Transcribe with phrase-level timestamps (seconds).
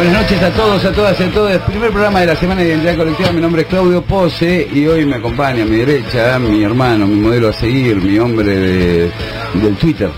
[0.00, 1.58] Buenas noches a todos, a todas y a todos.
[1.62, 3.32] Primer programa de la Semana de Identidad Colectiva.
[3.32, 7.16] Mi nombre es Claudio Pose y hoy me acompaña a mi derecha mi hermano, mi
[7.20, 9.12] modelo a seguir, mi hombre de-
[9.52, 10.08] del Twitter.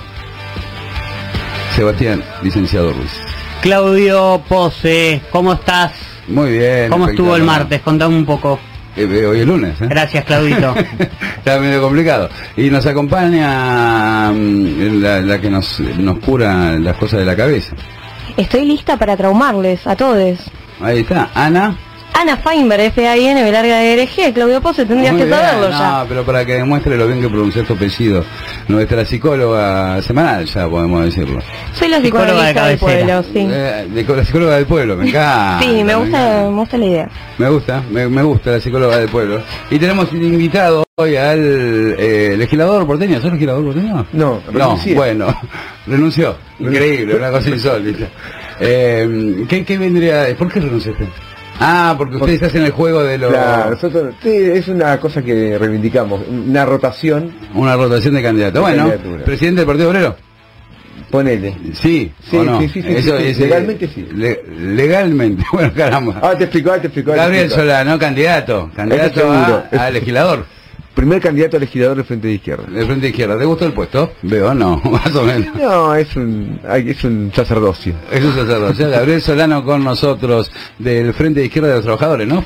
[1.75, 3.11] Sebastián, licenciado Ruiz.
[3.61, 5.91] Claudio Pose, ¿cómo estás?
[6.29, 6.89] Muy bien.
[6.89, 7.80] ¿Cómo estuvo el martes?
[7.80, 8.61] Contame un poco.
[8.96, 9.87] Eh, eh, hoy es lunes, ¿eh?
[9.89, 10.77] Gracias, Claudito.
[11.39, 12.29] Está medio complicado.
[12.57, 17.75] Y nos acompaña mm, la, la que nos, nos cura las cosas de la cabeza.
[18.37, 20.39] Estoy lista para traumarles a todos.
[20.80, 21.77] Ahí está, Ana.
[22.15, 26.05] Ana Feinberg, F-A-I-N, larga de R-G, Claudio Pose, tendrías Muy que bien, saberlo no, ya.
[26.06, 28.23] pero para que demuestre lo bien que pronuncias tu apellido.
[28.69, 31.41] Nuestra psicóloga semanal, ya podemos decirlo.
[31.73, 33.48] Soy la Psicóloga de psicoanalista del pueblo, sí.
[33.51, 35.59] Eh, de- la psicóloga del pueblo, me encanta.
[35.64, 36.51] Sí, me gusta, encanta.
[36.51, 37.09] me gusta la idea.
[37.39, 39.42] Me gusta, me, me gusta la psicóloga del pueblo.
[39.70, 43.20] Y tenemos un invitado hoy al eh, legislador porteño.
[43.20, 44.06] ¿Sos legislador porteño?
[44.12, 45.27] No, No, bueno,
[45.87, 46.37] renunció.
[46.59, 48.06] Increíble, una cosa insólita.
[48.61, 50.27] Eh, ¿qué, ¿Qué vendría?
[50.38, 51.06] ¿Por qué renunciaste?
[51.61, 53.30] Ah, porque ustedes hacen el juego de los...
[53.30, 58.61] Claro, nosotros, sí, es una cosa que reivindicamos, una rotación, Una rotación de candidatos.
[58.62, 58.91] Bueno,
[59.25, 60.17] presidente del Partido Obrero.
[61.11, 61.55] ponele.
[61.75, 64.08] Sí, Sí, sí, sí, sí, Eso sí, sí, es, legalmente sí.
[64.14, 66.19] le- legalmente, bueno, caramba.
[66.23, 67.11] Ah, te explico, ah, te explico.
[67.12, 67.50] te Gabriel.
[67.50, 70.47] Solano, candidato, candidato a legislador
[70.95, 72.65] Primer candidato a legislador del Frente de Izquierda.
[72.71, 73.39] del Frente Izquierda.
[73.39, 74.12] ¿Te gustó el puesto?
[74.23, 75.55] Veo, no, más o menos.
[75.57, 77.95] No, es un, es un sacerdocio.
[78.11, 78.89] Es un sacerdote.
[78.91, 82.45] Gabriel Solano con nosotros del Frente de Izquierda de los Trabajadores, ¿no?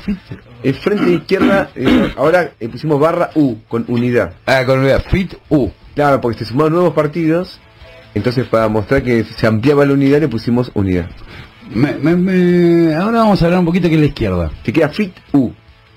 [0.63, 4.33] El Frente de Izquierda, eh, ahora eh, pusimos barra U, con unidad.
[4.45, 5.69] Ah, con unidad, FIT U.
[5.93, 7.59] Claro, porque se sumaron nuevos partidos,
[8.15, 11.07] entonces para mostrar que se ampliaba la unidad le pusimos unidad.
[11.73, 14.51] Me- me- me- Ahora vamos a hablar un poquito de qué es la izquierda.
[14.63, 15.51] Te queda FIT U.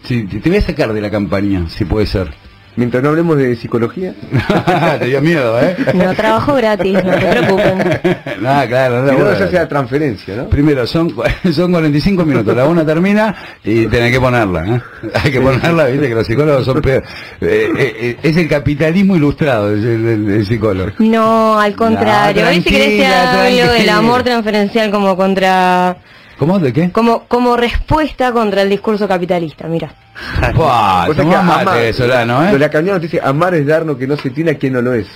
[0.05, 2.33] Sí, te, te voy a sacar de la campaña, si puede ser.
[2.77, 4.15] Mientras no hablemos de psicología,
[5.01, 5.77] te dio miedo, ¿eh?
[5.93, 7.79] No trabajo gratis, no se preocupen.
[8.41, 10.49] no, claro, no, no, se hace la transferencia, ¿no?
[10.49, 11.13] Primero, son,
[11.53, 13.35] son 45 minutos, la una termina
[13.65, 14.81] y tenés que ponerla, ¿eh?
[15.15, 17.03] Hay que ponerla, viste que los psicólogos son peor.
[17.41, 20.93] Eh, eh, eh, es el capitalismo ilustrado, es el, el- el psicólogo.
[21.01, 22.45] No, al contrario.
[22.45, 23.97] No, si querés te tranquila.
[23.97, 25.97] amor transferencial como contra...
[26.41, 26.59] ¿Cómo?
[26.59, 26.91] ¿De qué?
[26.91, 29.93] Como, como respuesta contra el discurso capitalista, mira.
[30.55, 32.59] Buah, que mate, Solano, Pero ¿eh?
[32.59, 34.81] la cañona te dice, amar es dar lo que no se tiene a quien no
[34.81, 35.07] lo es.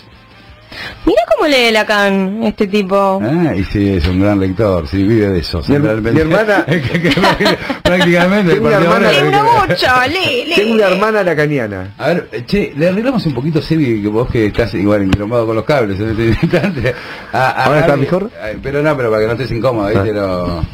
[1.06, 3.20] Mira cómo lee Lacan, este tipo.
[3.22, 5.62] Ah, y sí, es un gran lector, sí, vive de eso.
[5.68, 6.66] Mi mi hermana-
[7.82, 8.54] prácticamente...
[8.54, 10.54] Tengo una hermana- Lee una mucho, lee, lee.
[10.56, 11.94] Tengo una hermana lacaniana.
[11.96, 15.46] A ver, eh, che, le arreglamos un poquito, Sebi, que vos que estás igual entrombado
[15.46, 16.94] con los cables en este instante.
[17.32, 18.30] A- a ¿Ahora está mejor?
[18.42, 20.10] eh, Pero no, pero para que no estés incómodo, ¿viste?
[20.10, 20.12] Ah.
[20.12, 20.64] Lo-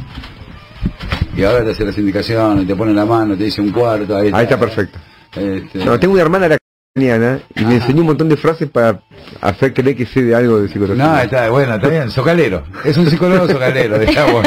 [1.36, 4.26] Y ahora te hace las indicaciones, te pone la mano, te dice un cuarto, ahí
[4.26, 4.38] está.
[4.38, 4.98] Ahí está perfecto.
[5.36, 9.00] Este, No, tengo una hermana lacaniana y me enseñó un montón de frases para
[9.40, 11.04] hacer creer que sé de algo de psicología.
[11.04, 12.64] No, está bueno, está bien, socalero.
[12.84, 14.46] Es un psicólogo socalero, digamos.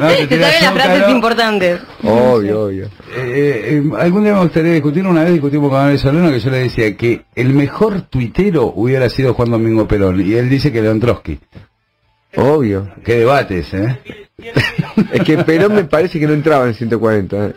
[0.00, 1.80] No, te Te las frases importantes.
[2.02, 2.86] Obvio, obvio.
[3.16, 6.50] Eh, eh, algún día me gustaría discutir, una vez discutimos con Gabriel Solano que yo
[6.50, 10.82] le decía que el mejor tuitero hubiera sido Juan Domingo Perón, y él dice que
[10.82, 11.38] León Trotsky.
[12.36, 12.88] Obvio.
[13.04, 13.98] Qué debates, ¿eh?
[15.12, 17.36] Es que Perón me parece que no entraba en 140.
[17.48, 17.52] ¿eh?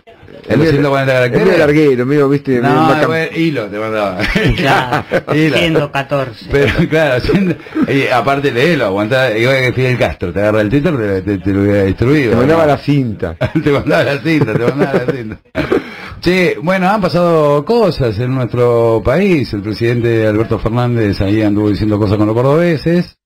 [0.47, 1.41] ¿En los 140 caracteres?
[1.41, 4.17] Es medio larguero, medio, viste, No, bueno, hilo te mandaba.
[4.57, 5.03] Claro,
[5.35, 5.57] Hilo.
[5.57, 6.45] 114.
[6.51, 7.55] Pero claro, siendo-
[7.87, 11.51] y aparte léelo, aguantaba, igual que Fidel Castro, te agarra el Twitter, te, te- te
[11.53, 12.31] lo hubiera destruido.
[12.31, 12.67] Te mandaba ¿no?
[12.69, 13.35] la cinta.
[13.63, 15.37] te mandaba la cinta, te mandaba la cinta.
[16.21, 19.53] Che, bueno, han pasado cosas en nuestro país.
[19.53, 23.17] El presidente Alberto Fernández ahí anduvo diciendo cosas con los cordobeses.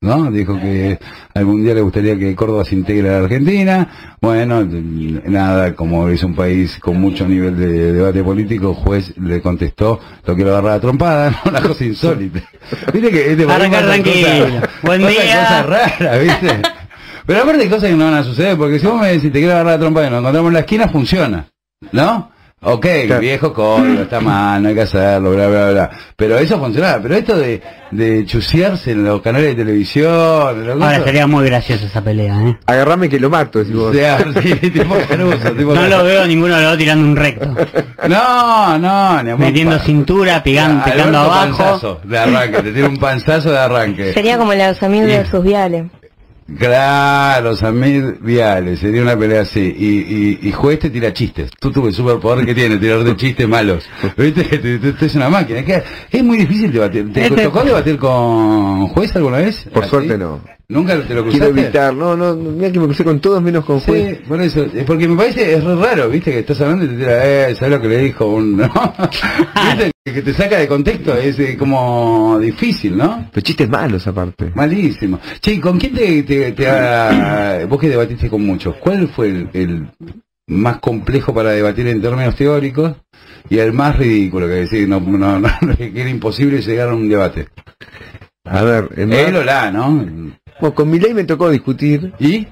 [0.00, 0.30] ¿No?
[0.30, 0.98] Dijo que
[1.34, 4.16] algún día le gustaría que Córdoba se integre a la Argentina.
[4.20, 9.40] Bueno, nada, como es un país con mucho nivel de debate político, el juez le
[9.40, 11.38] contestó, lo quiero agarrar a trompada, ¿no?
[11.50, 12.40] una cosa insólita.
[12.92, 14.46] Viste que este país Arranca pasa tranquilo.
[14.82, 15.08] Buen día.
[15.08, 16.62] cosas raras, ¿viste?
[17.26, 19.38] Pero aparte hay cosas que no van a suceder, porque si vos me decís te
[19.38, 21.46] quiero agarrar la trompa y nos encontramos en la esquina, funciona.
[21.92, 22.30] ¿No?
[22.68, 23.20] Ok, Claro.
[23.20, 25.90] viejo código, está mal, no hay que hacerlo, bla, bla, bla.
[26.16, 27.00] Pero eso funcionaba.
[27.00, 27.62] Pero esto de,
[27.92, 32.34] de chusearse en los canales de televisión, los Ahora cosas- sería muy graciosa esa pelea,
[32.42, 32.58] ¿eh?
[32.66, 33.94] Agarrame que lo mato, o vos.
[33.94, 34.96] sea, sí, tipo
[35.74, 37.54] No lo veo ninguno de los dos tirando un recto.
[38.08, 41.56] No, no, ni a Metiendo pa- cintura, Alberto pegando abajo.
[41.58, 44.12] panzazo de arranque, te tira un panzazo de arranque.
[44.12, 45.10] Sería como la Samir Sí.
[45.10, 45.86] versus Viale.
[46.58, 49.74] Claro, Samir Viales, sería una pelea así.
[49.76, 49.86] Y,
[50.44, 51.50] y, y juez te tira chistes.
[51.58, 53.84] Tú tuve el superpoder que tiene, tirar de chistes malos.
[54.16, 54.44] ¿Viste?
[54.44, 55.58] Te- te- te- Es una máquina.
[55.58, 57.12] Es, que es muy difícil debatir.
[57.12, 59.68] ¿Te Este- tocó debatir con juez alguna vez?
[59.72, 59.90] Por ¿Así?
[59.90, 60.40] suerte no.
[60.68, 61.60] ¿Nunca te lo quiero cruzaste?
[61.60, 61.94] evitar.
[61.94, 64.18] No, no, mira que me crucé con todos menos con juez.
[64.18, 66.88] Sí, por eso, eh, porque me parece, es re raro, viste, que estás hablando y
[66.88, 68.68] te tira, eh, ¿sabes lo que le dijo un, no?
[68.68, 69.92] ¿Viste?
[70.04, 73.28] Que te saca de contexto, es eh, como difícil, ¿no?
[73.32, 74.50] Pero chistes malos aparte.
[74.54, 75.20] Malísimo.
[75.40, 79.28] Che, ¿y ¿con quién te, te, te ha- vos que debatiste con muchos, cuál fue
[79.28, 79.86] el, el
[80.48, 82.92] más complejo para debatir en términos teóricos
[83.48, 87.08] y el más ridículo, que decir, no, no, no, que era imposible llegar a un
[87.08, 87.48] debate?
[88.44, 90.08] A ver, en Él o la, ¿no?
[90.60, 92.46] Bueno, con mi ley me tocó discutir ¿Y?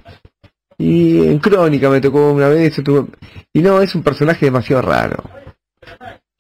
[0.79, 2.81] y en Crónica me tocó una vez.
[3.53, 5.23] Y no, es un personaje demasiado raro.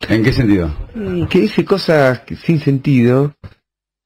[0.08, 0.70] ¿En qué sentido?
[1.30, 3.34] Que dice cosas sin sentido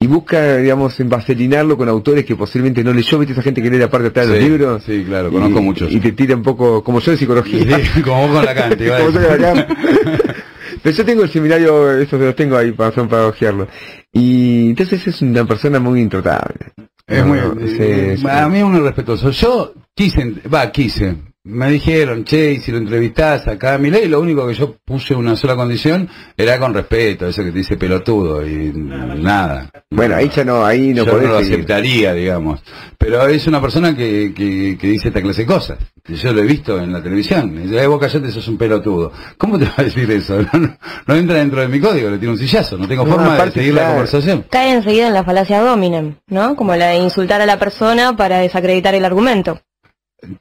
[0.00, 3.18] y busca, digamos, envaselinarlo con autores que posiblemente no leyó.
[3.18, 4.82] ¿Viste esa gente que lee la parte de atrás de los Sí, libros?
[4.84, 5.92] Sí, claro, conozco y, muchos.
[5.92, 7.80] Y te tira un poco, como yo de psicología.
[7.80, 9.66] Sí, como vos con la cante, Como.
[10.82, 13.66] Pero yo tengo el seminario, estos los tengo ahí para, para hojearlo.
[14.12, 16.72] Y entonces es una persona muy intratable.
[17.08, 18.26] Es muy, No, sí, eh, sí.
[18.28, 19.30] a mí es muy respetuoso.
[19.30, 21.16] Yo quise, va, quise.
[21.44, 24.76] Me dijeron, che, y si lo entrevistás acá a mi ley, lo único que yo
[24.84, 26.06] puse una sola condición
[26.36, 29.70] era con respeto, eso que te dice pelotudo y nada.
[29.90, 31.54] Bueno, ahí ya no, ahí no yo podés no lo seguir.
[31.54, 32.60] aceptaría, digamos.
[32.98, 35.78] Pero es una persona que, que, que dice esta clase de cosas.
[36.04, 37.50] que Yo lo he visto en la televisión.
[37.54, 39.12] Me dice, "Eh, vos callate, sos un pelotudo.
[39.38, 40.38] ¿Cómo te va a decir eso?
[40.52, 40.76] No, no-
[41.06, 42.76] no entra dentro de mi código, le tiro un sillazo.
[42.76, 44.44] No tengo No, forma de seguir la conversación.
[44.50, 46.56] Cae enseguida en la falacia dominem, ¿no?
[46.56, 49.60] Como la de insultar a la persona para desacreditar el argumento.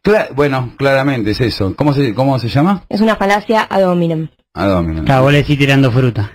[0.03, 1.75] Cla- bueno, claramente es eso.
[1.75, 2.83] ¿Cómo se, cómo se llama?
[2.89, 4.27] Es una falacia ad hominem.
[4.53, 5.03] Ah, domino.
[5.06, 6.31] Claro, vos le decís tirando fruta.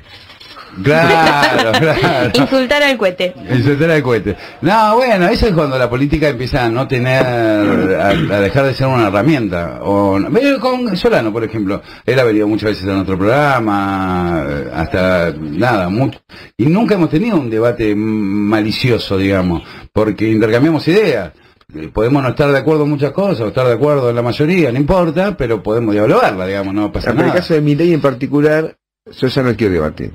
[0.82, 2.30] Claro, claro.
[2.34, 3.34] Insultar al cohete.
[3.52, 4.36] Insultar al cohete.
[4.62, 8.74] No, bueno, eso es cuando la política empieza a no tener, a, a dejar de
[8.74, 9.80] ser una herramienta.
[9.82, 14.70] O, Pero con Solano, por ejemplo, él ha venido muchas veces a nuestro programa, eh,
[14.72, 16.20] hasta nada, mucho,
[16.56, 19.62] y nunca hemos tenido un debate malicioso, digamos,
[19.92, 21.32] porque intercambiamos ideas.
[21.92, 24.70] Podemos no estar de acuerdo en muchas cosas, o estar de acuerdo en la mayoría,
[24.72, 27.40] no importa, pero podemos dialogarla, digamos, no pasa Pero en el nada.
[27.40, 28.76] caso de mi ley en particular,
[29.10, 30.12] yo ya no quiero debatir.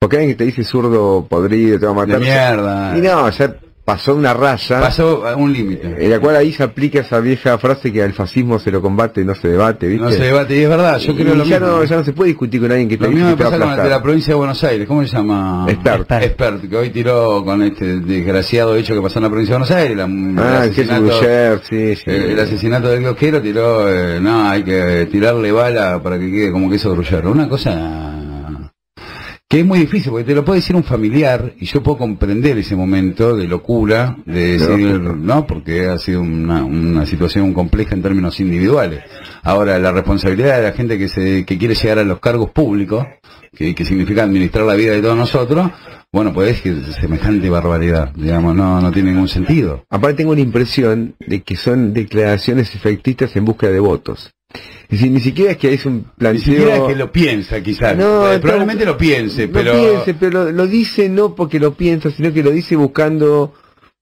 [0.00, 2.20] Porque alguien que te dice zurdo podrido, te va a De matar.
[2.20, 2.98] mierda.
[2.98, 4.80] Y no, ya pasó una raya.
[4.80, 5.96] Pasó a un límite.
[5.98, 9.24] En la cual ahí se aplica esa vieja frase que al fascismo se lo combate,
[9.24, 10.04] no se debate, ¿viste?
[10.04, 11.76] No se debate, y es verdad, yo creo Y lo ya mismo.
[11.78, 13.58] No, ya no se puede discutir con alguien que te Lo mismo me que pasa
[13.58, 15.66] con el de la provincia de Buenos Aires, ¿cómo se llama?
[15.68, 16.10] Expert.
[16.12, 19.76] Expert, que hoy tiró con este desgraciado hecho que pasó en la provincia de Buenos
[19.76, 22.02] Aires, la- Ah, el, asesinato, Buller, sí, sí.
[22.06, 26.70] el asesinato del kiosquero tiró, eh, no, hay que tirarle bala para que quede como
[26.70, 27.30] queso gruyero.
[27.32, 28.21] Una cosa
[29.52, 32.56] que es muy difícil, porque te lo puede decir un familiar, y yo puedo comprender
[32.56, 38.00] ese momento de locura, de decir, no, porque ha sido una, una situación compleja en
[38.00, 39.04] términos individuales.
[39.42, 43.06] Ahora, la responsabilidad de la gente que se que quiere llegar a los cargos públicos,
[43.54, 45.70] que, que significa administrar la vida de todos nosotros,
[46.12, 49.84] bueno, pues es que semejante barbaridad, digamos, no, no tiene ningún sentido.
[49.88, 54.30] Aparte tengo la impresión de que son declaraciones efectistas en búsqueda de votos.
[54.84, 56.42] Es decir, ni siquiera es que es un Ni planteo...
[56.44, 57.96] siquiera es que lo piensa, quizás.
[57.96, 59.72] No, Eh, probablemente lo piense, no pero...
[59.72, 63.54] piense, pero lo, lo dice no porque lo piensa, sino que lo dice buscando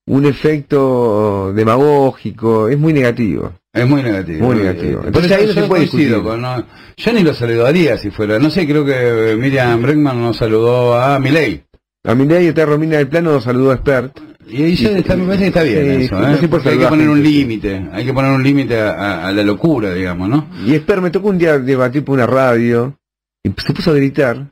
[0.07, 2.69] un efecto demagógico.
[2.69, 3.53] Es muy negativo.
[3.73, 4.47] Es muy negativo.
[4.47, 5.01] Muy negativo.
[5.03, 6.23] Eh, Entonces por ahí eso no se yo puede coincido discutir.
[6.31, 8.39] con- no, yo ni lo saludaría si fuera.
[8.39, 11.65] No sé, creo que Miriam Bregman nos saludó a Milei.
[12.05, 14.19] A mi ley está Romina del Plano nos saludó a Expert.
[14.49, 16.21] Y ahí ya está, me parece que está bien Sí, eso, ¿eh?
[16.23, 16.27] no
[16.71, 20.49] hay que poner un límite, hay que poner un límite a, la locura, digamos, ¿no?
[20.67, 22.97] Y Expert me tocó un día debatir por una radio
[23.45, 24.51] y se puso a gritar.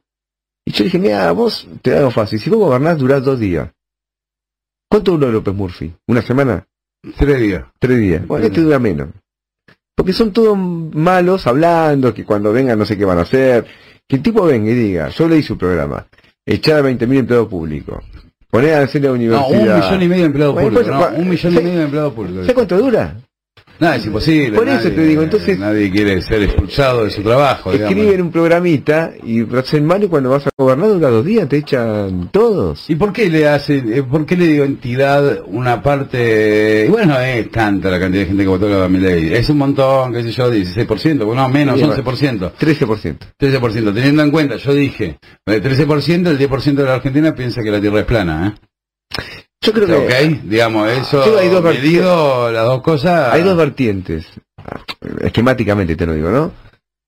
[0.64, 2.38] Y yo dije, mira, vos te hago fácil.
[2.38, 3.70] Si vos gobernás, durás dos días.
[4.88, 5.92] ¿Cuánto duró López Murphy?
[6.06, 6.66] ¿Una semana?
[7.16, 7.64] Tres días.
[7.78, 8.26] Tres días.
[8.26, 9.08] Bueno, este dura menos.
[9.94, 13.66] Porque son todos malos hablando, que cuando vengan no sé qué van a hacer.
[14.06, 16.06] Que el tipo venga y diga, yo leí su programa,
[16.46, 18.02] echar a 20.000 empleados públicos,
[18.50, 19.50] poner a hacer la No, universidad.
[19.50, 21.18] un millón y medio de empleados Bueno, públicos, pues, ¿no?
[21.18, 22.40] Un millón y ¿sabes- medio de empleados públicos.
[22.40, 23.16] ¿Sabes cuánto dura?
[23.80, 24.56] Nada, es imposible.
[24.58, 27.72] Por eso nadie- te digo, entonces- Nadie quiere ser expulsado de su trabajo.
[27.72, 32.90] Escriben un programita y y cuando vas a gobernar dura dos días, te echan todos.
[32.90, 37.14] ¿Y por qué le hace, eh, por qué le dio entidad una parte, y bueno,
[37.14, 40.12] no es tanta la cantidad de gente que votó a mi ley, es un montón,
[40.12, 43.26] qué sé yo, 16%, bueno, menos, Sí, 11%, 13%.
[43.38, 47.70] 13%, teniendo en cuenta, yo dije, el 13%, el 10% de la Argentina piensa que
[47.70, 48.54] la Tierra es plana,
[49.68, 50.42] Yo creo que ¿Ok?
[50.44, 54.26] Digamos, eso, Sí, hay dos medido las dos cosas, hay dos vertientes.
[55.20, 56.52] Esquemáticamente te lo digo, ¿no?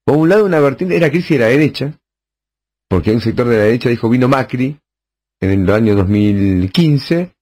[0.05, 1.99] Por un lado, una vertiente era crisis de la derecha,
[2.87, 4.79] porque un sector de la derecha dijo vino Macri
[5.41, 7.33] en el año 2015,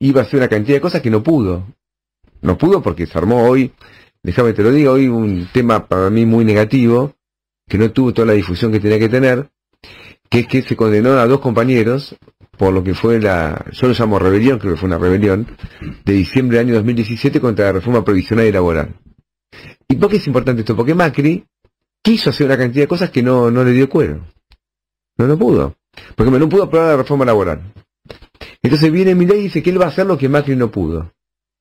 [0.00, 1.64] iba a hacer una cantidad de cosas que no pudo.
[2.42, 3.72] No pudo porque se armó hoy,
[4.22, 7.14] déjame te lo digo, hoy un tema para mí muy negativo,
[7.66, 9.48] que no tuvo toda la difusión que tenía que tener,
[10.28, 12.14] que es que se condenó a dos compañeros
[12.56, 15.46] por lo que fue la, yo lo llamo rebelión, creo que fue una rebelión,
[16.04, 18.94] de diciembre del año 2017 contra la reforma provisional y laboral.
[19.88, 20.76] ¿Y por qué es importante esto?
[20.76, 21.44] Porque Macri
[22.02, 24.26] quiso hacer una cantidad de cosas que no, no le dio cuero.
[25.18, 25.76] No lo pudo.
[26.14, 27.72] Porque no pudo aprobar la reforma laboral.
[28.62, 31.12] Entonces viene Milei y dice que él va a hacer lo que Macri no pudo.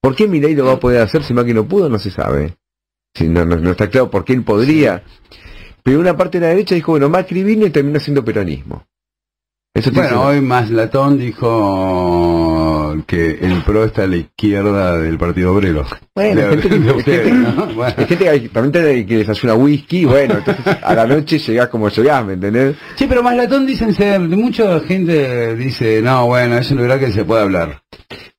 [0.02, 1.90] ¿Por qué Milei lo va a poder hacer si Macri no pudo?
[1.90, 2.58] No se sabe.
[3.14, 5.04] Si no, no, no está claro por qué él podría.
[5.84, 8.86] Pero una parte de la derecha dijo, bueno, Macri vino y terminó siendo peronismo.
[9.76, 15.54] Eso Bueno, hoy más Latón dijo que el PRO está a la izquierda del Partido
[15.54, 15.86] Obrero.
[16.16, 17.66] Bueno, de, gente que- de ustedes, gente- ¿no?
[17.76, 17.94] Bueno.
[17.98, 22.26] Hay gente que también que desayuna whisky, bueno, entonces a la noche llegás como llegás,
[22.26, 22.78] ¿me entendés?
[22.96, 27.12] Sí, pero más Latón dicen ser, mucha gente dice, no, bueno, es un lugar que
[27.12, 27.82] se puede hablar.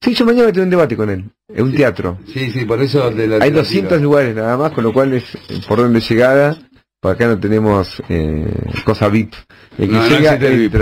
[0.01, 1.25] Sí, yo mañana voy a tener un debate con él,
[1.55, 2.17] en un teatro.
[2.33, 4.03] Sí, sí, por eso de la Hay te la 200 tiro.
[4.03, 5.25] lugares nada más, con lo cual es
[5.69, 6.57] por donde llegada.
[6.99, 8.47] Por acá no tenemos eh,
[8.87, 9.35] cosa VIP.
[9.79, 10.75] El que No, no llega, existe el VIP.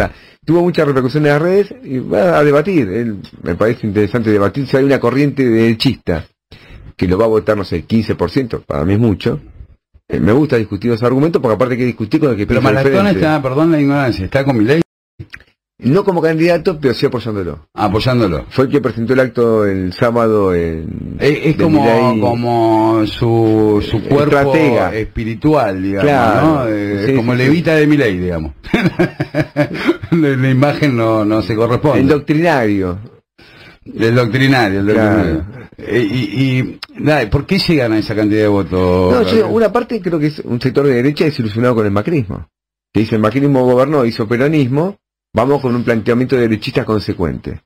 [0.45, 2.89] Tuvo mucha repercusión en las redes y va a debatir.
[2.89, 6.27] Él, me parece interesante debatir si hay una corriente de derechistas
[6.97, 9.41] que lo va a votar, no sé, 15%, para mí es mucho.
[10.09, 12.61] Eh, me gusta discutir los argumentos porque aparte hay que discutir con el que Pero
[12.61, 13.21] Malatón diferente.
[13.21, 14.83] está, perdón la ignorancia, está con Milei
[15.85, 17.67] No como candidato, pero sí apoyándolo.
[17.75, 18.47] apoyándolo.
[18.51, 21.17] Fue el que presentó el acto el sábado en...
[21.19, 24.95] Es, es de como, como su, su cuerpo Estratega.
[24.95, 26.47] espiritual, digamos, Claro.
[26.47, 26.69] ¿no?
[26.69, 27.53] Eh, Sí, como sí, el sí.
[27.53, 28.53] Evita de Milei, digamos.
[30.11, 32.01] la, la imagen no, no se corresponde.
[32.01, 32.99] El doctrinario.
[33.85, 35.17] El doctrinario, el Claro.
[35.19, 35.65] doctrinario.
[35.77, 39.13] Eh, y, y, nada, ¿por qué llegan a esa cantidad de votos?
[39.13, 41.93] No, yo digo, una parte creo que es un sector de derecha desilusionado con el
[41.93, 42.49] macrismo.
[42.93, 44.97] Que dice, el macrismo gobernó, hizo peronismo,
[45.35, 47.61] vamos con un planteamiento derechista consecuente.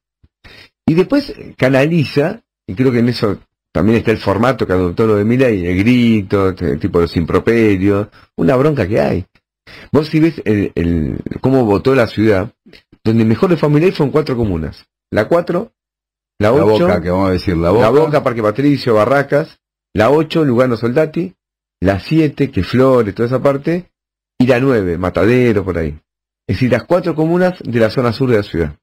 [0.87, 3.39] Y después canaliza, y creo que en eso
[3.73, 7.17] también está el formato que adoptó lo de Milei, el grito, el tipo de los
[7.17, 9.25] improperios, una bronca que hay.
[9.93, 12.51] Vos si ves el, el- cómo votó la ciudad,
[13.05, 14.87] donde mejor le fue a Milei fueron cuatro comunas.
[15.11, 15.73] La cuatro,
[16.39, 17.83] la La ocho, boca, que vamos a decir, la boca.
[17.83, 19.59] la Boca, Parque Patricio, Barracas,
[19.95, 21.35] la 8, Lugano Soldati,
[21.81, 23.91] la 7, que Flores, toda esa parte,
[24.39, 25.99] y la 9, Matadero, por ahí.
[26.49, 28.75] Es decir, las cuatro comunas de la zona sur de la ciudad.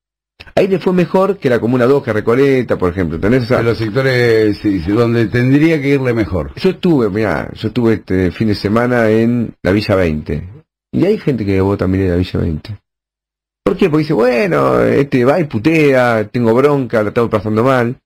[0.53, 3.19] Ahí le fue mejor que la comuna 2, que Recoleta, por ejemplo.
[3.19, 3.57] ¿Tenés esa?
[3.57, 6.53] de los sectores sí, donde tendría que irle mejor.
[6.55, 10.49] Yo estuve, mirá, yo estuve este fin de semana en la Villa 20.
[10.91, 12.77] Y hay gente que vota también en la Villa 20.
[13.63, 13.89] ¿Por qué?
[13.89, 17.97] Porque dice, bueno, este va y putea, tengo bronca, la estamos pasando mal.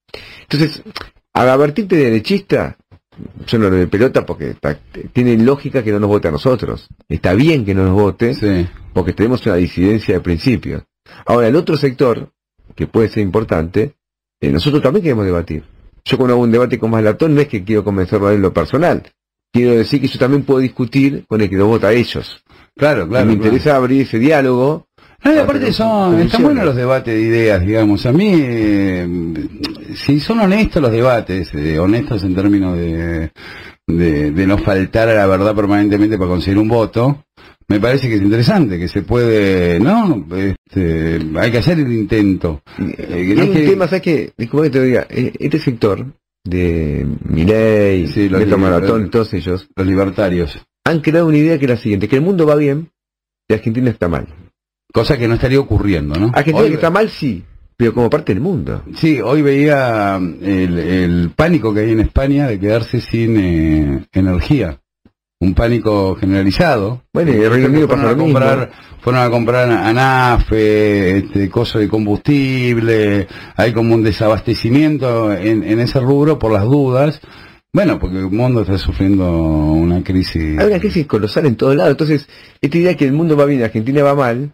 [0.44, 0.82] Entonces,
[1.34, 2.78] a vertirte derechista,
[3.48, 4.78] yo no le doy pelota porque está-
[5.14, 6.88] tiene lógica que no nos vote a nosotros.
[7.08, 8.68] Está bien que no nos vote Sí.
[8.94, 10.84] porque tenemos una disidencia de principios.
[11.26, 12.30] Ahora, el otro sector,
[12.76, 13.94] que puede ser importante,
[14.42, 15.64] eh, nosotros también queremos debatir.
[16.06, 19.04] Yo cuando hago un debate con Maslatón no es que quiero convencerlo en lo personal.
[19.52, 22.44] Quiero decir que yo también puedo discutir con el que lo vota a ellos.
[22.78, 23.26] Claro, Y claro.
[23.26, 23.48] me claro.
[23.48, 24.88] interesa abrir ese diálogo.
[25.24, 28.06] No, y Para aparte son, están buenos los debates de ideas, digamos.
[28.06, 29.08] A mí, eh,
[29.96, 33.32] si son honestos los debates, eh, honestos en términos de,
[33.88, 37.26] de, de no faltar a la verdad permanentemente para conseguir un voto,
[37.68, 40.26] me parece que es interesante, que se puede, ¿no?
[40.36, 42.62] Este, hay que hacer el intento.
[42.80, 44.32] Eh, no hay un que- tema, ¿sabes qué?
[44.38, 46.06] Disculpa que te diga, eh, este sector
[46.46, 47.06] de
[48.14, 50.58] Sí, Beto li- Maratón, todos ellos, Los libertarios.
[50.86, 52.90] han creado una idea que es la siguiente, que el mundo va bien
[53.50, 54.28] y Argentina está mal.
[54.92, 56.28] Cosa que no estaría ocurriendo, ¿no?
[56.34, 57.44] Argentina Hoy- que está mal, sí,
[57.78, 58.84] pero como parte del mundo.
[58.96, 64.80] Sí, hoy veía el, el pánico que hay en España de quedarse sin eh, energía.
[65.42, 67.04] Un pánico generalizado.
[67.14, 68.40] Bueno, y el Reino Unido fueron pasa a lo mismo.
[68.40, 75.80] comprar, fueron a comprar anafe, este, coso de combustible, hay como un desabastecimiento en, en
[75.80, 77.22] ese rubro por las dudas.
[77.72, 80.60] Bueno, porque el mundo está sufriendo una crisis.
[80.60, 81.92] Hay una crisis colosal en todos lados.
[81.92, 82.28] Entonces,
[82.60, 84.54] esta idea que el mundo va bien y Argentina va mal,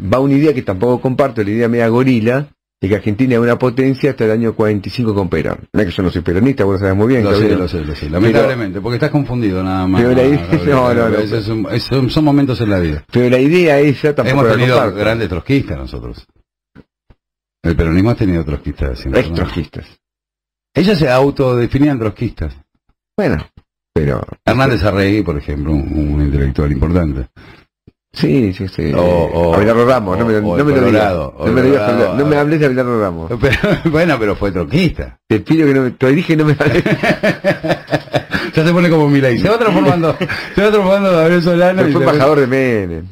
[0.00, 2.48] va una idea que tampoco comparto, la idea media gorila,
[2.80, 5.68] de que Argentina es una potencia hasta el año 45 con Perón.
[5.72, 7.24] No es que yo no soy peronista, vos lo sabés muy bien.
[7.24, 8.08] Lo sé, lo sé, lo sé.
[8.08, 10.00] Lamentablemente, porque estás confundido nada más.
[10.00, 11.18] Pero la idea- no, no, no.
[11.18, 13.04] Esos son, momentos en la vida.
[13.12, 16.26] Pero la idea esa tampoco Hemos tenido grandes trotskistas nosotros.
[17.62, 19.28] El peronismo ha tenido trotskistas siempre.
[19.28, 19.34] ¿no?
[19.34, 19.86] trotskistas.
[20.74, 22.56] Ellos se autodefinían trotskistas.
[23.14, 23.44] Bueno,
[23.92, 24.22] pero...
[24.46, 27.28] Hernández Arregui, por ejemplo, un, un intelectual importante.
[28.12, 28.92] Sí, sí, sí.
[28.92, 31.12] O- o- Abelardo Ramos, no me, o- no o me el lo digas.
[31.12, 33.30] O No me, digas, no hables de Abelardo Ramos.
[33.40, 33.56] Pero,
[33.90, 35.18] bueno, pero fue trotskista.
[35.28, 35.90] Te pido que no me...
[35.92, 36.82] Te dije que no me hables.
[38.54, 39.38] ya se pone como Milei.
[39.38, 40.16] Se va transformando,
[40.54, 41.88] se va transformando Gabriel Solano.
[41.88, 43.04] y fue embajador de Menem.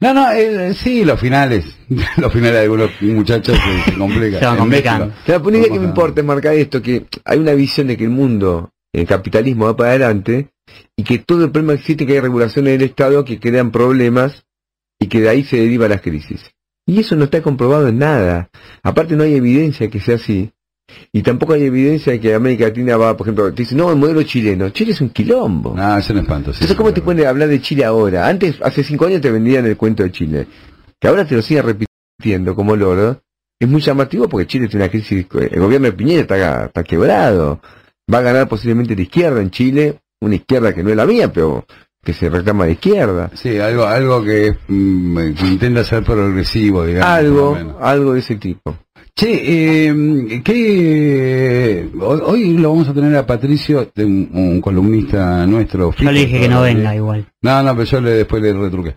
[0.00, 1.64] No, no, eh, sí, los finales.
[2.16, 4.40] los finales de algunos muchachos se, se complican.
[5.24, 5.30] Se.
[5.32, 8.10] La única idea que me importa marcar esto, que hay una visión de que el
[8.10, 10.50] mundo, el capitalismo va para adelante,
[10.96, 14.44] y que todo el problema existe que hay regulaciones del Estado que crean problemas
[15.00, 16.50] y que de ahí se deriva las crisis.
[16.86, 18.50] Y eso no está comprobado en nada.
[18.82, 20.52] Aparte no hay evidencia que sea así.
[21.12, 23.96] Y tampoco hay evidencia de que América Latina va, por ejemplo, te dice, no, el
[23.96, 24.68] modelo chileno.
[24.70, 25.74] Chile es un quilombo.
[25.74, 26.52] No, eso no espanto.
[26.52, 27.04] sí, Entonces, ¿cómo sí, te sí.
[27.04, 28.28] pueden hablar de Chile ahora?
[28.28, 30.46] Antes, hace cinco años te vendían el cuento de Chile.
[31.00, 33.22] Que ahora te lo siguen repitiendo como loro.
[33.58, 37.60] Es muy llamativo porque Chile tiene una crisis, el gobierno de Piñera está, está quebrado.
[38.12, 41.32] Va a ganar posiblemente la izquierda en Chile, una izquierda que no es la mía,
[41.32, 41.64] pero
[42.02, 43.30] que se reclama de izquierda.
[43.34, 47.08] Sí, algo, algo que, mm, que intenta ser progresivo, digamos.
[47.08, 48.76] Algo, algo de ese tipo.
[49.14, 55.46] Che, eh, ¿qué, hoy, hoy lo vamos a tener a Patricio, de un, un columnista
[55.46, 55.94] nuestro.
[55.94, 57.26] Yo le dije que no venga igual.
[57.42, 58.96] No, no, pero yo le, después le retruqué.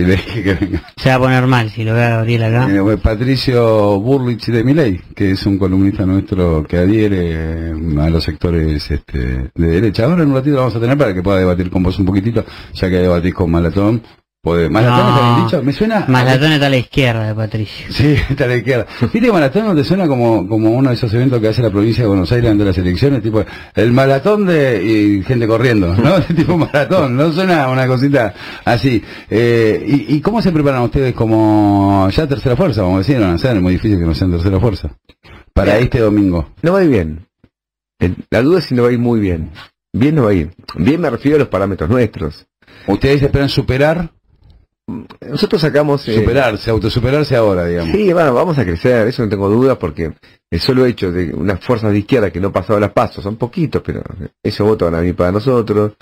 [0.00, 0.82] Y le dije que venga.
[0.96, 2.70] Se va a poner mal si lo ve a Gabriel acá.
[2.70, 8.24] Eh, bueno, Patricio Burlich de Miley, que es un columnista nuestro que adhiere a los
[8.24, 10.04] sectores este, de derecha.
[10.04, 12.06] Ahora en un ratito lo vamos a tener para que pueda debatir con vos un
[12.06, 14.00] poquitito, ya que debatís con Malatón.
[14.42, 15.08] Podés- ¿Malatón No.
[15.10, 15.62] está bien dicho?
[15.62, 16.04] Me suena...
[16.08, 17.86] Malatón está a la izquierda de Patricio.
[17.92, 18.86] Sí, está a la izquierda.
[19.02, 21.70] ¿Viste que Maratón no te suena como, como uno de esos eventos que hace la
[21.70, 23.22] provincia de Buenos Aires ante las elecciones?
[23.22, 23.44] Tipo,
[23.74, 26.20] el maratón de y gente corriendo, ¿no?
[26.34, 27.30] tipo maratón, ¿no?
[27.32, 28.32] Suena una cosita
[28.64, 29.02] así.
[29.28, 33.38] Eh, ¿y, ¿Y cómo se preparan ustedes como ya tercera fuerza, como decían, van a
[33.38, 33.56] ser?
[33.56, 34.88] Es muy difícil que no sean tercera fuerza.
[35.52, 35.84] Para Bien.
[35.84, 36.48] este domingo.
[36.62, 37.26] No va a ir bien.
[38.30, 39.50] La duda es si no va a ir muy bien.
[39.92, 40.50] Bien no va a ir.
[40.76, 42.46] Bien me refiero a los parámetros nuestros.
[42.86, 44.10] ¿Ustedes esperan superar?
[45.28, 46.06] Nosotros sacamos...
[46.08, 47.94] eh, Superarse, autosuperarse ahora, digamos.
[47.94, 50.12] Sí, bueno, vamos a crecer, eso no tengo dudas, porque
[50.50, 53.82] el solo hecho de unas fuerzas de izquierda que no pasaban las pasos, son poquitos,
[53.84, 54.02] pero
[54.42, 55.92] esos votos van a venir para nosotros.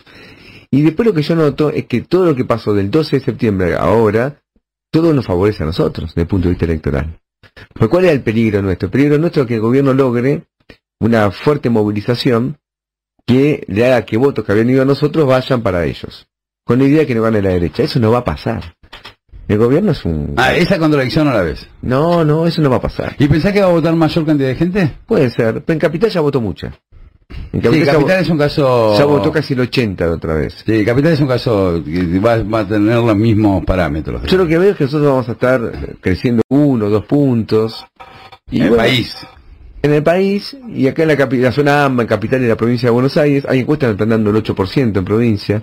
[0.71, 3.25] Y después lo que yo noto es que todo lo que pasó del 12 de
[3.25, 4.42] septiembre a ahora,
[4.90, 7.18] todo nos favorece a nosotros, desde el punto de vista electoral.
[7.75, 8.87] Pues ¿cuál es el peligro nuestro?
[8.87, 10.45] El peligro nuestro es que el gobierno logre
[11.00, 12.59] una fuerte movilización
[13.26, 16.28] que le haga que votos que habían ido a nosotros vayan para ellos.
[16.64, 17.83] Con la idea de que no gane la derecha.
[17.83, 18.75] Eso no va a pasar.
[19.48, 20.34] El gobierno es un...
[20.36, 21.66] Ah, esa contradicción no la ves.
[21.80, 23.16] No, no, eso no va a pasar.
[23.18, 24.92] ¿Y pensás que va a votar mayor cantidad de gente?
[25.06, 26.72] Puede ser, pero en Capital ya votó mucha.
[27.52, 28.96] En Sí, ya, Capital es un caso...
[28.98, 30.54] ya votó casi el 80 de otra vez.
[30.66, 34.22] Sí, Capital es un caso que va, va a tener los mismos parámetros.
[34.24, 37.86] Yo lo que veo es que nosotros vamos a estar creciendo uno, dos puntos.
[38.50, 39.16] en el bueno, país.
[39.80, 42.88] En el país, y acá en la, la zona AMBA, en Capital y la provincia
[42.88, 45.62] de Buenos Aires, hay encuestas que están dando el 8% en provincia.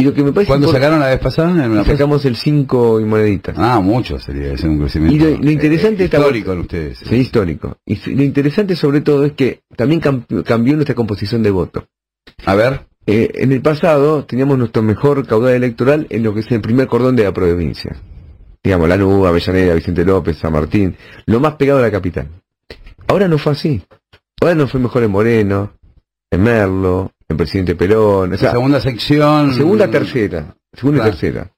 [0.00, 0.48] Y lo que me parece...
[0.48, 1.64] ¿Cuándo sacaron la vez pasada?
[1.64, 3.54] En Sacamos el 5 y moneditas.
[3.58, 5.14] Ah, mucho sería ese un crecimiento.
[5.14, 6.98] Y lo- lo interesante esta histórico en ustedes.
[6.98, 7.76] Sí, histórico.
[7.86, 11.86] Y lo interesante sobre todo es que también cam- cambió nuestra composición de voto.
[12.46, 16.50] A ver, Eh, en el pasado teníamos nuestro mejor caudal electoral en lo que es
[16.52, 17.96] el primer cordón de la provincia.
[18.62, 20.94] Digamos, Lanús, Avellaneda, Vicente López, San Martín,
[21.26, 22.28] lo más pegado a la capital.
[23.08, 23.82] Ahora no fue así.
[24.40, 25.72] Ahora no fue mejor en Moreno,
[26.30, 29.54] en Merlo, en Presidente Perón, o sea, segunda sección.
[29.54, 31.08] segunda, tercera, segunda Claro.
[31.16, 31.50] y tercera.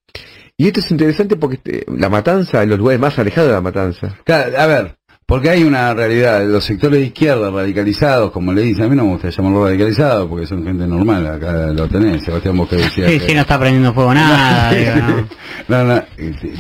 [0.56, 3.60] Y esto es interesante porque este, la matanza, en los lugares más alejados de la
[3.62, 8.60] matanza, Claro, a ver, porque hay una realidad, los sectores de izquierda radicalizados, como le
[8.62, 12.22] dicen, a mí no me gusta llamarlo radicalizados porque son gente normal, acá lo tenés,
[12.22, 13.08] Sebastián Bosque decía.
[13.08, 14.72] Sí, que- sí, no está prendiendo fuego nada.
[14.74, 14.92] digo,
[15.68, 15.84] no.
[15.84, 16.02] no, no,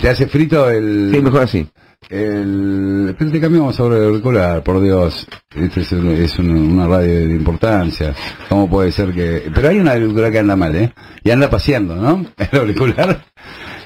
[0.00, 1.10] te hace frito el...
[1.14, 1.68] sí, mejor así.
[2.08, 5.26] El, pero te cambiamos sobre el auricular, por Dios.
[5.54, 8.14] Este es, un- es un- una radio de importancia.
[8.48, 9.50] ¿Cómo puede ser que.?
[9.54, 10.92] Pero hay una auricular que anda mal, ¿eh?
[11.24, 12.26] Y anda paseando, ¿no?
[12.52, 13.22] El auricular.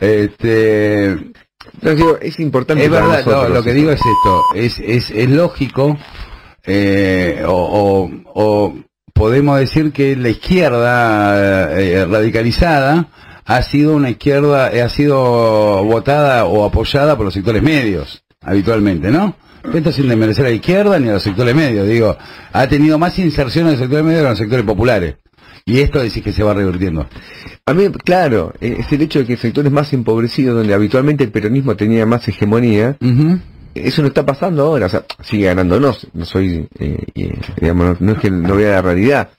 [0.01, 1.17] Este.
[1.81, 4.43] Entonces es importante Es para verdad, no, nosotros lo que digo es esto.
[4.55, 5.97] Es, es, es lógico,
[6.65, 8.75] eh, o, o, o
[9.13, 13.09] podemos decir que la izquierda eh, radicalizada
[13.47, 19.11] ha sido una izquierda, eh, ha sido votada o apoyada por los sectores medios, habitualmente,
[19.11, 19.37] ¿no?
[19.73, 22.17] Esto sin desmerecer a la izquierda ni a los sectores medios, digo,
[22.53, 25.15] ha tenido más inserción en los sectores medios que en los sectores populares.
[25.65, 27.09] Y esto decís que se va revirtiendo.
[27.67, 31.75] A mí, claro, es el hecho de que sectores más empobrecidos, donde habitualmente el peronismo
[31.77, 32.97] tenía más hegemonía,
[33.75, 34.87] eso no está pasando ahora.
[34.87, 38.55] O sea, sigue ganando, no, no soy, eh, eh, digamos, no, no es que no
[38.55, 39.31] vea la realidad,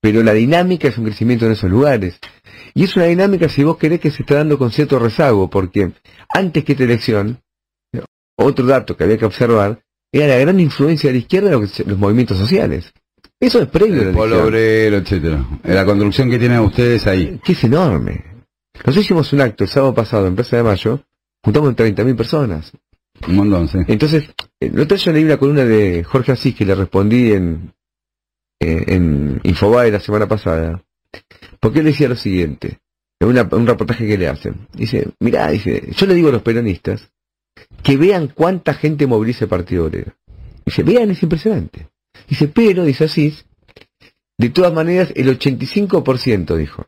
[0.00, 2.18] pero la dinámica es un crecimiento en esos lugares.
[2.76, 5.92] Y es una dinámica, si vos querés, que se está dando con cierto rezago, porque
[6.28, 7.40] antes que esta elección,
[8.36, 11.98] otro dato que había que observar, era la gran influencia de la izquierda en los
[11.98, 12.92] movimientos sociales.
[13.40, 15.42] Eso es previo a la El polo obrero, etcétera.
[15.64, 17.40] La construcción que tienen ustedes ahí.
[17.42, 18.22] que es enorme.
[18.74, 21.00] Nosotros hicimos un acto el sábado pasado en Plaza de Mayo,
[21.42, 22.72] juntamos 30.000 personas.
[23.26, 23.78] Un montón, sí.
[23.88, 24.24] Entonces,
[24.60, 27.72] eh, el otro día yo leí una columna de Jorge Asís que le respondí en,
[28.60, 30.82] eh, en Infobae la semana pasada,
[31.66, 32.78] porque él decía lo siguiente,
[33.18, 34.68] en un reportaje que le hacen.
[34.72, 37.10] Dice, mirá, dice, yo le digo a los peronistas
[37.82, 40.12] que vean cuánta gente moviliza el Partido Obrero.
[40.64, 41.88] Dice, vean, es impresionante.
[42.28, 43.46] Dice, pero, dice Asís,
[44.38, 46.86] de todas maneras, el 85%, dijo,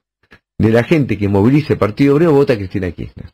[0.56, 3.32] de la gente que moviliza el Partido Obrero vota Cristina Kirchner.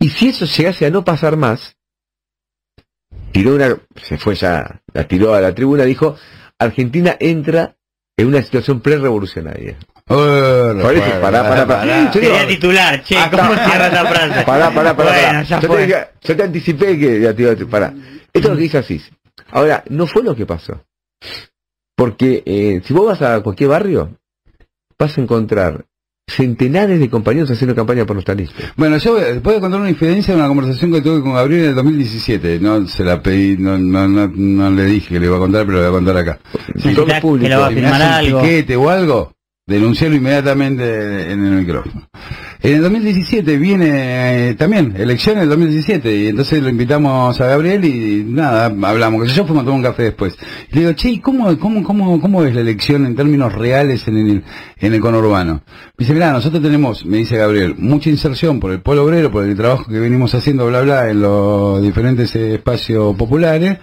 [0.00, 1.76] Y si eso llegase a no pasar más,
[3.30, 6.16] tiró una, se fue ya, la tiró a la tribuna, dijo,
[6.58, 7.76] Argentina entra
[8.16, 9.78] en una situación pre-revolucionaria.
[10.08, 12.12] Bueno, Por eso, pará, pará, pará.
[12.12, 14.44] Yo digo, Quería titular, che, hasta- ¿cómo cierra esa frase?
[14.44, 15.10] Pará, pará, pará.
[15.10, 15.42] Bueno, pará.
[15.42, 15.86] ya yo, te fue.
[15.86, 17.92] dije- yo te anticipé que ya te iba a pará.
[18.32, 19.10] Esto es lo que dice Asís.
[19.50, 20.80] Ahora, no fue lo que pasó.
[21.96, 24.10] Porque eh, si vos vas a cualquier barrio,
[24.98, 25.84] vas a encontrar
[26.28, 28.72] centenares de compañeros haciendo campaña por los talistas.
[28.76, 31.62] Bueno, yo voy- voy a contar una infidencia de una conversación que tuve con Gabriel
[31.64, 32.58] en el 2017.
[32.60, 35.64] No se la pedí, no, no, no, no le dije que le iba a contar,
[35.66, 36.38] pero lo voy a contar acá.
[36.80, 37.48] Sí, Todo que público.
[37.48, 38.40] lo va a Si me firmar algo.
[38.42, 39.32] piquete o algo,
[39.68, 42.08] denunciarlo inmediatamente en el micrófono.
[42.62, 47.84] En el 2017 viene eh, también, elecciones del 2017, y entonces lo invitamos a Gabriel
[47.84, 50.36] y nada, hablamos, que yo fuimos a tomar un café después.
[50.70, 54.06] Y le digo, che, ¿y ¿cómo, cómo, cómo, cómo es la elección en términos reales
[54.06, 54.44] en el,
[54.78, 55.62] en el conurbano?
[55.64, 59.44] Me dice, mirá, nosotros tenemos, me dice Gabriel, mucha inserción por el pueblo obrero, por
[59.44, 63.78] el trabajo que venimos haciendo, bla, bla, en los diferentes eh, espacios populares,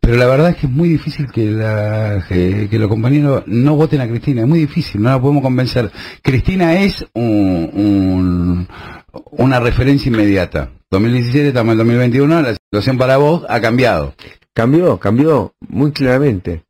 [0.00, 3.76] pero la verdad es que es muy difícil que, la, que, que los compañeros no
[3.76, 5.90] voten a Cristina, es muy difícil, no la podemos convencer.
[6.22, 8.68] Cristina es un, un-
[9.32, 10.70] una referencia inmediata.
[10.90, 14.14] 2017, estamos en 2021, la situación para vos ha cambiado.
[14.54, 16.64] Cambió, cambió muy claramente.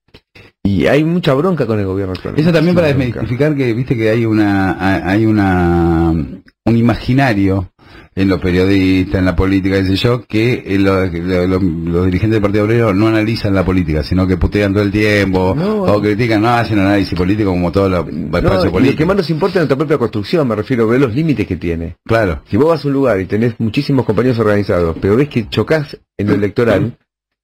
[0.62, 2.34] Y hay mucha bronca con el gobierno actual.
[2.36, 7.72] Eso también para desmitificar que, viste que hay una, hay una, un imaginario
[8.14, 12.04] en los periodistas, en la política, qué sé yo, que eh, lo- lo- lo- los
[12.06, 15.82] dirigentes del Partido Obrero no analizan la política, sino que putean todo el tiempo, No,
[15.84, 18.98] o critican, no hacen análisis político como todo lo, No, y lo político.
[18.98, 21.96] que más nos importa es nuestra propia construcción, me refiero, ver los límites que tiene.
[22.04, 22.42] Claro.
[22.50, 25.96] Si vos vas a un lugar y tenés muchísimos compañeros organizados, pero ves que chocas
[26.18, 26.96] en lo electoral,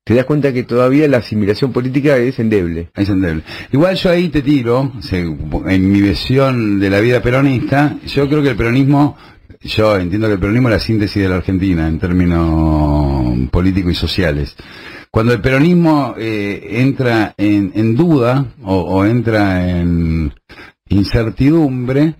[0.05, 2.90] te das cuenta que todavía la asimilación política es endeble.
[2.94, 3.42] Es endeble.
[3.72, 4.92] Igual yo ahí te tiro,
[5.68, 9.16] en mi visión de la vida peronista, yo creo que el peronismo,
[9.61, 13.95] yo entiendo que el peronismo es la síntesis de la Argentina en términos políticos y
[13.95, 14.57] sociales.
[15.11, 20.35] Cuando el peronismo eh, entra en, duda o entra en
[20.88, 22.16] incertidumbre,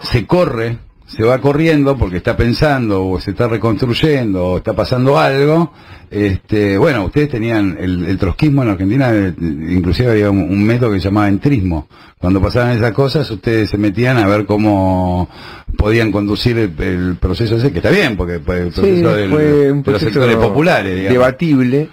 [0.00, 5.18] se corre, se va corriendo porque está pensando o se está reconstruyendo o está pasando
[5.18, 5.72] algo.
[6.10, 9.34] Este, bueno, ustedes tenían el, el trotskismo en Argentina, eh,
[9.68, 11.88] inclusive había un, un método que se llamaba entrismo.
[12.18, 15.28] Cuando pasaban esas cosas, ustedes se metían a ver cómo
[15.76, 19.72] podían conducir el, el proceso ese, que está bien, porque fue el proceso del- fue
[19.72, 21.12] un de los proceso sectores populares, digamos.
[21.12, 21.88] debatible,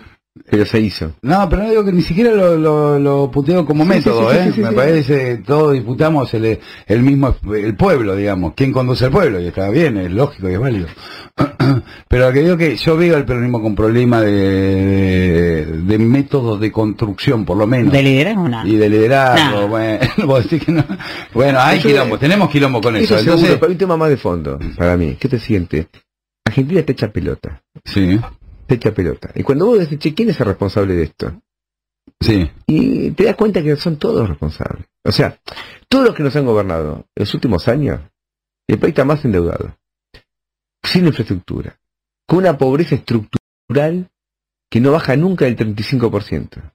[0.49, 1.11] pero se hizo.
[1.21, 4.35] No, pero no digo que ni siquiera lo, lo, lo puteo como Sí, método, sí,
[4.35, 4.45] sí, ¿eh?
[4.47, 4.75] sí, sí, Me sí.
[4.75, 8.53] parece, todos disputamos el, el mismo, el pueblo, digamos.
[8.55, 9.39] ¿Quién conduce el pueblo?
[9.39, 10.87] Y está bien, es lógico y es válido.
[12.07, 16.59] Pero lo que digo que yo veo al peronismo con problema de, de, de métodos
[16.59, 17.91] de construcción, por lo menos.
[17.93, 18.49] ¿De liderazgo?
[18.49, 18.67] Nada.
[18.67, 19.65] y de liderazgo, Nah.
[19.67, 20.83] bueno, vos decís que no.
[21.33, 23.15] Bueno, hay Eso- quilombo, tenemos quilombo con eso.
[23.15, 25.15] Eso seguro, Entonces, pero hay un tema más de fondo, para mí.
[25.19, 25.87] ¿Qué te sientes?
[26.45, 28.19] Argentina te echa pelota, sí,
[28.67, 29.31] te echa pelota.
[29.35, 31.41] Y cuando vos decís, che, ¿quién es el responsable de esto?
[32.19, 34.85] sí, Y te das cuenta que son todos responsables.
[35.03, 35.37] O sea,
[35.89, 37.99] todos los que nos han gobernado en los últimos años,
[38.67, 39.75] el país está más endeudado,
[40.83, 41.77] sin infraestructura,
[42.27, 44.09] con una pobreza estructural
[44.69, 46.71] que no baja nunca del 35%,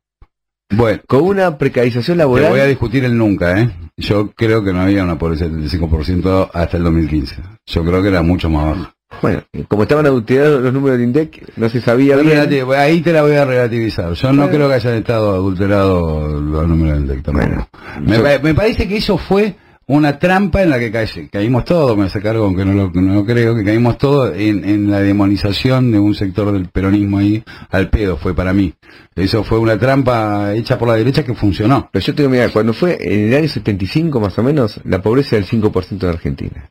[0.71, 1.03] bueno.
[1.07, 2.69] con una precarización Te voy a laboral.
[2.69, 3.71] discutir el nunca, ¿eh?
[3.97, 7.37] Yo creo que no había una pobreza del 35% hasta el 2015.
[7.67, 8.95] Yo creo que era mucho más baja.
[9.23, 12.29] Bueno, como estaban adulterados los números de INDEC, no se sabía bien.
[12.29, 14.13] relativo, ahí te la voy a relativizar.
[14.13, 14.57] Yo no Bueno.
[14.57, 17.35] creo que hayan estado adulterados los números del detector.
[17.35, 17.69] Bueno,
[18.03, 19.55] me, yo- pa- me parece que eso fue
[19.87, 23.15] una trampa en la que ca- caímos todos, me hace cargo, aunque no lo, no
[23.15, 27.43] lo creo, que caímos todos en, en la demonización de un sector del peronismo ahí,
[27.71, 28.75] al pedo fue para mí.
[29.17, 31.89] Eso fue una trampa hecha por la derecha que funcionó.
[31.91, 35.01] Pero yo te digo, mira, cuando fue en el año 75 más o menos, la
[35.01, 36.71] pobreza era del 5% en Argentina.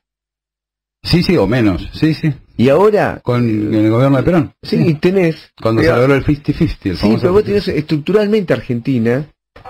[1.03, 2.33] Sí, sí, o menos, sí, sí.
[2.57, 4.53] Y ahora, Con el gobierno de Perón.
[4.63, 5.51] sí, tenés...
[5.61, 6.75] Cuando se Mira, logró el 50-50.
[6.89, 7.45] el Sí, pero vos 50-50.
[7.45, 9.25] tenés estructuralmente Argentina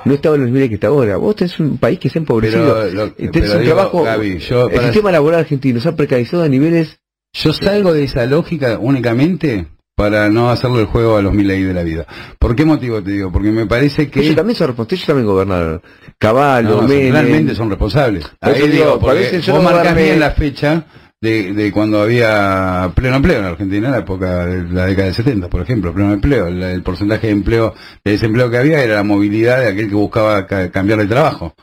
[0.06, 1.18] no estaba en los niveles que está ahora.
[1.18, 2.76] Vos tenés un país que se ha empobrecido.
[2.76, 4.04] Pero, lo- Y tenés pero un digo, trabajo.
[4.04, 7.00] Gaby, yo, el sistema laboral argentino se ha precarizado a niveles.
[7.34, 11.74] yo salgo de esa lógica únicamente para no hacerle el juego a los Milei de
[11.74, 12.06] la vida.
[12.40, 13.32] ¿Por qué motivo te digo?
[13.32, 15.82] Porque me parece que Ellos también son responsables, ellos también gobernaron.
[16.18, 18.24] Caballo, no, realmente son responsables.
[18.40, 20.86] Ahí digo, digo, porque vos no darme- bien la fecha
[21.22, 25.16] de, de cuando había pleno empleo en Argentina, en la época de la década del
[25.16, 26.48] 70, por ejemplo, pleno empleo.
[26.48, 30.46] El, porcentaje de empleo, de desempleo que había era la movilidad de aquel que buscaba
[30.46, 31.54] ca- cambiar de trabajo.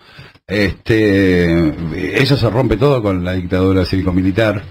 [0.47, 4.63] Este, eso se rompe todo con la dictadura cívico-militar.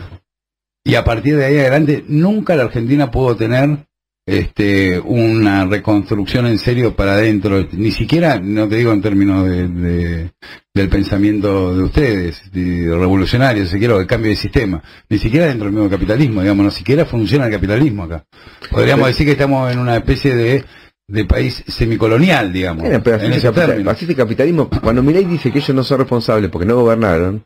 [0.86, 3.86] Y a partir de ahí adelante, nunca la Argentina pudo tener
[4.26, 9.68] este, una reconstrucción en serio para adentro, ni siquiera, no te digo en términos de,
[9.68, 10.32] de,
[10.74, 14.82] del pensamiento de ustedes, de revolucionarios, si quiero, el cambio de sistema.
[15.10, 18.26] Ni siquiera dentro del mismo capitalismo, digamos, no siquiera funciona el capitalismo acá.
[18.72, 20.64] Podríamos decir que estamos en una especie de,
[21.08, 24.70] de país semicolonial, digamos, Bueno, pero así, en es ese capital- así el capitalismo.
[24.82, 27.44] Cuando Milei dice que ellos no son responsables porque no gobernaron,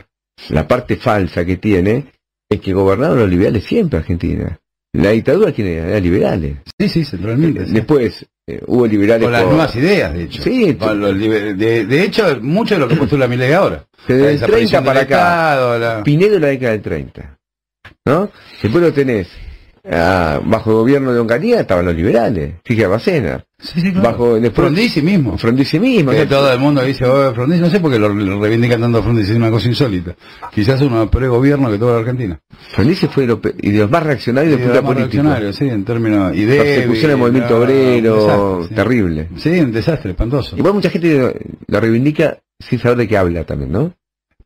[0.50, 2.06] la parte falsa que tiene
[2.48, 4.60] es que gobernaron los liberales siempre Argentina.
[5.04, 6.00] La dictadura, ¿quién era?
[6.00, 6.58] Liberales.
[6.80, 7.66] Sí, sí, centralmente.
[7.66, 10.42] Después eh, hubo liberales Con las por- nuevas ideas, de hecho.
[10.44, 13.86] Sí, Con los liber- de, de hecho, mucho de lo que postula mi ley ahora.
[14.08, 15.78] Desde el 30 desaparición para acá.
[15.80, 17.38] La- Pinedo en la década del 30.
[18.06, 18.32] ¿No?
[18.62, 19.28] Después lo tenés.
[19.91, 22.54] Ah, bajo el gobierno de Onganía estaban los liberales.
[22.63, 23.43] Fíjate Bacena.
[23.60, 24.10] Sí, sí, claro.
[24.12, 25.38] Bajo Frondizi mismo.
[25.38, 26.12] Frondizi mismo.
[26.12, 29.00] Que todo el mundo dice, oh, Frondizi, no sé por qué lo, lo reivindican tanto
[29.00, 30.15] a Frondizi, es una cosa insólita.
[30.52, 32.39] Quizás uno de los peores gobiernos que toda la Argentina.
[32.73, 34.93] Frondizi fue de pe- y de los más reaccionarios además político.
[35.23, 36.36] reaccionario, sí, en términos...
[36.36, 38.76] Y débil, Persecución del movimiento obrero, un desastre, sí.
[38.76, 39.30] terrible.
[39.38, 40.56] Sí, un desastre, espantoso.
[40.58, 41.34] Igual mucha gente
[41.67, 43.93] la reivindica sin saber de qué habla también, ¿no?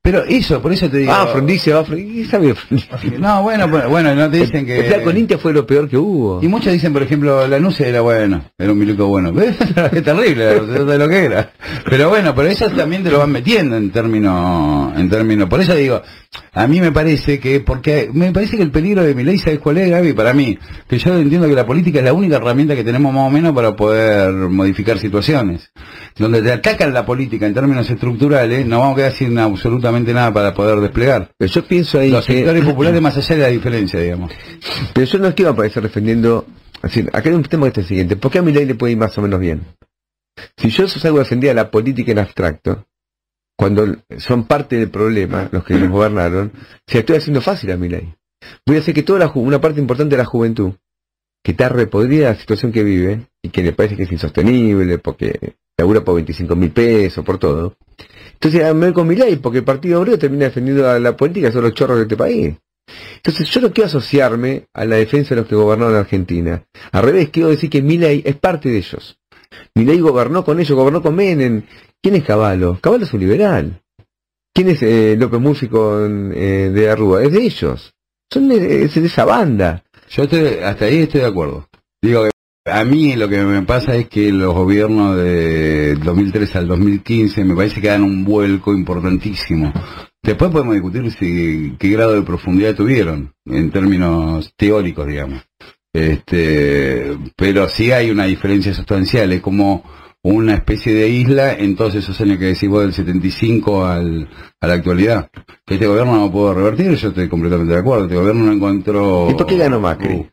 [0.04, 1.12] Pero eso, por eso te digo...
[1.14, 2.24] Ah, Frondizi, va Frondizi.
[2.24, 2.90] ¿Qué sabe Frondizi?
[3.20, 4.80] No, bueno, bueno, bueno, no te dicen que...
[4.80, 6.42] El con Intia fue lo peor que hubo.
[6.42, 9.32] Y muchos dicen, por ejemplo, la Nuce era bueno, era un milico bueno.
[9.40, 11.52] Es terrible, de lo que era.
[11.88, 15.48] Pero bueno, pero eso también te lo van metiendo en términos, en términos.
[15.48, 16.02] Por eso digo,
[16.54, 19.60] a mí me parece que, porque me parece que el peligro de mi ley, ¿sabes
[19.60, 20.14] cuál es, Gaby?
[20.14, 23.28] Para mí, que yo entiendo que la política es la única herramienta que tenemos más
[23.28, 25.72] o menos para poder modificar situaciones.
[26.18, 29.38] Donde te atacan la política en términos estructurales, no vamos a quedar sin
[29.92, 31.32] absolutamente nada para poder desplegar.
[31.38, 32.34] Pero yo pienso ahí Los que...
[32.34, 34.32] sectores populares más allá de la diferencia, digamos.
[34.94, 36.46] Pero yo no es que iba a aparecer defendiendo...
[36.76, 38.16] Es decir, acá hay un tema que es el siguiente.
[38.16, 39.62] ¿Por qué a mi ley le puede ir más o menos bien?
[40.58, 42.88] Si yo salgo a defender a la política en abstracto,
[43.56, 46.52] cuando son parte del problema, los que nos gobernaron,
[46.88, 48.16] se estoy haciendo fácil a mi ley.
[48.66, 50.74] Voy a hacer que toda la, una parte importante de la juventud,
[51.44, 55.56] que está repodrida la situación que vive, y que le parece que es insostenible, porque
[55.82, 57.76] labura por 25 mil pesos, por todo.
[58.34, 61.16] Entonces, a me voy con mi ley, porque el Partido Obrero termina defendiendo a la
[61.16, 62.56] política, son los chorros de este país.
[63.18, 66.64] Entonces, yo no quiero asociarme a la defensa de los que gobernaron Argentina.
[66.92, 69.18] Al revés, quiero decir que mi ley es parte de ellos.
[69.76, 71.64] Mi ley gobernó con ellos, gobernó con Menem.
[72.02, 72.80] ¿Quién es Caballo?
[72.82, 73.82] Caballo es un liberal.
[74.54, 77.24] ¿Quién es eh, López con, eh, de Arrúa?
[77.24, 77.94] Es de ellos.
[78.32, 79.84] Son de, es de esa banda.
[80.10, 81.68] Yo estoy, hasta ahí estoy de acuerdo.
[82.02, 82.31] Digo
[82.66, 87.56] a mí lo que me pasa es que los gobiernos de 2003 al 2015 me
[87.56, 89.74] parece que dan un vuelco importantísimo.
[90.22, 95.42] Después podemos discutir si qué grado de profundidad tuvieron en términos teóricos, digamos.
[95.94, 99.84] Este, pero sí hay una diferencia sustancial, es como
[100.24, 104.68] una especie de isla en todos esos años que decís vos del 75 al, a
[104.68, 105.32] la actualidad.
[105.66, 108.04] Este gobierno no pudo revertir, yo estoy completamente de acuerdo.
[108.04, 109.28] Este gobierno no encontró...
[109.32, 110.14] ¿Y por qué ganó Macri?
[110.14, 110.28] Uh.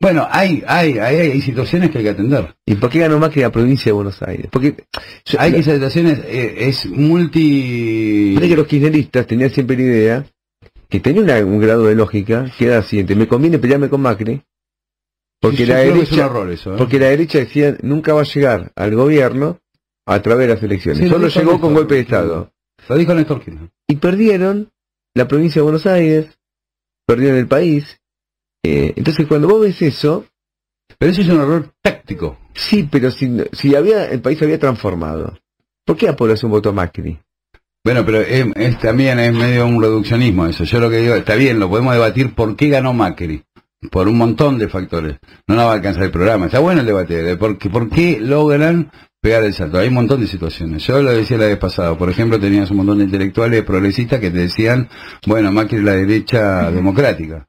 [0.00, 2.54] Bueno, hay, hay, hay, hay situaciones que hay que atender.
[2.64, 4.46] ¿Y por qué ganó Macri la provincia de Buenos Aires?
[4.50, 4.84] Porque
[5.24, 8.32] yo- Hay que situaciones, eh, es multi...
[8.34, 10.26] Parece que los kirchneristas tenían siempre la idea
[10.88, 14.00] que tenía una- un grado de lógica que era la siguiente, me conviene pelearme con
[14.00, 14.40] Macri,
[15.40, 16.78] porque la es derecha, error eso, ¿eh?
[16.78, 19.58] porque la derecha decía nunca va a llegar al gobierno
[20.06, 22.52] a través de las elecciones, Sí, lo solo llegó con golpe de Estado.
[22.88, 23.68] Lo dijo Néstor Kirchner.
[23.88, 24.70] Y perdieron
[25.14, 26.38] la provincia de Buenos Aires,
[27.06, 28.00] perdieron el país.
[28.64, 30.24] Eh, entonces cuando vos ves eso,
[30.98, 32.38] Pero eso es un error táctico.
[32.54, 35.38] sí, pero si, si había el país había transformado,
[35.84, 37.18] ¿por qué la población votó a Macri?
[37.84, 40.64] Bueno, pero es, es también es medio un reduccionismo eso.
[40.64, 43.42] Yo lo que digo, está bien, lo podemos debatir por qué ganó Macri.
[43.92, 45.18] Por un montón de factores.
[45.46, 46.46] No nos va a alcanzar el programa.
[46.46, 48.90] Está bueno el debate de por qué, por qué logran
[49.20, 49.78] pegar el salto.
[49.78, 50.84] Hay un montón de situaciones.
[50.84, 51.96] Yo lo decía la vez pasada.
[51.96, 54.88] Por ejemplo, tenías un montón de intelectuales progresistas que te decían,
[55.26, 57.46] bueno, Macri es la derecha democrática.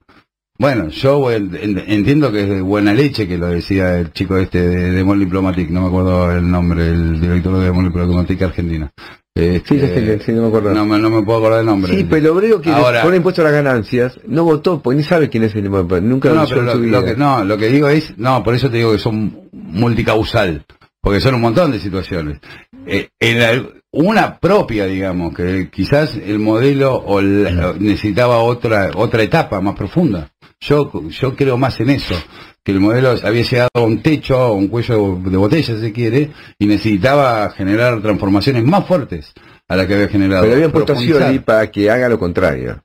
[0.59, 4.35] Bueno, yo en- en- entiendo que es de buena leche que lo decía el chico
[4.37, 8.41] este de, de Mall Diplomatic, no me acuerdo el nombre, el director de Mall Diplomatic
[8.41, 8.91] Argentina.
[9.33, 10.73] Este, Sí, sé que- sí, no me acuerdo.
[10.73, 11.95] no, me- no me puedo acordar el nombre.
[11.95, 15.03] Sí, pero el obrero que Ahora- pone impuesto a las ganancias no votó, porque ni
[15.03, 17.05] sabe quién es el nunca No, lo pero lo, su lo vida.
[17.05, 20.65] que, no, lo que digo es, no, por eso te digo que son multicausal,
[21.01, 22.39] porque son un montón de situaciones.
[22.85, 29.23] Eh, en la- una propia, digamos, que quizás el modelo o la- necesitaba otra otra
[29.23, 30.29] etapa más profunda.
[30.61, 32.15] Yo yo creo más en eso,
[32.63, 35.93] que el modelo había llegado a un techo, a un cuello de botella, si se
[35.93, 39.33] quiere, y necesitaba generar transformaciones más fuertes
[39.67, 40.43] a la que había generado.
[40.43, 42.83] Pero habían puesto a para que haga lo contrario.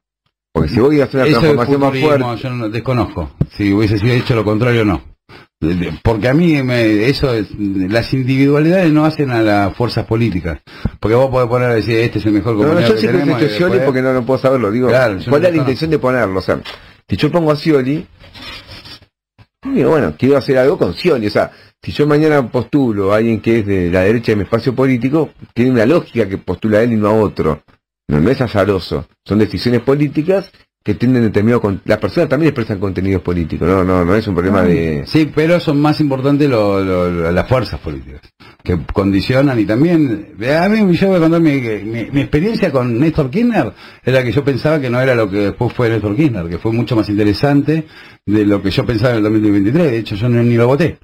[0.52, 3.30] Porque si vos ibas a hacer una Eso es transformación más fuerte, yo no desconozco.
[3.50, 5.02] Si hubiese sido hecho lo contrario, no.
[6.02, 10.60] Porque a mí me, eso es, las individualidades no hacen a las fuerzas políticas.
[11.00, 13.06] Porque vos podés poner a decir, este es el mejor No, no, compañero yo que
[13.06, 13.42] que tenemos.
[13.42, 14.70] hecho Scioli porque no, no puedo saberlo.
[14.70, 16.38] Digo, Claro, ¿cuál no es la intención de ponerlo?
[16.38, 16.60] O sea,
[17.08, 18.06] si yo pongo a Scioli,
[19.62, 21.26] digo, bueno, quiero hacer algo con Scioli.
[21.26, 21.50] O sea,
[21.82, 25.30] si yo mañana postulo a alguien que es de la derecha de mi espacio político,
[25.52, 27.62] tiene una lógica que postula él y no a otro.
[28.08, 29.06] No, no es azaroso.
[29.24, 30.50] Son decisiones políticas
[30.84, 31.62] que tienen determinado...
[31.62, 33.66] con- Las personas también expresan contenidos políticos.
[33.66, 35.04] No, no, no es un problema de...
[35.06, 38.20] Sí, pero son más importantes lo- lo- lo- las fuerzas políticas,
[38.62, 40.34] que condicionan y también...
[40.60, 43.72] A mí yo voy a contar mi, mi- mi experiencia con Néstor Kirchner,
[44.04, 46.70] era que yo pensaba que no era lo que después fue Néstor Kirchner, que fue
[46.70, 47.86] mucho más interesante
[48.26, 50.98] de lo que yo pensaba en el 2023, de hecho yo no- ni lo voté.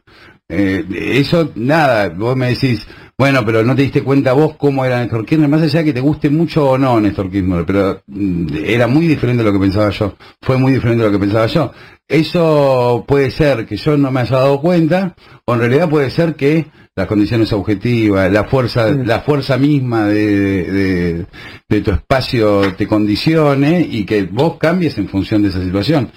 [0.51, 0.85] Eh,
[1.19, 2.87] eso, nada, vos me decís,
[3.17, 5.93] bueno, pero no te diste cuenta vos cómo era Néstor Kirchner, más allá de que
[5.93, 9.63] te guste mucho o no Néstor Kirchner, pero mm, era muy diferente de lo que
[9.65, 11.73] pensaba yo, fue muy diferente de lo que pensaba yo.
[12.09, 16.35] Eso puede ser que yo no me haya dado cuenta, o en realidad puede ser
[16.35, 21.27] que las condiciones objetivas, la fuerza, la fuerza misma de, de-
[21.69, 26.11] de tu espacio te condicione y que vos cambies en función de esa situación.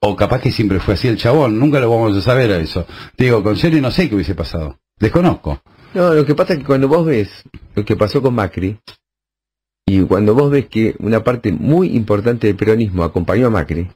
[0.00, 2.86] O capaz que siempre fue así el chabón, nunca lo vamos a saber a eso.
[3.16, 4.78] Te digo, con serio no sé qué hubiese pasado.
[4.98, 5.60] Desconozco.
[5.94, 7.28] No, lo que pasa es que cuando vos ves
[7.74, 8.78] lo que pasó con Macri,
[9.86, 13.88] y cuando vos ves que una parte muy importante del peronismo acompañó a Macri,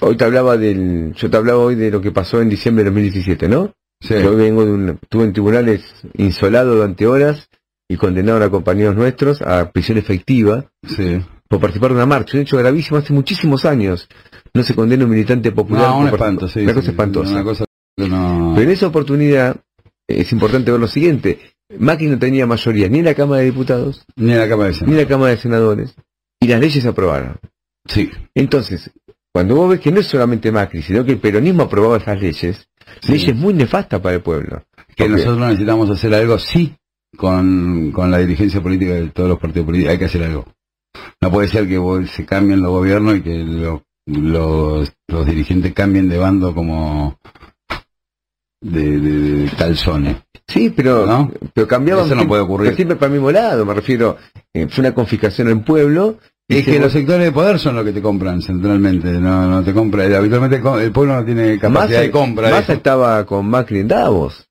[0.00, 2.90] hoy te hablaba del, yo te hablaba hoy de lo que pasó en diciembre de
[2.90, 3.72] 2017, ¿no?
[4.00, 4.14] Sí.
[4.14, 5.84] Yo vengo de un, estuve en tribunales
[6.14, 7.48] insolado durante horas
[7.88, 11.22] y condenaron a compañeros nuestros a prisión efectiva Sí.
[11.52, 14.08] Por participar de una marcha, un hecho gravísimo hace muchísimos años.
[14.54, 15.90] No se condena un militante popular.
[15.90, 16.60] No, un por espanto, participar- sí.
[16.60, 17.32] Una sí, cosa espantosa.
[17.32, 18.52] Una cosa que no...
[18.54, 19.56] Pero en esa oportunidad
[20.08, 21.40] es importante ver lo siguiente.
[21.78, 24.72] Macri no tenía mayoría ni en la Cámara de Diputados, Ni en la cama de
[24.86, 25.94] ni en la Cámara de Senadores,
[26.40, 27.36] y las leyes se aprobaron.
[27.86, 28.10] Sí.
[28.34, 28.90] Entonces,
[29.30, 32.66] cuando vos ves que no es solamente Macri, sino que el peronismo aprobaba esas leyes,
[33.02, 33.12] Sí.
[33.12, 34.62] leyes muy nefastas para el pueblo.
[34.96, 36.74] Que nosotros necesitamos hacer algo, sí,
[37.16, 39.92] con, con la dirigencia política de todos los partidos políticos.
[39.92, 40.46] Hay que hacer algo.
[41.20, 41.78] No puede ser que
[42.08, 47.18] se cambien los gobiernos y que lo- los, los dirigentes cambien de bando como
[48.60, 50.16] de, de- de calzones.
[50.46, 51.30] Sí, pero, ¿No?
[51.54, 52.66] pero cambiaban Eso no siempre- puede ocurrir.
[52.66, 54.16] pero siempre para el mismo lado, me refiero.
[54.54, 56.18] eh, fue una confiscación en pueblo.
[56.48, 59.62] y Es que los sectores de poder son los que te compran centralmente, no, no
[59.62, 62.50] te compra, habitualmente co- el pueblo no tiene capacidad Massa- de compra.
[62.50, 64.46] Massa estaba con Macri en Davos,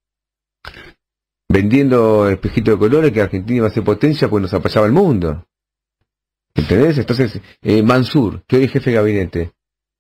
[1.50, 5.46] vendiendo espejitos de colores que Argentina iba a ser potencia pues nos apoyaba el mundo.
[6.56, 6.98] ¿Entendés?
[6.98, 9.52] Entonces, eh, Mansur, que hoy es jefe de gabinete,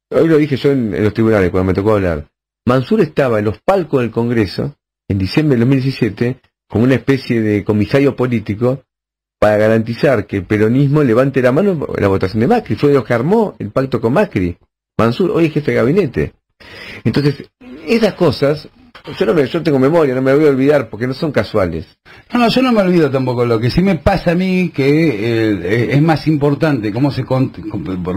[0.09, 2.27] hoy lo dije yo en, los tribunales cuando me tocó hablar,
[2.65, 4.75] Mansur estaba en los palcos del Congreso
[5.07, 8.83] en diciembre del 2017 como una especie de comisario político
[9.39, 12.75] para garantizar que el peronismo levante la mano en la votación de Macri.
[12.75, 14.57] Fue de los que armó el pacto con Macri.
[14.97, 16.33] Mansur, hoy es jefe de gabinete.
[17.03, 17.49] Entonces,
[17.87, 18.69] esas cosas,
[19.17, 21.85] yo no me, yo tengo memoria, no me voy a olvidar porque no son casuales.
[22.33, 23.45] No, no, yo no me olvido tampoco.
[23.45, 27.51] Lo que sí me pasa a mí que eh, es más importante cómo se, con-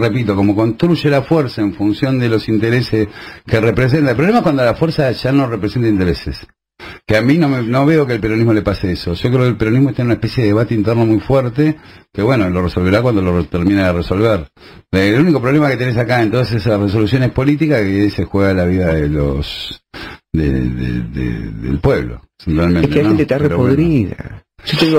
[0.01, 3.09] repito, cómo construye la fuerza en función de los intereses
[3.47, 4.11] que representa.
[4.11, 6.47] El problema es cuando la fuerza ya no representa intereses.
[7.06, 9.12] Que a mí no, me, no veo que el peronismo le pase eso.
[9.14, 11.76] Yo creo que el peronismo está en una especie de debate interno muy fuerte,
[12.12, 14.48] que bueno, lo resolverá cuando lo termine de resolver.
[14.90, 18.54] El único problema que tenés acá en todas esas resoluciones políticas es que se juega
[18.54, 19.82] la vida de los
[20.32, 22.22] de- de- de- del pueblo.
[22.80, 23.74] Es que la gente está bueno.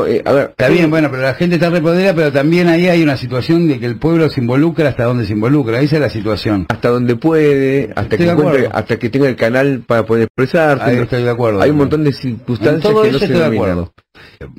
[0.08, 3.02] Eh, a ver, Está bien, bueno, pero la gente está repodrida, pero también ahí hay
[3.02, 5.80] una situación de que el pueblo se involucra hasta donde se involucra.
[5.82, 6.66] Esa es la situación.
[6.70, 8.78] hasta donde puede, hasta Estoy que de encuentre, acuerdo.
[8.78, 10.84] hasta que tenga el canal para poder expresarse.
[10.84, 11.62] Ahí estoy de acuerdo.
[11.62, 13.94] Hay un montón de circunstancias que no se estoy de acuerdo.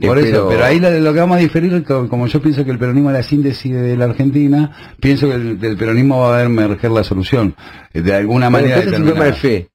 [0.00, 2.64] Por eso, pero- pero ahí lo, lo que vamos a diferir, co- como yo pienso
[2.64, 6.38] que el peronismo es la síntesis de la Argentina, pienso que el- del peronismo va
[6.38, 7.54] a emerger la solución.
[7.94, 9.68] eh, De alguna manera es un tema de fe.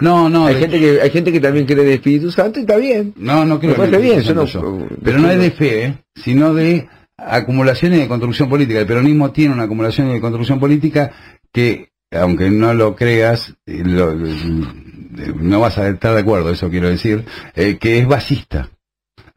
[0.00, 2.58] No, no, hay, de- gente que, hay gente que también cree en el Espíritu Santo
[2.58, 3.14] y está bien.
[3.16, 4.86] no, no creo Me bien, yo no- yo.
[5.02, 5.98] Pero no es de fe, ¿eh?
[6.14, 8.80] sino de acumulación y de construcción política.
[8.80, 11.10] El peronismo tiene una acumulación de construcción política
[11.52, 16.88] que, aunque no lo creas, eh, lo- no vas a estar de acuerdo, eso quiero
[16.90, 18.70] decir, eh, que es basista.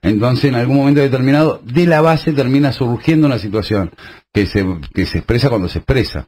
[0.01, 3.91] Entonces, en algún momento determinado, de la base termina surgiendo una situación
[4.33, 6.27] que se, que se expresa cuando se expresa.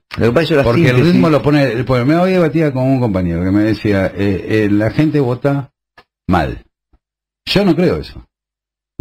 [0.63, 2.05] Porque el ritmo lo pone, el pueblo.
[2.05, 5.71] Me hoy debatía con un compañero que me decía, eh, eh, la gente vota
[6.27, 6.65] mal.
[7.45, 8.25] Yo no creo eso.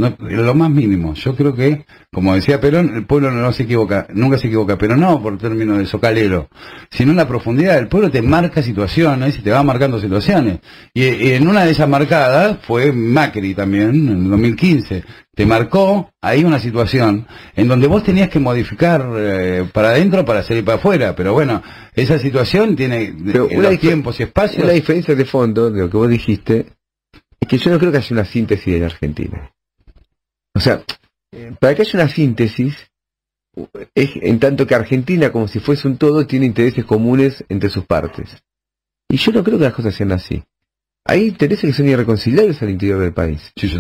[0.00, 1.14] No, lo más mínimo.
[1.14, 4.96] Yo creo que, como decía Perón, el pueblo no se equivoca, nunca se equivoca, pero
[4.96, 6.48] no por términos de socalero,
[6.90, 7.78] sino en la profundidad.
[7.78, 10.60] El pueblo te marca situaciones y te va marcando situaciones.
[10.94, 15.04] Y, y en una de esas marcadas fue Macri también, en el 2015.
[15.34, 20.42] Te marcó ahí una situación en donde vos tenías que modificar eh, para adentro para
[20.42, 21.14] salir para afuera.
[21.14, 21.62] Pero bueno,
[21.94, 24.64] esa situación tiene Pero una tiempos y espacios.
[24.64, 26.66] Una diferencia de fondo de lo que vos dijiste
[27.40, 29.50] es que yo no creo que haya una síntesis en Argentina.
[30.55, 30.83] O sea,
[31.59, 32.77] para que haya una síntesis,
[33.94, 37.85] es en tanto que Argentina, como si fuese un todo, tiene intereses comunes entre sus
[37.85, 38.37] partes.
[39.09, 40.42] Y yo no creo que las cosas sean así.
[41.05, 43.53] hay intereses que son irreconciliables al interior del país.
[43.57, 43.71] Sí.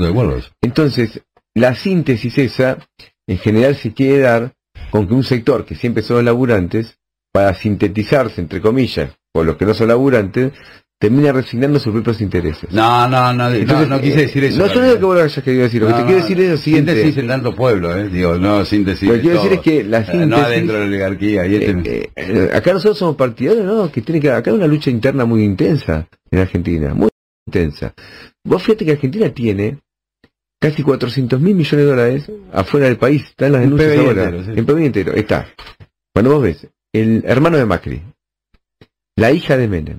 [0.62, 1.22] Entonces,
[1.54, 2.78] la síntesis esa,
[3.26, 4.54] en general se quiere dar
[4.90, 6.98] con que un sector que siempre son los laburantes,
[7.32, 10.52] para sintetizarse, entre comillas, por los que no son laburantes,
[11.00, 12.70] termina resignando sus propios intereses.
[12.70, 14.58] No, no, no, Entonces, no, no quise eh, decir eso.
[14.58, 16.20] No, yo no digo que vos lo hayas querido decir, lo que No, te quiero
[16.20, 16.92] decir es lo siguiente.
[16.94, 19.08] Síntesis en tanto pueblo, eh, digo, no síntesis.
[19.08, 20.28] Lo que quiero decir es que la Eh, síntesis...
[20.28, 21.46] No adentro de la oligarquía.
[21.46, 21.70] Y este,
[22.02, 23.90] Eh, eh, acá nosotros somos partidarios, ¿no?
[23.90, 27.08] Que tiene que acá hay una lucha interna muy intensa en Argentina, muy
[27.46, 27.94] intensa.
[28.44, 29.78] Vos fíjate que Argentina tiene
[30.60, 34.24] casi 400 mil millones de dólares afuera del país, están las Un denuncias PBI ahora,
[34.24, 34.50] entero, sí.
[34.54, 35.46] en PBI entero, está.
[36.12, 38.02] Cuando vos ves el hermano de Macri,
[39.16, 39.98] la hija de Menem,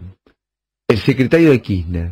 [0.92, 2.12] el secretario de Kirchner,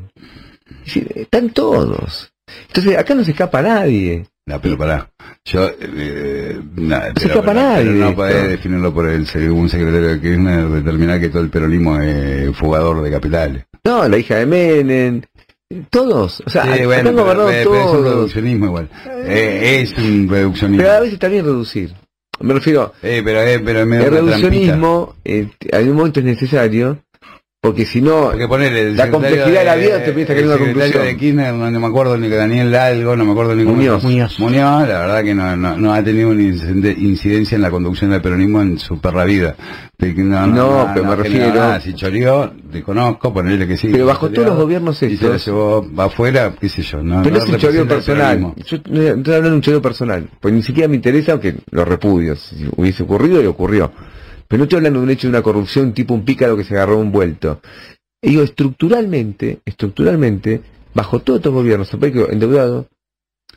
[0.70, 2.32] es decir, están todos.
[2.68, 4.26] Entonces acá no se escapa nadie.
[4.48, 5.10] No, pero pará.
[5.46, 9.22] Yo, eh, no, se pero, escapa pero nadie no podés definirlo por el
[9.52, 13.64] un secretario de Kirchner, determinar que todo el peronismo es fugador de capitales.
[13.84, 15.22] No, la hija de Menem,
[15.92, 16.42] todos.
[16.46, 18.04] O sea, Sí, bueno, pero, pero es un todos.
[18.04, 18.90] reduccionismo igual.
[19.26, 20.84] Eh, es un reduccionismo.
[20.84, 21.94] Pero a veces bien reducir.
[22.42, 27.00] Me refiero, Eh, pero, eh, pero el reduccionismo eh, en un momento es necesario,
[27.62, 30.44] porque si no, Porque ponele, el La complejidad de la vida te empieza a el
[30.46, 31.04] caer una conclusión.
[31.04, 33.76] de Kirchner, no, no me acuerdo ni que Daniel Algo, no me acuerdo ni cómo
[33.76, 34.02] Muñoz.
[34.02, 34.40] Muñoz.
[34.40, 38.12] Muñoz, la verdad que no, no, no ha tenido una incide- incidencia en la conducción
[38.12, 39.58] del peronismo en su perra vida.
[39.98, 43.90] De que No, No, pero me que refiero- nada, si choreó, desconozco, ponerle que sí.
[43.92, 47.04] pero bajo todos los gobiernos Y se lo estos, llevó va afuera, qué sé yo.
[47.04, 48.40] No, pero no es un choreo personal.
[48.66, 51.84] Yo no estoy hablando de un choreo personal, pues ni siquiera me interesa, aunque lo
[51.84, 52.38] repudio.
[52.38, 53.92] Si hubiese ocurrido, y ocurrió.
[54.50, 56.74] Pero no estoy hablando de un hecho de una corrupción tipo un pícaro que se
[56.74, 57.62] agarró un vuelto.
[58.20, 60.62] Y digo, estructuralmente, estructuralmente,
[60.94, 62.88] bajo todos estos gobiernos, un país endeudado,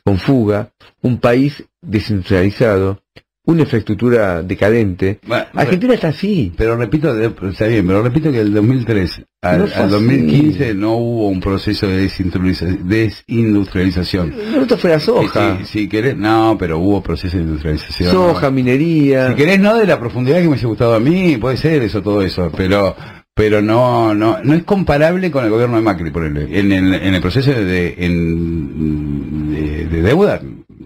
[0.05, 0.71] con fuga,
[1.01, 3.01] un país desindustrializado,
[3.45, 5.19] una infraestructura decadente.
[5.27, 6.53] Bueno, Argentina está así.
[6.55, 7.13] Pero repito,
[7.49, 9.89] está bien, pero repito que del 2003 al, No al así.
[9.91, 14.33] 2015 no hubo un proceso de desindustrializa- desindustrialización.
[14.53, 15.57] No, esto fue la soja.
[15.59, 18.11] Si, si querés, no, pero hubo proceso de industrialización.
[18.11, 19.29] Soja, minería.
[19.29, 22.01] Si querés, no de la profundidad que me hubiese gustado a mí, puede ser eso,
[22.01, 22.95] todo eso, pero
[23.35, 27.13] pero no no no es comparable con el gobierno de Macri, por en el, en
[27.15, 30.39] el proceso de, en- de, de deuda,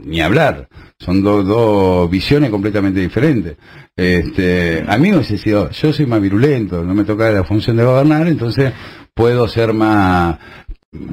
[0.06, 0.68] ni hablar.
[1.00, 3.56] Son dos dos visiones completamente diferentes.
[3.96, 7.78] Este, a mí me hubiese sido, yo soy más virulento, no me toca la función
[7.78, 8.74] de gobernar, entonces
[9.14, 10.38] puedo ser más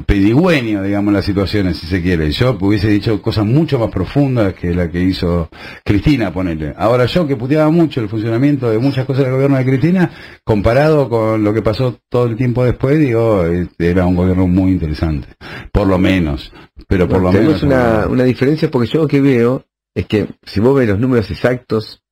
[0.07, 2.30] pedigüeño, digamos, las situaciones, si se quiere.
[2.30, 5.49] Yo hubiese dicho cosas mucho más profundas que la que hizo
[5.85, 6.74] Cristina, ponele.
[6.76, 10.11] Ahora yo que puteaba mucho el funcionamiento de muchas cosas del gobierno de Cristina,
[10.45, 14.72] comparado con lo que pasó todo el tiempo después, digo, este, era un gobierno muy
[14.72, 15.28] interesante.
[15.72, 16.53] Por lo menos.
[16.89, 17.62] Pero por lo Tenemos menos.
[17.62, 19.64] una, una diferencia porque yo lo que veo
[19.95, 22.03] es que si vos ves los números exactos,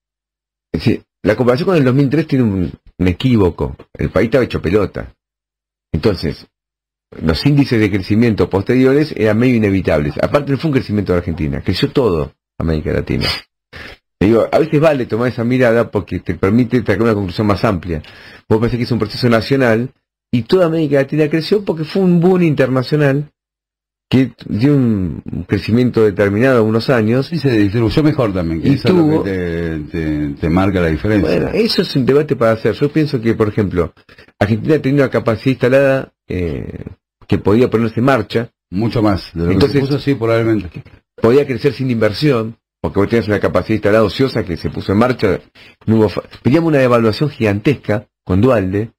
[1.22, 3.76] la comparación con el 2003 tiene un, equívoco.
[3.94, 5.14] El país estaba hecho pelota.
[5.92, 6.46] Entonces,
[7.20, 10.14] los índices de crecimiento posteriores eran medio inevitables.
[10.22, 13.26] Aparte no fue un crecimiento de Argentina, creció todo América Latina.
[14.52, 18.02] A veces vale tomar esa mirada porque te permite sacar una conclusión más amplia.
[18.48, 19.92] Vos pensás que es un proceso nacional
[20.30, 23.32] y toda América Latina creció porque fue un boom internacional
[24.12, 27.28] que dio un crecimiento determinado unos años.
[27.28, 30.50] Sí, se distribuyó mejor también, que Y eso es tuvo- lo que te, te- te
[30.50, 31.30] marca la diferencia.
[31.30, 32.74] Bueno, eso es un debate para hacer.
[32.74, 33.94] Yo pienso que, por ejemplo,
[34.38, 36.84] Argentina tenía una capacidad instalada eh,
[37.26, 40.82] que podía ponerse en marcha, Mucho más de lo que Entonces- se puso, sí, probablemente.
[41.16, 44.98] podía crecer sin inversión, porque vos tenías una capacidad instalada ociosa que se puso en
[44.98, 45.40] marcha.
[45.86, 46.10] No hubo
[46.42, 48.90] Teníamos una devaluación gigantesca con Dualde,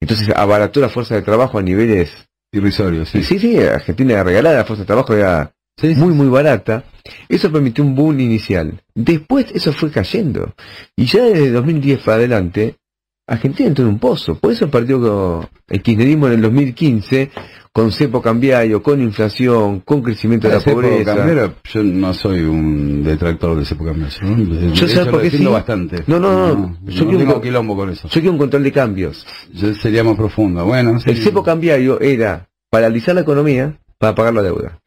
[0.00, 2.10] entonces abarató la fuerza de trabajo a niveles...
[2.54, 3.22] Irrisorio, sí.
[3.22, 6.00] Sí, sí, Argentina regalada, la fuerza de trabajo era Sí, sí.
[6.00, 6.84] muy muy barata,
[7.28, 8.80] eso permitió un boom inicial.
[8.94, 10.54] Después eso fue cayendo.
[10.96, 12.76] Y ya desde 2010 para adelante,
[13.26, 14.34] Argentina entró en un pozo.
[14.36, 17.30] Por eso partió con el kirchnerismo en el 2015,
[17.72, 21.16] con cepo cambiario, con inflación, con crecimiento de la pobreza.
[21.16, 24.18] cambiario, yo no soy un detractor de época cambiario.
[24.22, 24.54] ¿no?
[24.60, 25.54] Yo hecho, sabes lo por qué defiendo sí.
[25.54, 26.04] bastante.
[26.06, 26.76] No, no, no.
[26.84, 28.08] Yo no quiero tengo un- quilombo con eso.
[28.08, 29.26] Yo quiero un control de cambios.
[29.52, 30.64] Yo sería más profundo.
[30.66, 31.10] Bueno, sí.
[31.10, 34.78] El cepo cambiario era paralizar la economía para pagar la deuda.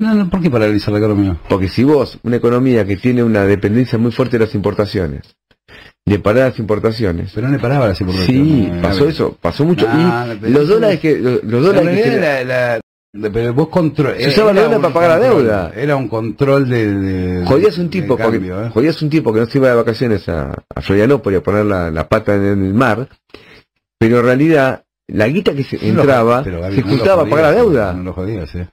[0.00, 1.40] No, no, ¿por qué paralizar la economía?
[1.48, 5.34] Porque si vos, una economía que tiene una dependencia muy fuerte de las importaciones,
[6.06, 8.42] de parar las importaciones, Pero no le paraba las importaciones.
[8.46, 9.86] Sí, No, pasó eso, pasó mucho.
[9.88, 12.80] Ah, y los dólares que, los, dólares que la- la-
[13.12, 15.72] de- pero vos control, Se usaba la deuda para pagar la deuda.
[15.74, 18.70] Era un control de, de- jodías un de tipo, porque, cambio, ¿eh?
[18.70, 21.90] jodías un tipo que no se iba de vacaciones a, a Florianópolis a poner la,
[21.90, 23.08] la pata en el mar,
[23.98, 27.44] pero en realidad la guita que se No entraba pero, Gaby, se juntaba para pagar
[27.54, 27.92] la deuda.
[27.94, 28.68] No lo jodías, eh.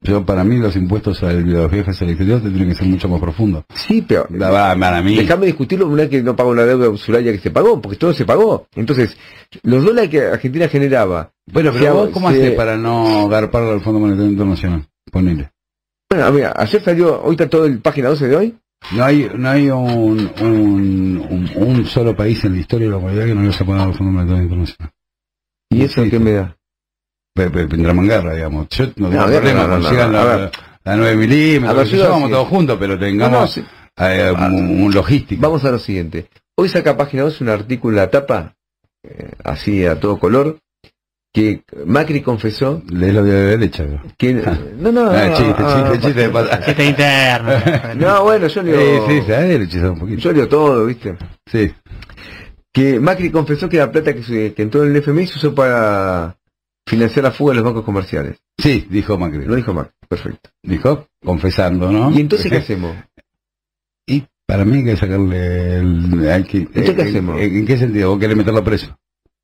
[0.00, 3.20] Yo, para mí, los impuestos a los viajes al exterior tienen que ser mucho más
[3.20, 3.64] profundos.
[3.74, 5.16] Sí, pero La Para mí.
[5.16, 8.12] Déjame discutirlo una vez que no pago una deuda usuraria que se pagó, porque todo
[8.12, 8.66] se pagó.
[8.74, 9.16] Entonces,
[9.62, 11.30] los dólares que Argentina generaba.
[11.52, 14.84] Bueno, pero se- vos, ¿cómo se- haces para no garparlo al Fondo Monetario Internacional?
[15.12, 15.50] Ponele.
[16.10, 18.58] Bueno, a ver, ayer salió, hoy está todo el página 12 de hoy.
[18.96, 22.96] No hay, no hay un, un, un, un solo país en la historia de la
[22.98, 24.92] humanidad que no le haya pagado al Fondo Monetario Internacional.
[25.70, 26.56] ¿Y eso qué me da?
[27.38, 28.68] Pe- pe- Entramos en guerra, digamos.
[28.70, 30.50] Yo no tengo problema no, no, con no, sigan no, a la,
[30.84, 32.32] la 9 milímetros, vamos sí.
[32.32, 33.64] todos juntos, pero No, no, tengamos sí.
[33.98, 35.40] eh, un, un logístico.
[35.42, 36.28] Vamos a lo siguiente.
[36.56, 38.54] Hoy saca página 12 un artículo en la tapa,
[39.04, 40.58] eh, así a todo color,
[41.32, 43.84] que Macri confesó Lees lo de la derecha.
[43.84, 44.02] ¿no?
[44.16, 44.32] que...
[44.78, 46.60] No, no, Ah, no, chiste, ah, chiste, chiste pata.
[46.64, 47.50] Chiste interno.
[47.96, 49.06] No, bueno, yo Sí, leo...
[49.08, 50.20] sí, derechizado un poquito.
[50.20, 51.16] Yo leo todo, ¿viste?
[51.46, 51.70] Sí.
[52.72, 55.54] Que Macri confesó que la plata que, se- que entró en el FMI se usó
[55.54, 56.36] para
[56.88, 58.38] financiar la fuga de los bancos comerciales.
[58.58, 59.44] Sí, dijo Macri.
[59.44, 60.50] Lo dijo Macri, perfecto.
[60.62, 62.10] Dijo, confesando, ¿no?
[62.10, 62.96] ¿Y entonces qué hacemos?
[64.06, 66.28] Y para mí hay que sacarle el...
[66.28, 67.40] Hay que, ¿Entonces qué en- hacemos?
[67.40, 68.10] ¿En, en qué sentido?
[68.10, 68.96] ¿Vos querés meterlo preso?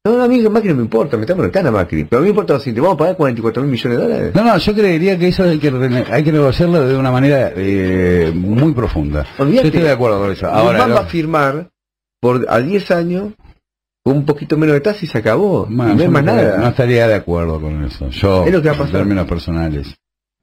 [0.06, 2.04] No, no, a mí Macri no me importa, metamos en cana a Macri.
[2.04, 4.34] Pero a mí me importa lo siguiente, ¿vamos a pagar 44 mil millones de dólares?
[4.34, 5.68] No, no, yo creería que eso hay que,
[6.10, 9.26] hay que negociarlo de una manera eh, muy profunda.
[9.38, 10.46] Yo estoy de acuerdo con eso.
[10.46, 11.70] Ahora, lo- va a firmar
[12.20, 13.32] por a 10 años
[14.04, 15.66] un poquito menos de tasa y se acabó.
[15.68, 16.58] Bueno, no hay yo más no, nada.
[16.58, 18.08] no estaría de acuerdo con eso.
[18.10, 18.94] Yo, Es lo que va a pasar.
[18.96, 19.94] en términos personales.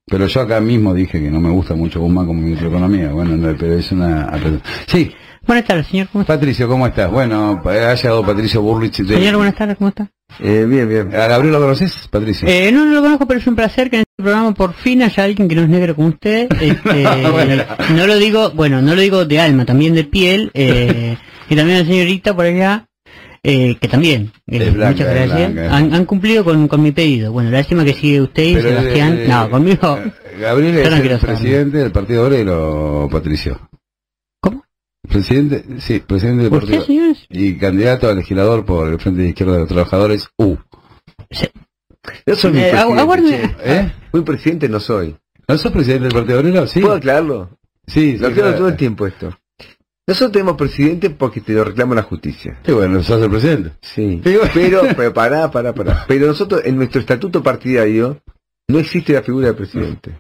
[0.07, 3.11] Pero yo acá mismo dije que no me gusta mucho Guzmán como ministro de Economía.
[3.11, 4.31] Bueno, no, pero es una...
[4.87, 5.11] Sí,
[5.45, 6.07] Buenas tardes, señor.
[6.11, 6.35] ¿Cómo está?
[6.35, 7.09] Patricio, ¿cómo estás?
[7.11, 8.97] Bueno, ha llegado Patricio Burlich.
[8.99, 9.75] de- Señor, buenas tardes.
[9.77, 10.07] ¿Cómo está?
[10.39, 11.15] Eh, bien, bien.
[11.15, 12.47] ¿A Gabriel lo conoces, Patricio?
[12.47, 15.01] Eh, no, no lo conozco, pero es un placer que en este programa por fin
[15.01, 16.47] haya alguien que no es negro como usted.
[16.61, 17.63] Este, Bueno.
[17.95, 20.51] No lo digo, bueno, no lo digo de alma, también de piel.
[20.53, 21.17] Eh,
[21.49, 22.85] y también la señorita por allá,
[23.43, 24.31] eh, que también.
[24.47, 25.71] eh, blanca, muchas gracias.
[25.71, 27.31] Han, han cumplido con, con mi pedido.
[27.31, 29.17] Bueno, lástima que sigue usted y Pero, Sebastián.
[29.19, 29.97] eh, no, conmigo.
[29.97, 33.69] eh, Gabriel es el presidente del Partido Obrero, Patricio.
[34.39, 34.63] ¿Cómo?
[35.07, 37.25] Presidente, sí, presidente del ¿Usted, Partido señores?
[37.29, 40.57] y candidato a legislador por el Frente de Izquierda de los Trabajadores, U.
[42.25, 43.55] Yo soy muy Eh, presidente.
[43.63, 43.91] ¿Eh?
[44.11, 45.15] Muy presidente no soy.
[45.47, 46.67] ¿No sos presidente del Partido Obrero?
[46.67, 46.79] Sí.
[46.81, 47.49] ¿Puedo aclararlo?
[47.87, 48.57] Sí, sí, Lo aclaro claro.
[48.57, 49.37] todo el tiempo esto.
[50.07, 52.59] Nosotros tenemos presidente porque te lo reclama la justicia.
[52.65, 53.71] Sí, bueno, sos el presidente.
[53.81, 54.21] Sí.
[54.23, 54.51] Sí, bueno.
[54.53, 56.05] Pero, pero pará, pará, pará.
[56.07, 58.21] Pero nosotros, en nuestro estatuto partidario,
[58.67, 60.19] no existe la figura del presidente.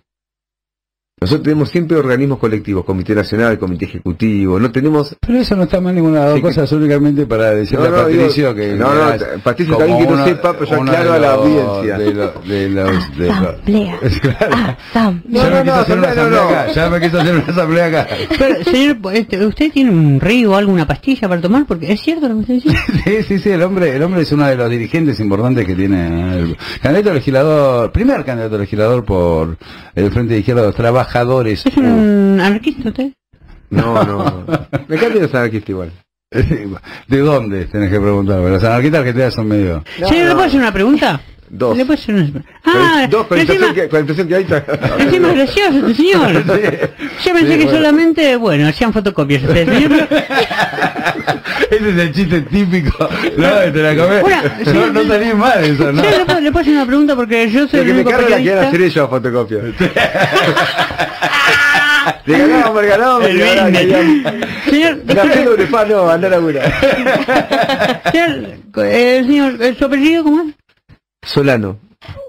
[1.23, 5.15] Nosotros tenemos siempre organismos colectivos, Comité Nacional, Comité Ejecutivo, no tenemos...
[5.19, 7.85] Pero eso no está mal ninguna de las dos Sí, que- cosas, únicamente para decirle
[7.85, 8.75] No, no, a Patricio digo- que...
[8.75, 11.19] no, no, es Patricio, como alguien que no uno- sepa, pero yo aclaro de a
[11.19, 11.97] la los- audiencia.
[11.99, 13.17] De, lo- de los...
[13.17, 13.99] De los- Asamblea.
[14.21, 14.77] Claro.
[14.89, 15.43] Asamblea.
[15.43, 16.57] No, ya no, me quiso no, hacer una asamblea no, no.
[16.57, 16.71] acá.
[16.73, 18.07] Ya me quiso hacer una asamblea acá.
[18.39, 21.65] Pero, señor, este, ¿usted tiene un río o alguna pastilla para tomar?
[21.67, 22.69] Porque es cierto lo que usted dice.
[23.05, 26.39] Sí, sí, sí, el hombre, el hombre es uno de los dirigentes importantes que tiene
[26.39, 29.57] el candidato legislador, primer candidato a legislador por
[29.95, 31.65] el Frente de Izquierda de los Trabajadores.
[31.65, 33.11] ¿Es un anarquista usted?
[33.69, 34.43] No, no.
[34.87, 35.91] Me cambio de anarquista igual.
[36.31, 37.65] ¿De dónde?
[37.65, 38.39] Tenés que preguntar.
[38.39, 39.83] Los anarquistas argentinos son medio...
[39.99, 40.33] No, señor, ¿le no.
[40.35, 41.21] puedo hacer una pregunta?
[41.53, 41.75] Dos.
[41.75, 44.47] ¿Le puedo hacer una Con Ah, dos, con encima, que, con la impresión que hay...
[44.99, 46.31] encima es gracioso este señor.
[46.45, 47.71] Yo pensé Sí, que bueno.
[47.71, 49.89] solamente, bueno, hacían fotocopias señor.
[49.89, 50.07] pero-
[51.71, 53.09] Ese es el chiste típico.
[53.37, 54.23] No, te la comés.
[54.23, 55.07] Una- sí, no, no sí.
[55.09, 56.01] salís mal eso, ¿no?
[56.03, 58.11] Sí, le le puedo hacer una pregunta porque yo soy Lo que el me único
[58.11, 59.59] carga la que hacer ellos a fotocopia.
[62.25, 64.33] Le ganamos, me ganamos, El me ganamos.
[64.69, 66.61] Señor, Una cédula, pa, no, andar a una.
[68.11, 70.55] señor, eh, señor, ¿su apellido cómo es?
[71.23, 71.77] Solano.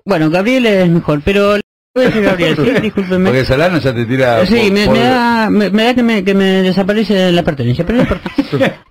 [0.05, 1.57] Bueno, Gabriel es mejor, pero...
[1.95, 3.27] Voy a decir Gabriel, sí, discúlpeme.
[3.31, 4.47] Porque Solano ya te tira...
[4.47, 7.43] Sí, por- me, por- me da, me, me da que, me, que me desaparece la
[7.43, 8.31] pertenencia, pero no importa.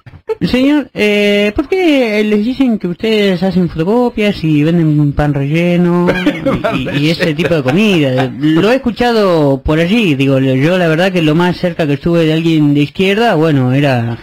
[0.42, 6.08] Señor, eh, ¿por qué les dicen que ustedes hacen fotocopias y venden pan relleno
[6.76, 8.32] y, y ese tipo de comida?
[8.40, 12.26] Lo he escuchado por allí, digo, yo la verdad que lo más cerca que estuve
[12.26, 14.18] de alguien de izquierda, bueno, era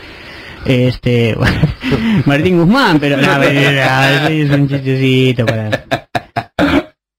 [0.69, 1.37] este
[2.27, 5.85] Martín Guzmán, pero no, es un chistecito para...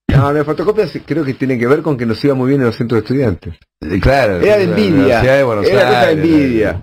[0.08, 2.68] No, las fotocopias creo que tienen que ver con que nos iba muy bien en
[2.68, 3.54] los centros de estudiantes.
[4.02, 4.42] Claro.
[4.42, 5.22] Era de envidia.
[5.22, 6.26] De Buenos Era cosa de Aires.
[6.26, 6.82] envidia.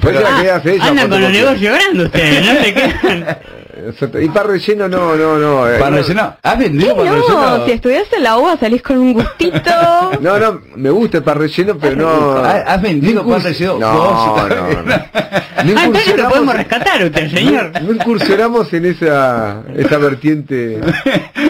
[0.00, 3.38] Por eso Ah, que hace ella andan con los negocios grandes ustedes, no se quedan.
[4.20, 5.68] Y para relleno no, no, no.
[5.68, 5.98] eh, Pan no.
[6.02, 6.36] relleno.
[6.42, 7.64] ¿Has vendido pan No, relleno?
[7.64, 9.70] si estudias en la UBA salís con un gustito.
[10.20, 12.36] No, no, me gusta el pan relleno, pero no.
[12.44, 13.78] ¿Has has vendido No pan relleno?
[13.78, 14.94] No, no, no.
[15.62, 17.70] No Ah, entonces lo podemos rescatar usted, señor.
[17.82, 20.80] No incursionamos en esa, esa vertiente.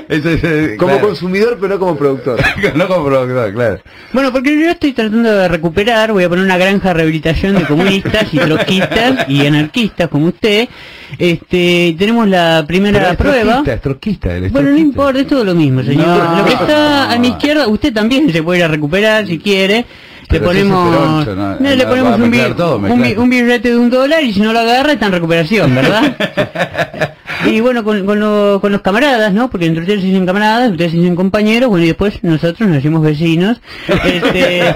[0.09, 1.07] Ese es, eh, Como claro.
[1.09, 2.39] consumidor, pero no como productor.
[2.75, 3.81] no como productor, claro.
[4.13, 7.65] Bueno, porque yo estoy tratando de recuperar, voy a poner una granja de rehabilitación de
[7.65, 10.69] comunistas y troquistas y anarquistas como usted.
[11.19, 13.43] Este, tenemos la primera Pero es prueba.
[13.55, 16.07] troquista, es troquista, él es Bueno, no importa, es todo lo mismo, señor.
[16.07, 16.39] No.
[16.39, 19.85] Lo que está a mi izquierda, usted también se puede ir a recuperar si quiere.
[20.31, 23.09] Le Pero ponemos, peroncho, no, no, le ponemos un, mezclar bi- todo, un, mezclar.
[23.09, 26.17] bi- un billete de un dólar y si no lo agarra está en recuperación, ¿verdad?
[27.47, 29.51] y bueno, con, con, lo- con los camaradas, ¿no?
[29.51, 32.77] Porque entre ustedes se dicen camaradas, ustedes se dicen compañeros, bueno, y después nosotros nos
[32.77, 33.61] decimos vecinos.
[33.89, 34.63] Este,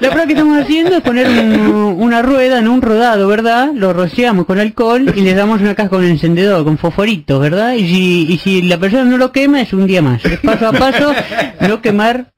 [0.00, 3.70] la prueba que estamos haciendo es poner un- una rueda en un rodado, ¿verdad?
[3.74, 7.74] Lo rociamos con alcohol y le damos una caja con encendedor, con fosforitos, ¿verdad?
[7.74, 10.24] Y si, y si la persona no lo quema es un día más.
[10.24, 11.12] Es paso a paso
[11.68, 12.32] no quemar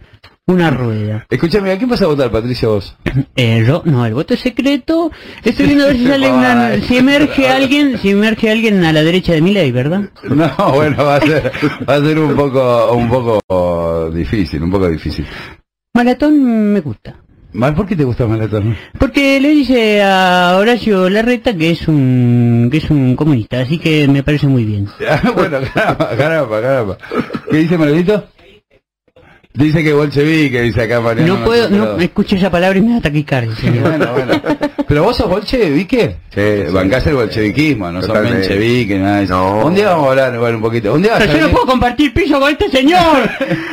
[0.44, 1.24] una rueda.
[1.30, 2.96] Escúchame, ¿a quién vas a votar, Patricia, vos?
[3.36, 5.12] Eh, yo- no, el voto es secreto.
[5.44, 9.02] Estoy viendo a ver si sale una, si emerge alguien, si emerge alguien a la
[9.04, 10.10] derecha de mi ley, ¿verdad?
[10.28, 11.52] No, bueno, va a ser,
[11.88, 15.24] va a ser un poco, un poco difícil, un poco difícil.
[15.94, 17.16] Maratón me gusta.
[17.52, 18.76] ¿Por qué te gusta Malatón?
[18.98, 24.08] Porque le dice a Horacio Larreta que es un que es un comunista, así que
[24.08, 24.88] me parece muy bien.
[25.08, 26.98] Ah, bueno, caramba, caramba, caramba.
[27.50, 28.24] ¿Qué dice Manuelito?
[29.54, 31.36] Dice que bolchevique, dice acá Mariano.
[31.38, 33.82] No puedo, no escucho esa palabra y me da taquicardia, señor.
[33.82, 34.42] Bueno, bueno.
[34.88, 36.16] ¿Pero vos sos bolchevique?
[36.34, 36.72] Sí, sí.
[36.72, 39.34] Bancás el bolcheviquismo, no sos menchevique, nada de eso.
[39.34, 39.66] No.
[39.66, 40.94] Un día vamos a hablar igual un poquito.
[40.94, 42.98] Un día Pero yo no puedo compartir piso con este señor.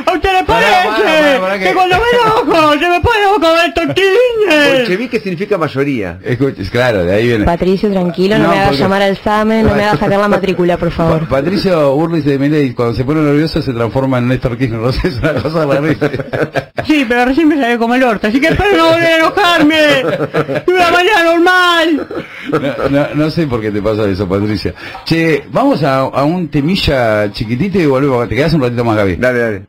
[0.06, 1.60] ¿A usted le parece?
[1.60, 1.74] que- que...
[1.74, 2.04] cuando me
[2.52, 4.80] enojo se me pone con estos tines.
[4.80, 6.20] Bolchevique significa mayoría.
[6.24, 7.46] Escuches, claro, de ahí viene.
[7.46, 10.28] Patricio, tranquilo, no, No, me hagas porque- llamar al examen, no me hagas sacar la
[10.28, 11.22] matrícula, por favor.
[11.22, 14.92] Pa- Patricio Burris de Milei, cuando se pone nervioso se transforma en Néstor Kirchner, no
[14.92, 15.66] sé, es una cosa
[16.86, 19.76] Sí, pero recién me salió como el orto, así que espero no volver a enojarme.
[20.67, 22.07] Una mañana normal.
[22.51, 24.74] No, no, no sé por qué te pasa eso, Patricia.
[25.05, 28.28] Che, vamos a, a un temilla chiquitito y volvemos.
[28.28, 29.17] Te quedas un ratito más, Gaby.
[29.17, 29.65] Dale, dale.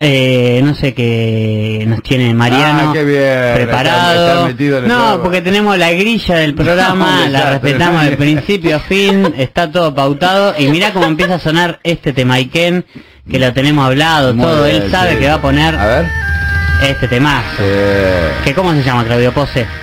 [0.00, 3.54] Eh, no sé qué nos tiene Mariano Ah, qué bien.
[3.54, 4.48] preparado.
[4.48, 5.22] Está- está no, programa.
[5.24, 9.92] porque tenemos la grilla del programa, No, la respetamos de principio a fin, está todo
[9.92, 12.84] pautado y mira cómo empieza a sonar este temaiken
[13.28, 15.18] que lo tenemos hablado, Muy todo bien, él sabe sí.
[15.18, 16.06] que va a poner A ver.
[16.84, 17.56] este temazo.
[17.60, 19.66] Eh, ¿Que cómo se llama Claudio Pose?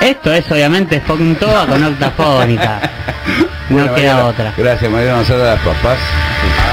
[0.00, 2.80] Esto es obviamente Fontoa con octafónica.
[3.68, 4.54] No bueno, queda Mariano, otra.
[4.56, 5.18] Gracias, Mariano.
[5.18, 5.98] Nosotros las papás.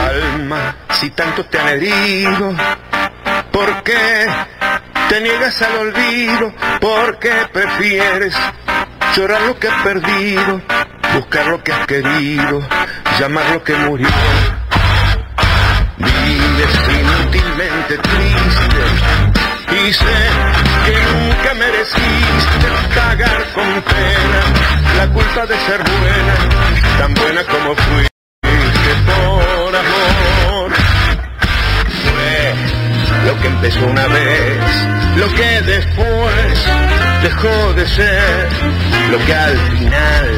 [0.09, 2.53] Alma, si tanto te han herido,
[3.51, 4.27] ¿por qué
[5.09, 6.53] te niegas al olvido?
[6.79, 8.35] ¿Por qué prefieres
[9.15, 10.61] llorar lo que has perdido,
[11.15, 12.61] buscar lo que has querido,
[13.19, 14.07] llamar lo que murió?
[15.97, 19.23] Vives inútilmente triste
[19.87, 20.05] y sé
[20.85, 28.07] que nunca mereciste pagar con pena la culpa de ser buena, tan buena como fui
[29.05, 30.71] por amor.
[32.03, 32.53] Fue
[33.25, 34.59] lo que empezó una vez,
[35.17, 36.65] lo que después
[37.21, 38.47] dejó de ser,
[39.11, 40.37] lo que al final,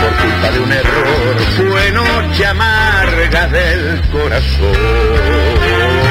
[0.00, 6.05] por culpa de un error, fue noche amarga del corazón.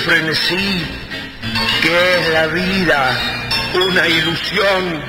[0.00, 0.86] Frenesí.
[1.82, 3.18] ¿Qué es la vida?
[3.74, 5.02] Una ilusión,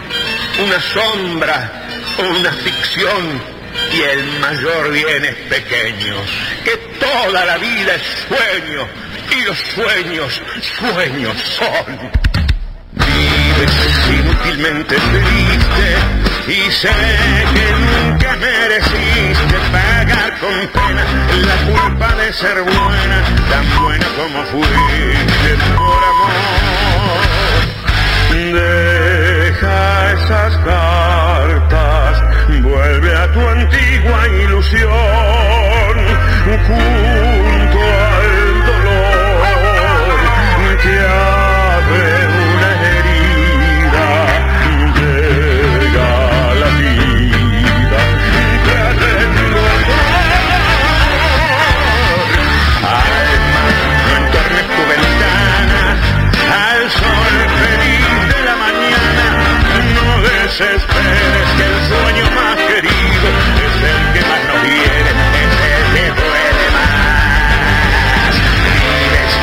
[0.64, 1.72] una sombra,
[2.18, 3.42] una ficción.
[3.94, 6.16] Y el mayor bien es pequeño.
[6.64, 8.88] Que toda la vida es sueño.
[9.32, 10.42] Y los sueños,
[10.80, 12.12] sueños son.
[12.94, 13.74] Vives
[14.10, 16.90] inútilmente triste y sé
[17.54, 21.04] que nunca mereciste pagar con pena
[21.46, 27.22] la culpa de ser buena, tan buena como fuiste por amor.
[28.54, 32.24] Deja esas cartas,
[32.62, 34.92] vuelve a tu antigua ilusión,
[60.62, 63.28] desesperes que el sueño más querido
[63.66, 68.34] es el que más nos viene, es el que duele más.
[69.10, 69.36] Vives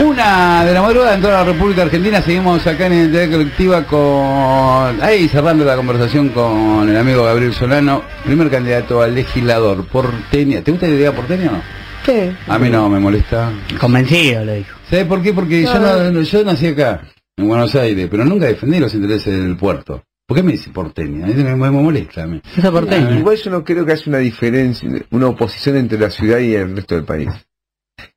[0.00, 5.02] Una de la madrugada en toda la República Argentina, seguimos acá en Identidad Colectiva con...
[5.02, 10.60] Ahí cerrando la conversación con el amigo Gabriel Solano, primer candidato a legislador, porteña.
[10.60, 11.62] ¿Te gusta la idea porteña o no?
[12.04, 12.32] Sí.
[12.48, 13.50] A mí no me molesta.
[13.78, 14.79] Convencido, lo dijo.
[14.90, 15.32] ¿Sabes por qué?
[15.32, 17.02] Porque yo, no, yo nací acá,
[17.36, 20.02] en Buenos Aires, pero nunca defendí los intereses del puerto.
[20.26, 21.24] ¿Por qué me dice porteño?
[21.24, 22.40] A mí me, me molesta a mí.
[22.56, 23.18] Eso porteño.
[23.18, 26.74] Igual yo no creo que haya una diferencia, una oposición entre la ciudad y el
[26.76, 27.28] resto del país.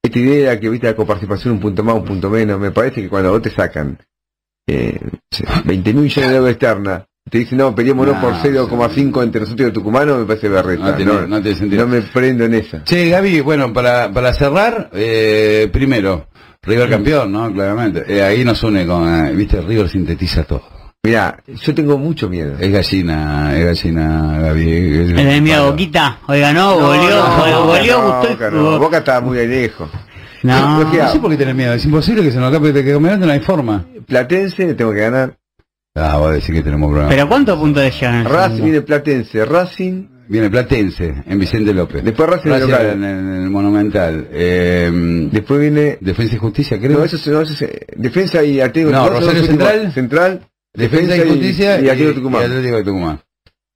[0.02, 3.10] Esta idea que viste la coparticipación un punto más, un punto menos, me parece que
[3.10, 3.98] cuando vos te sacan
[4.68, 5.00] eh,
[5.66, 9.62] 20 mil millones de deuda externa, te dicen no, peleémonos No, por 0,5 entre nosotros
[9.62, 10.92] y los tucumanos, me parece berreta.
[10.92, 11.86] No tiene- no, no tiene sentido.
[11.86, 12.84] no me prendo en esa.
[12.84, 16.28] Che, Gaby, bueno, para, para cerrar, eh, primero,
[16.64, 17.52] River campeón, ¿no?
[17.52, 18.04] Claramente.
[18.08, 20.64] Eh, ahí nos une con, eh, viste, River sintetiza todo.
[21.06, 22.54] Mira, yo tengo mucho miedo.
[22.58, 24.70] Es gallina, es gallina, Gaby.
[24.70, 28.30] es- El enemigo Boquita, goleó, no, goleó, no, gustó.
[28.34, 29.90] Boca, no, Boca estaba muy de lejos.
[30.44, 32.84] No, ¿Qué No sé por qué tenés miedo, es imposible que se nos acabe de
[32.84, 33.84] que campeonato no hay forma.
[34.06, 35.36] Platense, tengo que ganar.
[35.96, 37.10] Ah, vos decís que tenemos problema.
[37.10, 38.26] pero ¿cuántos puntos llegan?
[38.26, 42.04] Racing viene Platense, Racing, Viene Platense, en Vicente López.
[42.04, 42.86] Después Racing Racing local.
[42.88, 44.28] en, el- en el Monumental.
[44.32, 46.98] Eh, después viene Defensa y Justicia, creo.
[46.98, 49.46] No, eso, es- no, eso es, defensa y Atlético No, Tucumán Rosario.
[49.46, 49.94] Central.
[49.94, 50.42] Central,
[50.74, 52.42] Defensa y Justicia y, Atlético Tucumán.
[52.42, 53.20] y Atlético de Tucumán.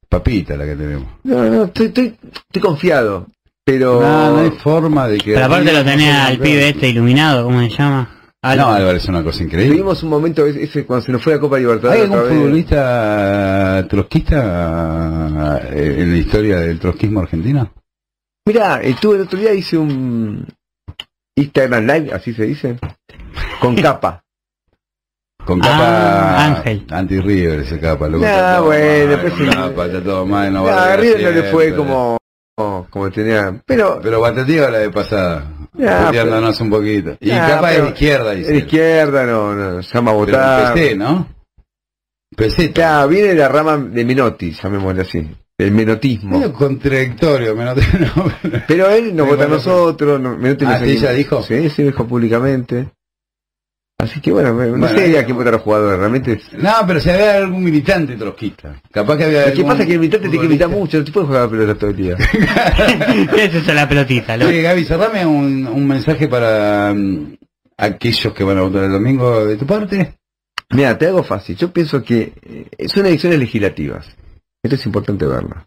[0.10, 1.05] Papita la que tenemos.
[1.26, 2.16] No, no, estoy, estoy,
[2.47, 3.28] estoy confiado.
[3.64, 4.01] Pero.
[4.01, 5.34] No, no hay forma de que...
[5.36, 8.16] Pero aparte lo tenía al pibe este iluminado, ¿cómo se llama?
[8.44, 9.72] Ah, no, Álvarez es una cosa increíble.
[9.74, 12.04] Vivimos un momento ese, cuando se nos fue la Copa Libertadores.
[12.04, 17.74] ¿Hay algún futbolista trotskista eh, en la historia del trotskismo argentino?
[18.48, 20.46] Mirá, estuve el otro día, hice un
[21.36, 22.78] Instagram Live, así se dice,
[23.60, 24.24] con capa.
[25.44, 26.86] Con Ah, capa Ángel.
[26.90, 28.08] anti-River ese capa.
[28.08, 29.46] loco, Ah, bueno, mal, pues sí.
[29.48, 32.18] capa, está todo mal, no va a River no le fue como,
[32.90, 33.62] como tenía.
[33.66, 35.46] Pero, Pero Guatativa la de pasada,
[35.78, 37.17] Ya, puteándonos un poquito.
[37.19, 38.57] Y Ya, capa es pero- de izquierda, de dice.
[38.57, 40.73] izquierda no, no, se llama a Pero votar.
[40.73, 41.28] PC, ¿no?
[42.36, 46.38] PC, Claro, viene de la rama de Menotti, llamémosle así, del menotismo.
[46.38, 47.82] medio contradictorio, me noté,
[48.15, 48.32] no,
[48.67, 51.41] Pero él nos vota a nosotros, no, Menotti Ah, nos ¿sí, ya dijo?
[51.43, 52.89] Sí, sí, dijo públicamente.
[54.00, 56.54] Así que bueno, no Bueno, sé a quién votar a los jugadores, realmente es...
[56.54, 58.80] No, pero si había algún militante trotskista.
[58.91, 60.98] Capaz que había Lo que algún pasa es que el militante tiene que imitar futbolista.
[60.98, 62.16] mucho, no te puedes jugar a la pelota todo el día.
[63.38, 64.50] Esa es la pelotita, loco.
[64.50, 67.38] Oye, Gaby, cerrame un, un mensaje para mm,
[67.78, 70.14] aquellos que van a votar el domingo de tu parte.
[70.70, 71.56] Mira, te hago fácil.
[71.56, 72.34] Yo pienso que
[72.78, 74.06] eh, son elecciones legislativas.
[74.62, 75.66] Esto es importante verlo.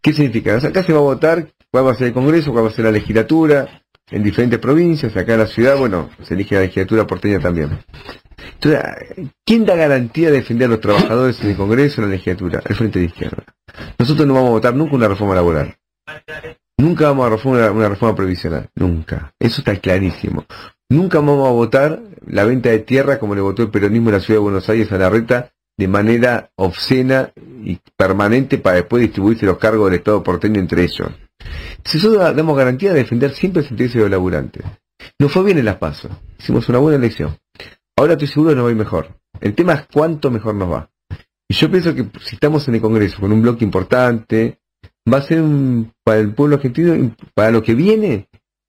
[0.00, 0.56] ¿Qué significa?
[0.56, 2.68] O sea, acá se va a votar cuál va a ser el Congreso, cuál va
[2.68, 3.79] a ser la legislatura,
[4.10, 7.78] en diferentes provincias, acá en la ciudad, bueno, se elige la legislatura porteña también.
[8.54, 8.82] Entonces,
[9.44, 12.62] ¿quién da garantía de defender a los trabajadores en el Congreso, en la legislatura?
[12.66, 13.44] El Frente de Izquierda.
[13.98, 15.76] Nosotros no vamos a votar nunca una reforma laboral.
[16.78, 18.68] Nunca vamos a reformar una, reforma previsional.
[18.74, 19.34] Nunca.
[19.38, 20.46] Eso está clarísimo.
[20.88, 24.20] Nunca vamos a votar la venta de tierra como le votó el peronismo en la
[24.20, 27.32] ciudad de Buenos Aires a la reta de manera obscena
[27.64, 31.08] y permanente para después distribuirse los cargos del Estado porteño entre ellos.
[31.84, 34.64] Si nosotros damos garantía de defender siempre el interés de los laburantes.
[35.18, 36.10] Nos fue bien en las pasos.
[36.38, 37.36] Hicimos una buena elección.
[37.96, 39.08] Ahora estoy seguro que nos va a ir mejor.
[39.40, 40.90] El tema es cuánto mejor nos va.
[41.48, 44.60] Y yo pienso que si estamos en el Congreso con un bloque importante,
[45.12, 48.28] va a ser un- para el pueblo argentino, para lo que viene,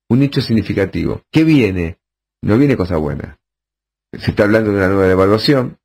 [0.09, 1.21] un hecho significativo.
[1.31, 1.97] ¿Qué viene?
[2.41, 3.37] No viene cosa buena.
[4.17, 5.77] Se está hablando de una nueva devaluación.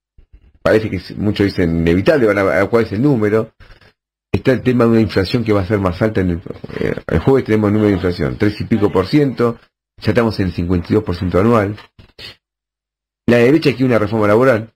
[0.62, 3.52] Parece que muchos dicen inevitable, van a cuál es el número.
[4.36, 6.20] Está el tema de una inflación que va a ser más alta.
[6.20, 6.42] En el,
[6.78, 9.58] eh, jueves tenemos el número de inflación, tres y pico por ciento.
[10.02, 11.74] Ya estamos en el 52 por ciento anual.
[13.26, 14.74] La derecha quiere una reforma laboral.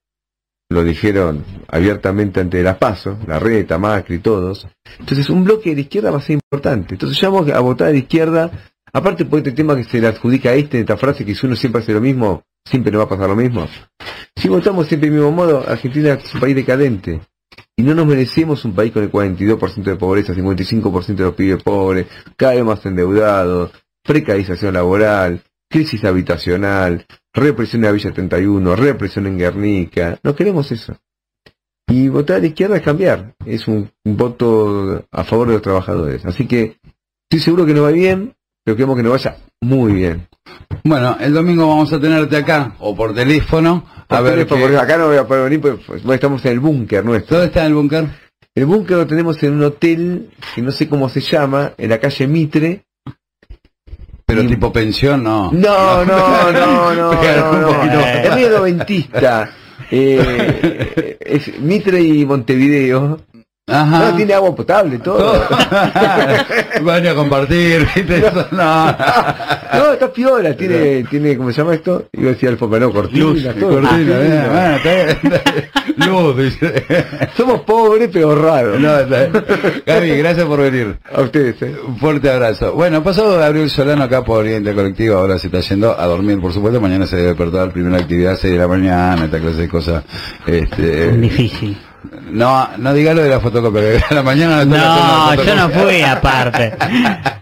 [0.71, 4.67] Lo dijeron abiertamente ante las pasos, la reta, Macri, todos.
[4.99, 6.95] Entonces un bloque de la izquierda va a ser importante.
[6.95, 8.51] Entonces ya vamos a votar a la izquierda,
[8.95, 11.55] aparte por este tema que se le adjudica a este, esta frase que si uno
[11.55, 13.69] siempre hace lo mismo, siempre nos va a pasar lo mismo.
[14.37, 17.21] Si votamos siempre del mismo modo, Argentina es un país decadente.
[17.81, 21.63] Y no nos merecemos un país con el 42% de pobreza, 55% de los pibes
[21.63, 23.71] pobres, cada vez más endeudados,
[24.05, 30.19] precarización laboral, crisis habitacional, represión en la Villa 31, represión en Guernica.
[30.23, 30.95] No queremos eso.
[31.89, 33.35] Y votar a la izquierda es cambiar.
[33.47, 36.27] Es un voto a favor de los trabajadores.
[36.27, 36.77] Así que
[37.31, 40.27] estoy seguro que no va bien, pero queremos que nos vaya muy bien.
[40.85, 45.07] Bueno, el domingo vamos a tenerte acá, o por teléfono, a ver Porque acá no
[45.07, 47.37] voy a poder venir, porque pues, bueno, estamos en el búnker nuestro.
[47.37, 48.09] ¿Dónde está el búnker?
[48.55, 51.99] El búnker lo tenemos en un hotel que no sé cómo se llama, en la
[51.99, 52.85] calle Mitre.
[54.27, 55.51] Pero tipo pensión, no.
[55.53, 57.13] No, no, no, no, no.
[58.25, 59.51] Es medio noventista.
[59.93, 61.19] Eh,
[61.59, 63.19] Mitre y Montevideo.
[63.71, 64.11] Ajá.
[64.11, 65.19] No, tiene agua potable, todo.
[65.19, 65.45] Todo.
[66.83, 68.19] Baño a compartir, ¿viste?
[68.19, 68.87] Eso, no.
[69.73, 72.09] No, está piola, tiene, tiene, ¿cómo se llama esto?
[72.13, 73.81] Iba a decir alfa, pero no, cortina, todo.
[73.81, 74.17] Cortina,
[74.51, 75.29] Ah, está.
[76.07, 76.85] Luz, dice.
[77.37, 78.81] Somos pobres, pero raros.
[78.81, 78.91] No.
[79.87, 80.99] Gaby, gracias por venir.
[81.15, 81.75] A ustedes, ¿eh?
[81.87, 82.73] Un fuerte abrazo.
[82.75, 86.53] Bueno, pasó Gabriel Solano acá por Oriente Colectivo, ahora se está yendo a dormir, por
[86.53, 90.05] supuesto, mañana se debe despertar, primera actividad, 6 de la mañana, esta clase de cosas.
[90.47, 91.77] Este, Difícil.
[92.31, 95.69] No, no diga lo de la fotocopia, que a la mañana No, hacer yo no
[95.71, 96.75] fui aparte.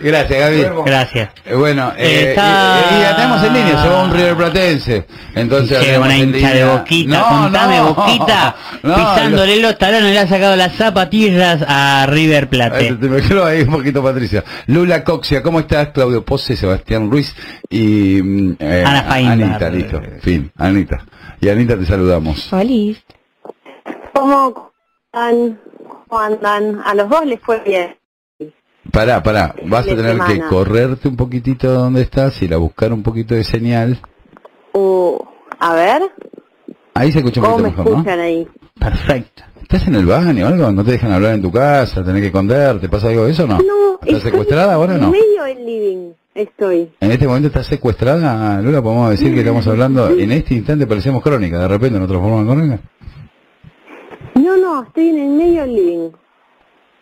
[0.00, 0.64] Gracias, Gaby.
[0.86, 1.30] Gracias.
[1.44, 5.06] Eh, Bueno, eh, Está- y, y ya tenemos en línea, se va un River Platense.
[5.34, 10.18] Entonces, Che, una hincha de boquita, No, contame no, boquita, no, pisándole los talones, le
[10.20, 12.88] ha sacado las zapatillas a River lo- Plate.
[12.88, 14.44] Eh, Te me quedo ahí un poquito, Patricia.
[14.66, 15.88] Lula Coxia, ¿cómo estás?
[15.88, 17.34] Claudio Pose, Sebastián Ruiz
[17.68, 19.32] y mm, eh, Ana Fainda.
[19.32, 20.00] Anita, listo.
[20.22, 21.04] Fin, Anita.
[21.40, 22.44] Y Anita te saludamos.
[22.48, 22.98] Feliz.
[24.18, 24.72] ¿Cómo
[26.10, 26.80] andan?
[26.84, 27.96] A los dos les fue bien.
[28.90, 32.92] Pará, pará, vas a tener que correrte un poquitito de donde estás, ir a buscar
[32.92, 34.00] un poquito de señal.
[34.72, 35.18] Uh,
[35.60, 36.02] a ver,
[36.94, 38.22] Ahí se escucha un ¿cómo me poquito mejor, ¿no?
[38.22, 38.48] ahí?
[38.78, 39.42] Perfecto.
[39.62, 40.72] ¿Estás en el baño o algo?
[40.72, 42.02] ¿No te dejan hablar en tu casa?
[42.02, 42.80] ¿Tenés que esconder?
[42.80, 43.58] ¿Te pasa algo de eso o no?
[43.58, 45.10] No, ¿Estás estoy secuestrada ahora o en no?
[45.10, 46.90] medio del living, estoy.
[46.98, 51.22] En este momento estás secuestrada, Lula, podemos decir que estamos hablando, en este instante parecemos
[51.22, 52.80] crónica, de repente nos transformamos en crónica.
[54.38, 56.10] No, no, estoy en el medio del living.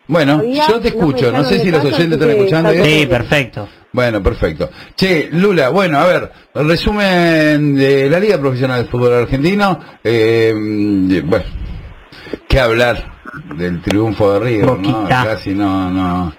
[0.07, 2.85] Bueno, Todavía yo te escucho, no sé si los oyentes están escuchando está.
[2.85, 3.67] Sí, perfecto.
[3.91, 4.69] Bueno, perfecto.
[4.95, 9.79] Che, Lula, bueno, a ver, resumen de la Liga Profesional de Fútbol Argentino.
[10.03, 10.53] Eh,
[11.25, 11.45] bueno,
[12.47, 13.11] qué hablar
[13.55, 15.07] del triunfo de River, ¿no?
[15.07, 16.33] Casi no, no,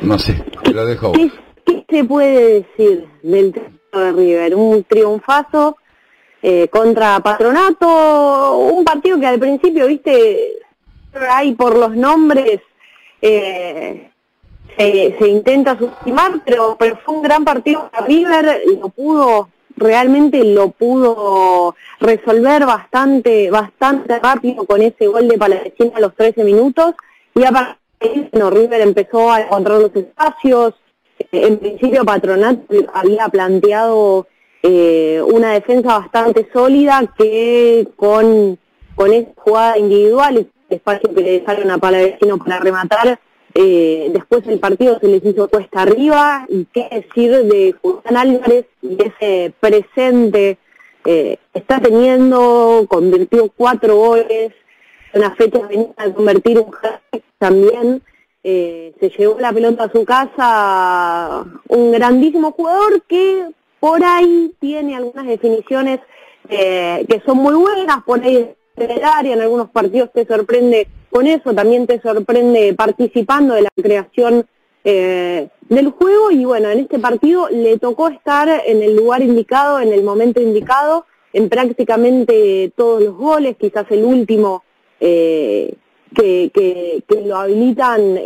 [0.00, 1.12] no sé, te lo dejo.
[1.12, 1.30] ¿Qué,
[1.64, 4.54] qué se puede decir del triunfo de River?
[4.54, 5.76] Un triunfazo
[6.42, 10.54] eh, contra Patronato, un partido que al principio, viste,
[11.30, 12.60] ahí por los nombres
[13.20, 14.10] eh,
[14.76, 20.70] se, intenta subestimar, pero, pero fue un gran partido para River, lo pudo, realmente lo
[20.70, 26.94] pudo resolver bastante, bastante rápido con ese gol de Palestina a los 13 minutos,
[27.34, 30.74] y a partir de bueno, River empezó a encontrar los espacios,
[31.30, 32.64] en principio Patronato
[32.94, 34.26] había planteado
[34.62, 38.58] eh, una defensa bastante sólida que con,
[38.94, 43.18] con esa jugada individual, el espacio que le dejaron a Palavecino para rematar,
[43.54, 48.66] eh, después el partido se les hizo cuesta arriba, y qué decir de Julián Álvarez
[48.80, 50.58] y ese presente
[51.04, 54.52] eh, está teniendo, convirtió cuatro goles,
[55.14, 56.70] una fecha venía a convertir un
[57.38, 58.02] también,
[58.44, 63.48] eh, se llevó la pelota a su casa un grandísimo jugador que
[63.82, 65.98] por ahí tiene algunas definiciones
[66.48, 70.86] eh, que son muy buenas, por ahí en el área, en algunos partidos te sorprende
[71.10, 74.46] con eso, también te sorprende participando de la creación
[74.84, 79.80] eh, del juego y bueno, en este partido le tocó estar en el lugar indicado,
[79.80, 84.62] en el momento indicado, en prácticamente todos los goles, quizás el último
[85.00, 85.74] eh,
[86.14, 88.16] que, lo habilitan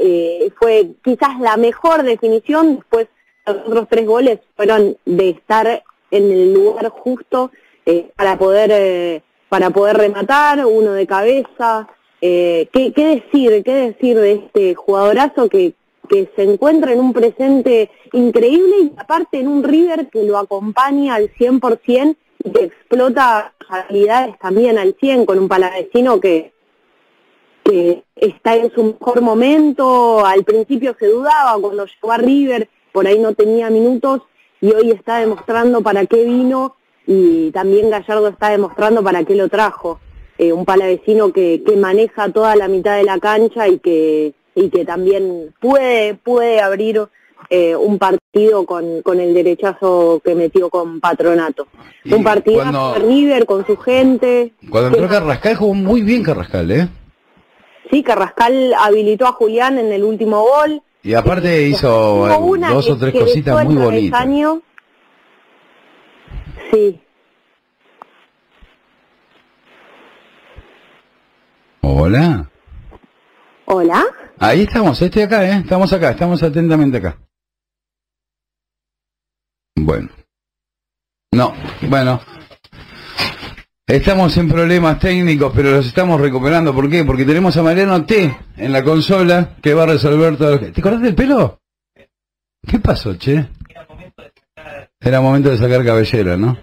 [0.61, 3.09] fue quizás la mejor definición, después
[3.47, 7.51] los otros tres goles fueron de estar en el lugar justo
[7.85, 11.89] eh, para poder eh, para poder rematar, uno de cabeza.
[12.21, 13.63] Eh, ¿qué, ¿Qué decir?
[13.63, 15.75] ¿Qué decir de este jugadorazo que,
[16.09, 21.15] que se encuentra en un presente increíble y aparte en un River que lo acompaña
[21.15, 26.53] al 100% y que explota habilidades también al 100 con un palavecino que,
[27.65, 33.07] que está en su mejor momento, al principio se dudaba cuando llegó a River, por
[33.07, 34.23] ahí no tenía minutos
[34.59, 36.77] y hoy está demostrando para qué vino
[37.07, 40.01] y también Gallardo está demostrando para qué lo trajo.
[40.39, 44.71] Eh, un palavecino que, que maneja toda la mitad de la cancha y que, y
[44.71, 47.07] que también puede, puede abrir
[47.51, 51.67] eh, un partido con, con el derechazo que metió con Patronato.
[52.03, 54.55] Y un partido de River con su gente.
[54.71, 56.89] Cuando entró Carrascal jugó muy bien Carrascal, ¿eh?
[57.91, 60.81] Sí, Carrascal habilitó a Julián en el último gol.
[61.07, 64.27] Y aparte hizo eh, una dos o tres que cositas muy bonitas.
[66.73, 67.01] Sí,
[71.81, 72.51] Hola.
[73.67, 74.05] hola.
[74.41, 75.59] Ahí estamos, estoy acá, ¿eh?
[75.59, 77.17] Estamos acá, estamos atentamente acá.
[79.77, 80.09] Bueno.
[81.31, 82.21] No, bueno.
[83.89, 86.75] Estamos en problemas técnicos, pero los estamos recuperando.
[86.75, 87.05] ¿Por qué?
[87.05, 90.73] Porque tenemos a Mariano T en la consola que va a resolver todo lo que...
[90.73, 91.61] ¿Te acordás del pelo?
[92.67, 93.47] ¿Qué pasó, che?
[95.01, 96.59] Era momento de sacar cabellera, ¿no?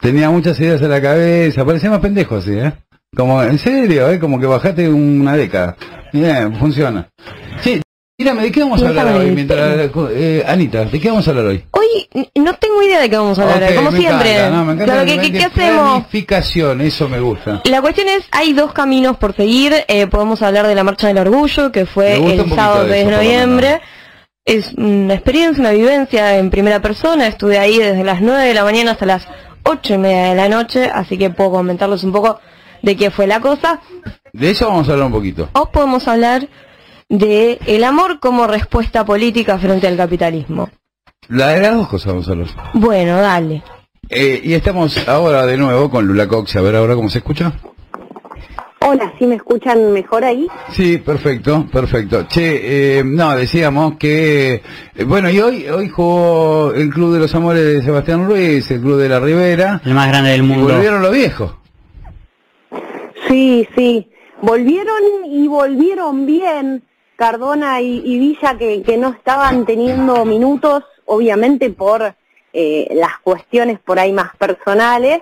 [0.00, 2.72] Tenía muchas ideas en la cabeza, parecía más pendejo así, ¿eh?
[3.16, 4.18] Como, en serio, ¿eh?
[4.18, 5.76] Como que bajaste una década.
[6.12, 7.08] Bien, funciona.
[8.20, 9.30] Mírame, ¿de qué vamos a hablar hoy?
[9.30, 11.64] Mientras, eh, Anita, ¿de qué vamos a hablar hoy?
[11.70, 14.32] Hoy no tengo idea de qué vamos a hablar, como me siempre.
[14.32, 15.88] encanta, no, me encanta Claro, ¿qué, hacemos?
[15.88, 17.62] Planificación, eso me gusta.
[17.64, 19.72] La cuestión es, hay dos caminos por seguir.
[19.88, 22.98] Eh, podemos hablar de la Marcha del Orgullo, que fue el sábado de 3 de
[22.98, 23.80] eso, por lo noviembre.
[24.44, 27.26] Es una experiencia, una vivencia en primera persona.
[27.26, 29.28] Estuve ahí desde las 9 de la mañana hasta las
[29.62, 32.38] 8 y media de la noche, así que puedo comentarles un poco
[32.82, 33.80] de qué fue la cosa.
[34.34, 35.48] De eso vamos a hablar un poquito.
[35.54, 36.46] O podemos hablar
[37.10, 40.70] de el amor como respuesta política frente al capitalismo.
[41.28, 42.14] La de las dos cosas.
[42.72, 43.62] Bueno, dale.
[44.08, 46.56] Eh, y estamos ahora de nuevo con Lula Cox.
[46.56, 47.52] A ver ahora cómo se escucha.
[48.82, 50.48] Hola, ¿sí me escuchan mejor ahí?
[50.70, 52.26] Sí, perfecto, perfecto.
[52.26, 54.62] Che, eh, no, decíamos que,
[54.94, 58.80] eh, bueno, y hoy hoy jugó el Club de los Amores de Sebastián Ruiz, el
[58.80, 60.72] Club de la Ribera, El más grande del y mundo.
[60.72, 61.54] volvieron los viejos.
[63.28, 64.10] Sí, sí.
[64.42, 64.96] Volvieron
[65.26, 66.82] y volvieron bien
[67.20, 72.14] Cardona y, Villa que, que no estaban teniendo minutos, obviamente por
[72.54, 75.20] eh, las cuestiones por ahí más personales,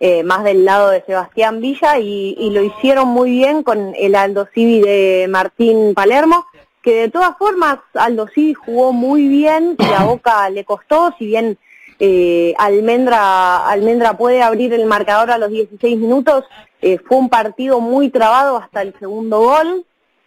[0.00, 4.14] eh, más del lado de Sebastián Villa y, y lo hicieron muy bien con el
[4.14, 6.46] Aldo Civi de Martín Palermo,
[6.80, 11.26] que de todas formas Aldo Civi jugó muy bien, que a Boca le costó, si
[11.26, 11.58] bien
[12.00, 16.44] eh, Almendra, Almendra puede abrir el marcador a los 16 minutos,
[16.80, 19.84] eh, fue un partido muy trabado hasta el segundo gol.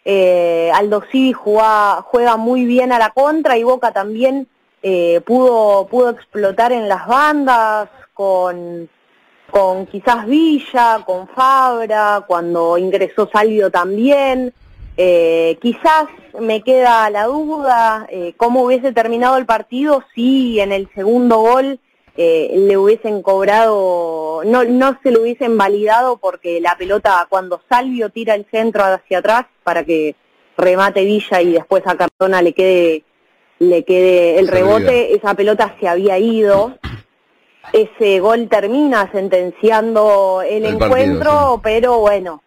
[0.10, 4.48] Eh, Aldo Civi juega, muy bien a la contra y Boca también
[4.82, 8.90] eh, pudo, pudo explotar en las bandas con,
[9.52, 14.54] con quizás Villa, con Fabra, cuando ingresó Salvio también.
[14.96, 16.06] Eh, quizás
[16.40, 21.82] me queda la duda eh, cómo hubiese terminado el partido si en el segundo gol
[22.18, 28.10] eh, le hubiesen cobrado, no, no se lo hubiesen validado porque la pelota cuando Salvio
[28.10, 30.16] tira el centro hacia atrás para que
[30.58, 33.04] remate Villa y después a Cardona le quede
[33.60, 36.78] le quede el rebote, esa pelota se había ido.
[37.74, 42.42] Ese gol termina sentenciando el, El encuentro, partido, pero bueno,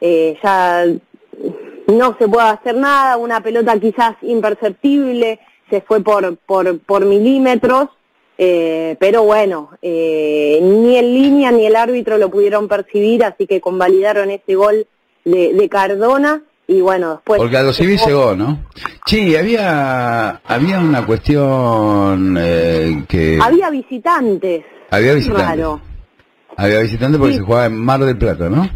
[0.00, 0.84] eh, ya
[1.86, 5.40] no se puede hacer nada, una pelota quizás imperceptible,
[5.70, 7.88] se fue por, por, por milímetros,
[8.42, 13.60] eh, pero bueno, eh, ni en línea ni el árbitro lo pudieron percibir, así que
[13.60, 14.86] convalidaron ese gol
[15.26, 17.38] de, de Cardona y bueno, después...
[17.38, 18.64] Porque Aldo Civi llegó, ¿no?
[19.04, 23.38] Sí, había, había una cuestión eh, que...
[23.42, 24.64] Había visitantes.
[24.90, 25.46] Había visitantes.
[25.46, 25.80] Raro.
[26.56, 27.38] Había visitantes porque Sí.
[27.40, 28.70] se jugaba en Mar del Plata, ¿no?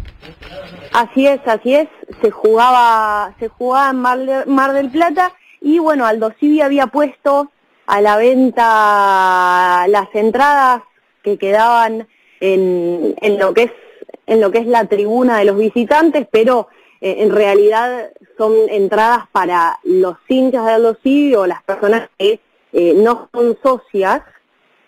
[0.93, 1.87] Así es, así es.
[2.21, 6.87] Se jugaba, se jugaba en Mar, de- Mar del Plata y bueno, Aldo Civi había
[6.87, 7.49] puesto
[7.85, 10.83] a la venta las entradas
[11.23, 12.07] que quedaban
[12.39, 13.71] en, en lo que es
[14.27, 16.67] en lo que es la tribuna de los visitantes, pero
[16.99, 20.97] eh, en realidad son entradas para los hinchas de Aldo
[21.37, 22.39] o las personas que
[22.73, 24.23] eh, no son socias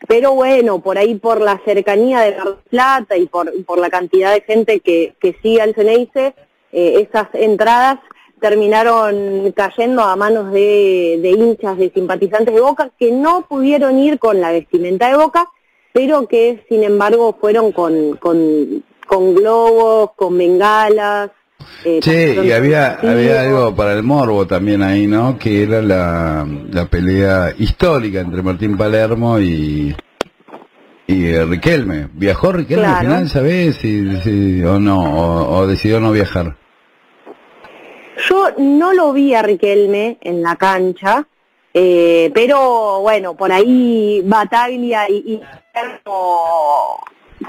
[0.08, 4.42] pero bueno, por ahí por la cercanía de Mar Plata y por, la cantidad de
[4.42, 6.36] gente que, que sigue al Ceneice,
[6.72, 8.00] eh, esas entradas
[8.42, 14.20] terminaron cayendo a manos de, de hinchas, de simpatizantes de Boca, que no pudieron ir
[14.20, 15.48] con la vestimenta de Boca,
[15.94, 21.32] pero que sin embargo fueron con, con, con globos, con bengalas.
[21.84, 25.38] eh, Sí, y había, había algo para el morbo también ahí, ¿no?
[25.40, 29.96] Que era la, la pelea histórica entre Martín Palermo y,
[31.08, 32.10] y eh, Riquelme.
[32.14, 33.76] ¿Viajó Riquelme al final, sabes?
[33.78, 36.56] Si, si- o no, o, o decidió no viajar.
[38.30, 41.26] Yo no lo vi a Riquelme en la cancha,
[41.74, 45.42] eh, pero bueno, por ahí Bataglia y, y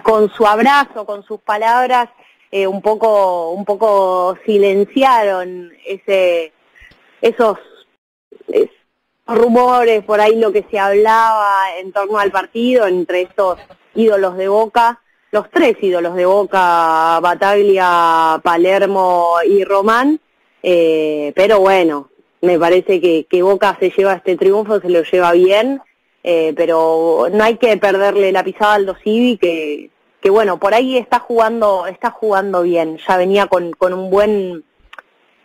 [0.03, 2.09] con su abrazo, con sus palabras,
[2.51, 6.53] eh, un poco, un poco silenciaron ese,
[7.23, 7.59] esos,
[8.47, 8.71] esos
[9.27, 13.59] rumores, por ahí lo que se hablaba en torno al partido entre estos
[13.95, 15.01] ídolos de Boca,
[15.33, 20.21] los tres ídolos de Boca, Bataglia, Palermo y Román,
[20.63, 25.33] eh, pero bueno, me parece que, que Boca se lleva este triunfo, se lo lleva
[25.33, 25.81] bien,
[26.25, 29.91] eh, pero no hay que perderle la pisada al Civi que,
[30.21, 34.65] que bueno, por ahí está jugando, está jugando bien, ya venía con, con un buen,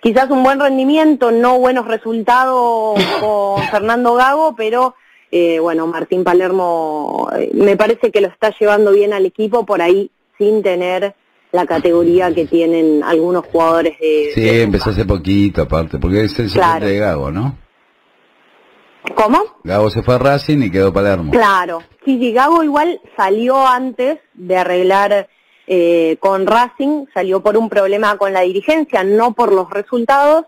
[0.01, 4.95] quizás un buen rendimiento, no buenos resultados con Fernando Gago, pero
[5.31, 9.81] eh, bueno, Martín Palermo eh, me parece que lo está llevando bien al equipo por
[9.81, 11.15] ahí sin tener
[11.53, 14.31] la categoría que tienen algunos jugadores de...
[14.33, 16.85] Sí, de empezó hace poquito aparte, porque es el Claro.
[16.87, 17.55] de Gago, ¿no?
[19.15, 19.37] ¿Cómo?
[19.63, 21.31] Gago se fue a Racing y quedó Palermo.
[21.31, 25.27] Claro, sí, sí, Gago igual salió antes de arreglar
[25.67, 30.45] eh, con Racing, salió por un problema con la dirigencia, no por los resultados,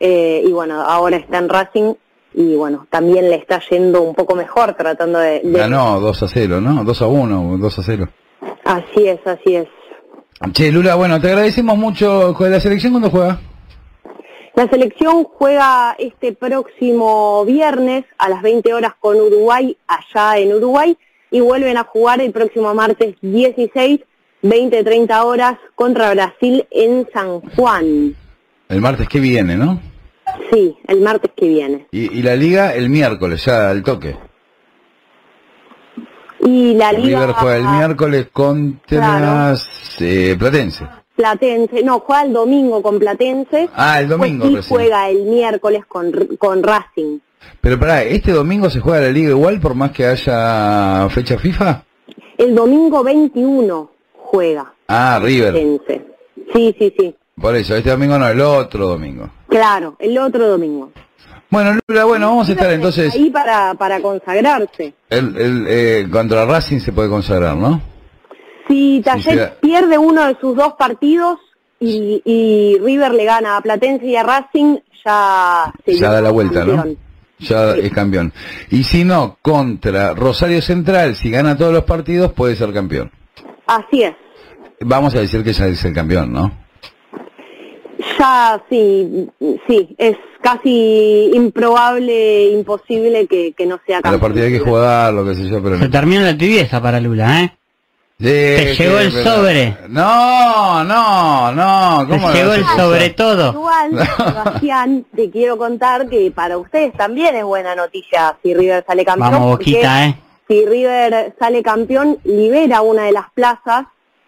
[0.00, 1.94] eh, y bueno, ahora está en Racing
[2.34, 5.40] y bueno, también le está yendo un poco mejor tratando de...
[5.42, 6.84] de- Ganó 2 a 0, ¿no?
[6.84, 8.08] 2 a 1, 2 a 0.
[8.64, 9.68] Así es, así es.
[10.50, 12.34] Che, Lula, bueno, te agradecemos mucho.
[12.40, 13.40] ¿La selección cuándo juega?
[14.54, 20.98] La selección juega este próximo viernes a las 20 horas con Uruguay, allá en Uruguay,
[21.30, 24.00] y vuelven a jugar el próximo martes 16,
[24.42, 28.14] 20-30 horas contra Brasil en San Juan.
[28.68, 29.80] El martes que viene, ¿no?
[30.52, 31.86] Sí, el martes que viene.
[31.92, 34.16] Y, y la liga el miércoles, ya al toque.
[36.42, 39.54] Y la Liga River juega el miércoles contra
[40.00, 40.86] eh, Platense.
[41.14, 43.68] Platense, no, juega el domingo con Platense.
[43.74, 44.76] Ah, el domingo y recién.
[44.76, 47.18] juega el miércoles con, con Racing.
[47.60, 51.84] Pero pará, ¿este domingo se juega la liga igual por más que haya fecha FIFA?
[52.38, 55.52] El domingo 21 juega Ah, River.
[55.52, 56.06] Platense.
[56.54, 57.14] Sí, sí, sí.
[57.40, 59.28] Por eso, este domingo no, el otro domingo.
[59.48, 60.92] Claro, el otro domingo.
[61.52, 63.14] Bueno, Lula, bueno, vamos a estar entonces...
[63.14, 64.94] Ahí para, para consagrarse.
[65.10, 67.78] El, el, eh, contra Racing se puede consagrar, ¿no?
[68.66, 71.40] Si Talleres pierde uno de sus dos partidos
[71.78, 76.30] y, y River le gana a Platense y a Racing, ya se Ya da la
[76.30, 76.86] vuelta, ¿no?
[77.38, 78.32] Ya es campeón.
[78.70, 83.10] Y si no, contra Rosario Central, si gana todos los partidos, puede ser campeón.
[83.66, 84.14] Así es.
[84.80, 86.50] Vamos a decir que ya es el campeón, ¿no?
[88.18, 89.28] Ya sí,
[89.68, 94.20] sí, es casi improbable, imposible que, que no sea A la campeón.
[94.20, 95.90] partida hay que jugar, lo que sé yo, pero Se no.
[95.90, 97.56] terminó la tibieza para Lula, ¿eh?
[98.18, 99.76] Sí, Te llegó sí, el pero- sobre.
[99.88, 102.06] No, no, no.
[102.06, 102.34] Te ¿Cómo no?
[102.34, 103.52] llegó el sobre todo.
[103.52, 109.04] Igual, Sebastián, te quiero contar que para ustedes también es buena noticia si River sale
[109.04, 109.32] campeón.
[109.32, 110.16] Vamos, porque Boquita, ¿eh?
[110.46, 113.86] Si River sale campeón, libera una de las plazas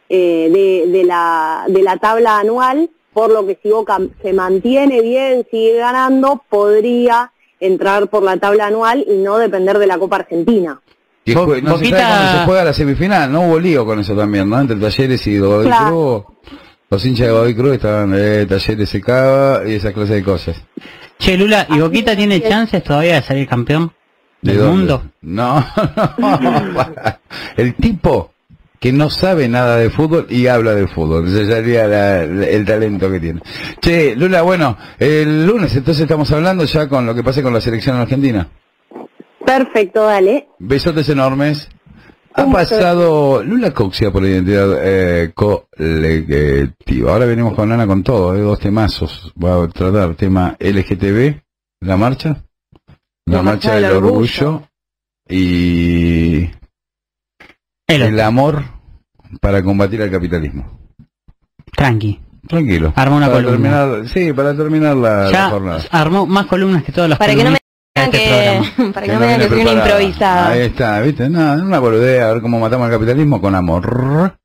[0.09, 5.01] eh, de, de, la, de la tabla anual, por lo que si Boca se mantiene
[5.01, 10.17] bien, sigue ganando, podría entrar por la tabla anual y no depender de la Copa
[10.17, 10.81] Argentina.
[11.27, 14.51] Jue- no se sabe cuándo se juega la semifinal, no hubo lío con eso también,
[14.51, 14.61] ¿no?
[14.61, 16.27] Entre Talleres y Godoy Claro.
[16.27, 16.53] Cruz.
[16.91, 20.57] Los hinchas de Godoy Cruz estaban, eh, Talleres se caga y esa clase de cosas.
[21.19, 23.91] Che, Lula, ¿y Boquita tiene chances todavía de salir campeón
[24.43, 24.77] ¿De del dónde?
[24.77, 25.03] mundo?
[25.23, 25.65] No,
[26.19, 26.87] no.
[27.57, 28.33] El tipo
[28.85, 31.27] que no sabe nada de fútbol y habla de fútbol.
[31.27, 33.41] Ese sería la- la- el talento que tiene.
[33.81, 37.63] Che, Lula, bueno, el lunes entonces estamos hablando ya con lo que pase con la
[37.63, 38.47] selección argentina.
[39.47, 40.49] Perfecto, dale.
[40.59, 41.67] Besotes enormes.
[42.35, 47.13] Ha pasado Lula Coxia por la identidad eh, colectiva.
[47.13, 49.33] Ahora venimos con Ana con todo, eh, dos temazos.
[49.35, 51.41] Voy a tratar tema LGTB,
[51.81, 52.37] la marcha,
[53.25, 54.63] la, marcha, del orgullo,
[55.27, 56.51] y
[57.87, 58.74] El el amor
[59.41, 60.79] para combatir al capitalismo.
[61.77, 62.21] Tranqui.
[62.47, 62.93] Tranquilo.
[62.97, 63.71] Arma una para columna.
[63.71, 65.83] terminar, sí, para terminar la, la Ya jornada.
[65.91, 67.59] armó más columnas que todas las Para que no me
[67.97, 68.19] digan este
[68.77, 70.49] que, para que no me digan que soy una improvisada.
[70.49, 71.29] Ahí está, ¿viste?
[71.31, 74.37] Nada, una boludea, a ver cómo matamos al capitalismo con amor.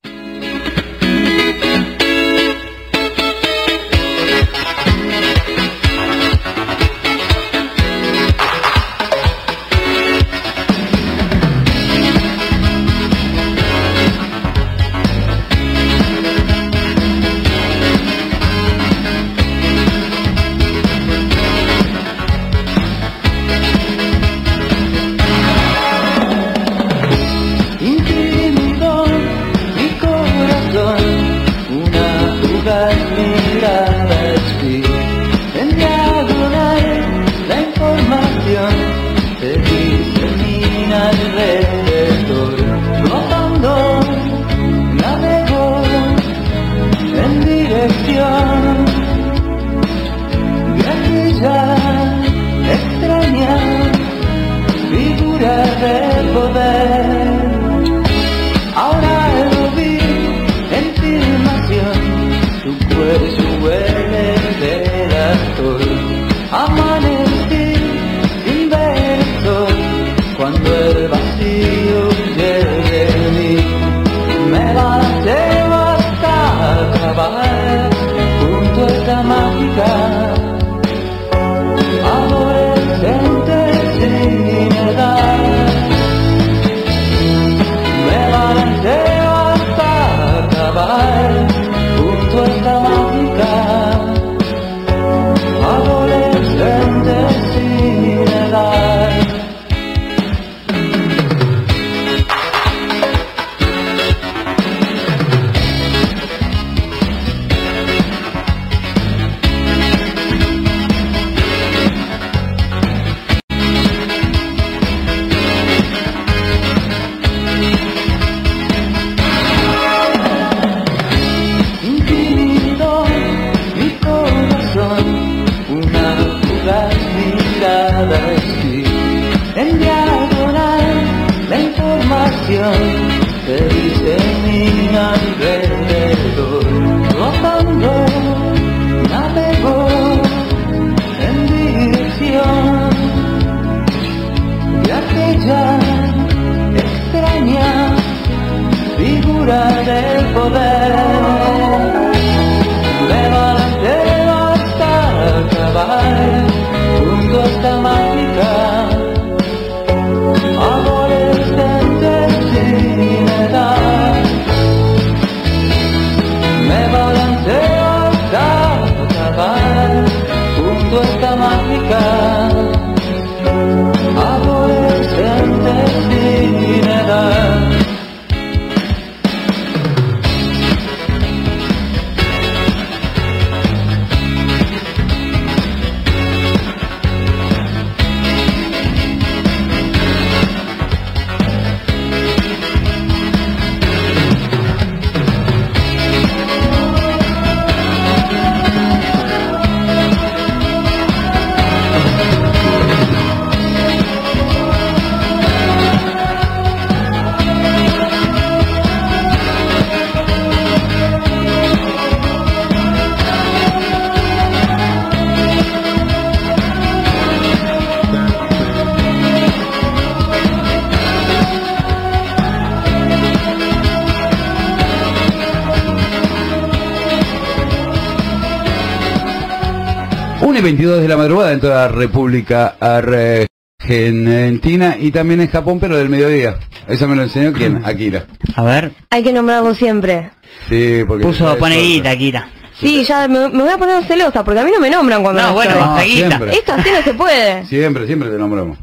[231.60, 236.58] En toda la República Argentina y también en Japón, pero del mediodía.
[236.88, 237.82] Eso me lo enseñó quién?
[237.86, 238.26] Akira.
[238.56, 240.32] A ver, Hay que nombrarlo siempre.
[240.70, 241.26] Sí, porque...
[241.26, 242.48] puso, pone guita, Kira.
[242.80, 245.42] Sí, ya me, me voy a poner celosa porque a mí no me nombran cuando
[245.42, 246.54] No, no bueno, siempre.
[246.54, 247.66] Esto así no se puede.
[247.66, 248.78] Siempre, siempre te nombramos.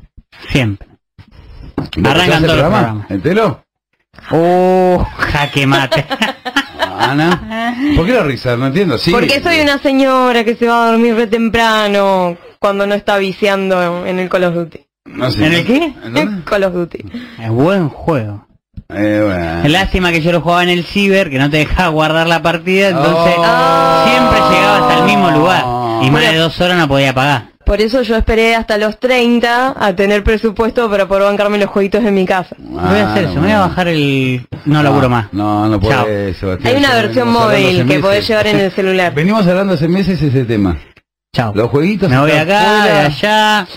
[0.50, 0.86] Siempre.
[1.96, 3.06] ¿Vos Arrancan el programa?
[3.08, 3.64] ¿Entero?
[4.30, 6.04] Oh, jaque mate.
[6.98, 7.74] Ana.
[7.96, 8.54] ¿Por qué la risa?
[8.56, 8.98] No entiendo.
[8.98, 9.12] Sí.
[9.12, 12.36] Porque soy una señora que se va a dormir re temprano
[12.66, 14.78] cuando no está viciando en el Call of Duty.
[15.06, 15.46] No sé.
[15.46, 15.94] ¿En el qué?
[16.04, 16.16] ¿En?
[16.16, 16.98] En Call of Duty.
[17.42, 18.44] es buen juego.
[18.88, 19.68] Eh, bueno.
[19.68, 22.88] Lástima que yo lo jugaba en el ciber, que no te dejaba guardar la partida,
[22.88, 24.04] entonces Oh.
[24.04, 25.64] siempre llegaba hasta el mismo lugar.
[26.02, 27.46] Y más de dos horas no podía pagar.
[27.64, 32.04] Por eso yo esperé hasta los 30 a tener presupuesto para poder bancarme los jueguitos
[32.04, 32.54] en mi casa.
[32.58, 34.46] voy a hacer Ah, eso, me voy a bajar el...
[34.66, 35.32] No laburo más.
[35.32, 36.60] No, no Sebastián.
[36.64, 39.12] Hay una versión móvil que podés llevar en el celular.
[39.14, 40.76] Venimos hablando hace meses ese tema.
[41.36, 41.52] Chao.
[41.54, 43.06] Los jueguitos Me voy están acá, de fuera.
[43.06, 43.68] allá.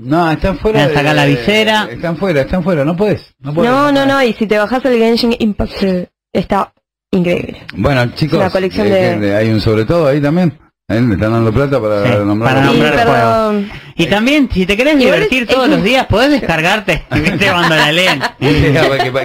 [0.00, 0.78] No, están fuera.
[0.80, 1.88] Me voy a sacar de- la visera.
[1.90, 3.34] Están fuera, están fuera, no puedes.
[3.40, 3.70] No, podés.
[3.70, 6.74] No, no, no, y si te bajas el Genshin Impact eh, está
[7.10, 7.62] increíble.
[7.74, 10.58] Bueno, chicos, colección eh, de- hay un sobre todo ahí también.
[10.88, 11.00] ¿Eh?
[11.00, 12.54] ¿Me están dando plata para Sí, nombrar?
[12.54, 13.80] para Sí, nombrar.
[13.96, 17.02] Y también, si te querés divertir es- todos es- los días, podés descargarte.
[17.10, 18.20] ¿Viste cuando la leen?
[18.40, 18.46] que,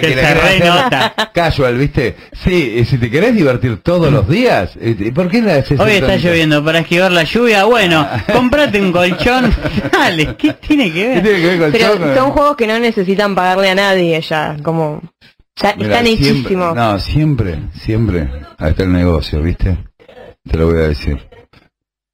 [0.00, 2.16] Que la casual, ¿viste?
[2.32, 5.92] Sí, y si te querés divertir todos los días, eh, ¿por qué la haces Hoy
[5.92, 7.64] está lloviendo para esquivar la lluvia.
[7.64, 9.54] Bueno, comprate un colchón.
[9.92, 11.22] Dale, ¿qué tiene que ¿Qué ver?
[11.22, 12.14] tiene que ver con Pero choco?
[12.16, 15.00] son juegos que no necesitan pagarle a nadie ya, como...
[15.54, 16.74] Ya Mira, están hechísimos.
[16.74, 18.28] No, siempre, siempre.
[18.58, 19.76] Ahí está el negocio, ¿viste?
[20.50, 21.18] Te lo voy a decir.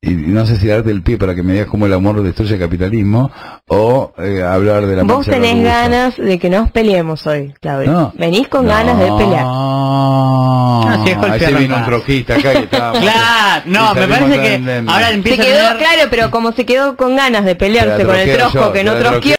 [0.00, 2.54] Y no sé si darte el pie para que me digas cómo el amor destruye
[2.54, 3.32] el capitalismo
[3.66, 7.90] o eh, hablar de la Vos tenés ganas de que nos peleemos hoy, Claudio.
[7.90, 8.12] No.
[8.16, 8.70] Venís con No.
[8.74, 9.42] ganas de pelear.
[9.44, 12.92] No, si es ahí se vino un trojista acá que estaba...
[13.00, 15.76] Claro, no, me parece que ahora Se empieza a quedó, tener...
[15.78, 18.94] claro, pero como se quedó con ganas de pelearse con el trosco yo, que no
[18.94, 19.36] trosqueó,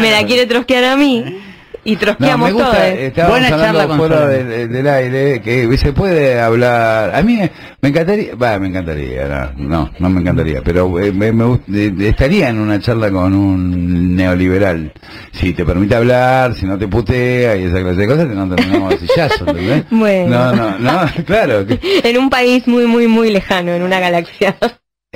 [0.00, 1.24] me la quiere trosquear a mí.
[1.88, 2.82] Y No, trosqueamos me gusta, todo.
[2.82, 7.22] eh, estábamos Buena hablando charla con fuera del, del aire, que se puede hablar, a
[7.22, 7.40] mí
[7.80, 11.94] me encantaría, va, me encantaría, no, no, no me encantaría, pero eh, me, me eh,
[12.00, 14.92] estaría en una charla con un neoliberal,
[15.32, 18.94] si te permite hablar, si no te putea y esa clase de cosas, no terminamos
[18.96, 19.46] sillazo.
[19.90, 20.28] Bueno.
[20.28, 24.56] No, no, no, claro, que En un país muy, muy, muy lejano, en una galaxia.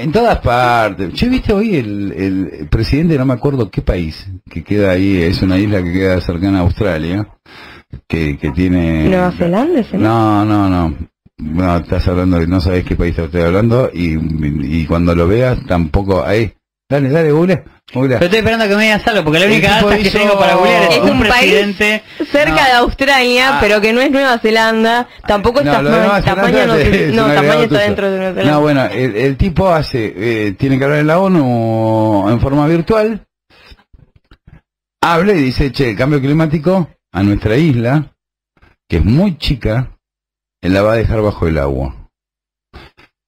[0.02, 1.12] En todas partes.
[1.14, 5.42] Yo viste hoy el, el presidente, no me acuerdo qué país, que queda ahí, es
[5.42, 7.28] una isla que queda cercana a Australia,
[8.06, 9.08] que, que tiene...
[9.08, 9.82] ¿Nueva Zelanda?
[9.92, 10.44] no?
[10.44, 10.94] No, no,
[11.38, 11.76] no.
[11.76, 14.16] Estás hablando, de- no sabes qué país estoy hablando y,
[14.80, 16.24] y cuando lo veas tampoco...
[16.24, 16.52] Ahí,
[16.88, 17.64] dale, dale, google.
[17.94, 18.18] googlea.
[18.18, 20.54] Pero estoy esperando que me digas algo, porque la única data que hizo- tengo para
[20.54, 22.02] googlear es, Es un, un país presidente...
[22.30, 22.64] Cerca No.
[22.64, 23.58] de Australia, Ah.
[23.60, 25.08] pero que no es Nueva Zelanda.
[25.26, 26.24] Tampoco es No, Nueva Tasmania.
[26.24, 28.52] Tasmania Zelanda no, es- es no, Tasmania está dentro de Nueva Zelanda.
[28.52, 32.66] No, bueno, el, el tipo hace, eh, tiene que hablar en la ONU en forma
[32.66, 33.26] virtual,
[35.00, 38.14] habla y dice, che, el cambio climático a nuestra isla,
[38.88, 39.98] que es muy chica,
[40.62, 42.01] él la va a dejar bajo el agua.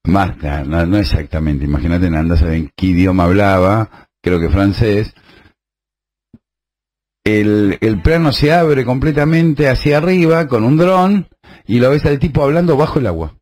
[0.05, 0.36] Más,
[0.66, 5.14] no, no exactamente, imagínate, anda a saber en qué idioma hablaba, creo que francés.
[7.24, 11.28] el, el plano se abre completamente hacia arriba con un dron
[11.66, 13.39] y lo ves al tipo hablando bajo el agua.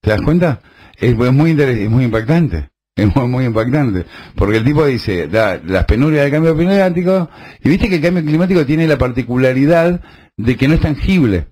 [0.00, 0.60] ¿Te das cuenta?
[0.96, 2.70] Es, muy interes- es muy impactante.
[2.94, 4.04] Es muy, muy impactante.
[4.36, 7.30] Porque el tipo dice, las penurias del cambio climático,
[7.64, 9.98] y viste que el cambio climático tiene la particularidad
[10.36, 11.46] de que no es tangible.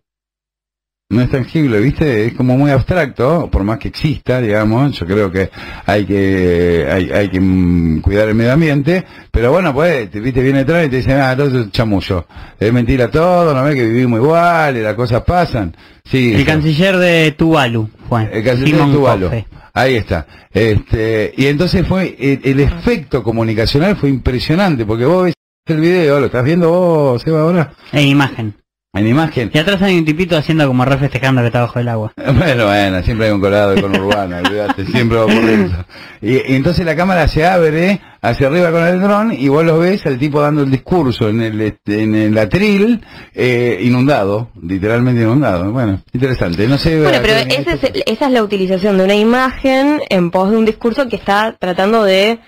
[1.11, 2.27] No es tangible, ¿viste?
[2.27, 4.97] Es como muy abstracto, por más que exista, digamos.
[4.97, 5.51] Yo creo que
[5.85, 10.41] hay que hay, hay que mm, cuidar el medio ambiente, pero bueno, pues, te, ¿viste?
[10.41, 12.27] Viene atrás y te dice, ah, todo eso es chamullo.
[12.61, 15.75] Es mentira todo, no ves que vivimos igual y las cosas pasan.
[16.05, 16.47] Sí, El eso.
[16.47, 18.31] canciller de Tuvalu, fue.
[18.33, 19.25] El canciller Simón de Tuvalu.
[19.27, 19.47] Cofe.
[19.75, 20.27] Ahí está.
[20.53, 25.35] Este, y entonces fue, el, el efecto comunicacional fue impresionante, porque vos ves
[25.67, 28.55] el video, lo estás viendo vos, Seba, ahora, En imagen.
[28.93, 29.51] En imagen.
[29.55, 32.13] Y atrás hay un tipito haciendo como re festejando que está bajo el agua.
[32.41, 35.85] Bueno, bueno, siempre hay un colado de conurbano, olvídate, siempre va por eso.
[36.23, 39.79] Y, y entonces la cámara se abre hacia arriba con el dron y vos lo
[39.79, 43.01] ves al tipo dando el discurso en el este, en el atril
[43.35, 45.71] eh, inundado, literalmente inundado.
[45.73, 46.67] Bueno, interesante.
[46.67, 47.01] No sé.
[47.01, 50.31] Bueno, pero a qué- ese es el- esa es la utilización de una imagen en
[50.31, 52.39] pos de un discurso que está tratando de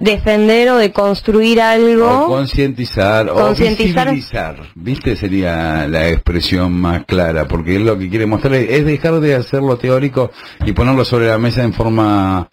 [0.00, 2.26] defender o de construir O algo.
[2.26, 4.06] concientizar, o Concientizar.
[4.10, 5.14] visibilizar, ¿viste?
[5.14, 9.76] Sería la expresión más clara, porque él lo que quiere mostrar es, dejar de hacerlo
[9.76, 10.30] teórico
[10.64, 12.48] y ponerlo sobre la mesa en forma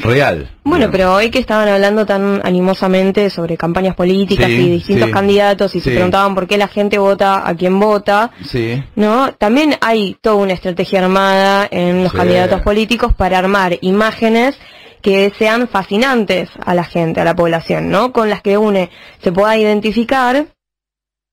[0.00, 0.48] real.
[0.62, 0.92] Bueno, digamos.
[0.92, 5.74] pero hoy que estaban hablando tan animosamente sobre campañas políticas Sí, y distintos sí, candidatos
[5.74, 9.32] y se preguntaban por qué la gente vota a quien vota, Sí, ¿no?
[9.32, 14.56] También hay toda una estrategia armada en los candidatos políticos para armar imágenes
[15.02, 18.12] que sean fascinantes a la gente, a la población, ¿no?
[18.12, 18.90] Con las que une
[19.22, 20.46] se pueda identificar,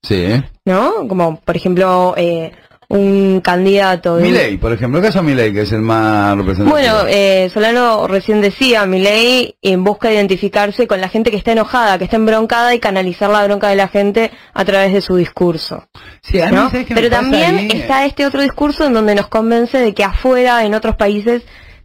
[0.04, 0.42] sí.
[0.66, 1.08] ¿no?
[1.08, 2.52] Como, por ejemplo, eh,
[2.88, 4.22] un candidato de...
[4.24, 6.70] Milei, por ejemplo, caso de Milei, que es el más representativo.
[6.70, 11.98] Bueno, eh, Solano recién decía, Milei eh, busca identificarse con la gente que está enojada,
[11.98, 15.88] que está embroncada y canalizar la bronca de la gente a través de su discurso.
[16.22, 16.70] sí, ¿no?
[16.70, 17.70] ¿sabes qué Pero también ahí?
[17.74, 21.42] está este otro discurso en donde nos convence de que afuera, en otros países,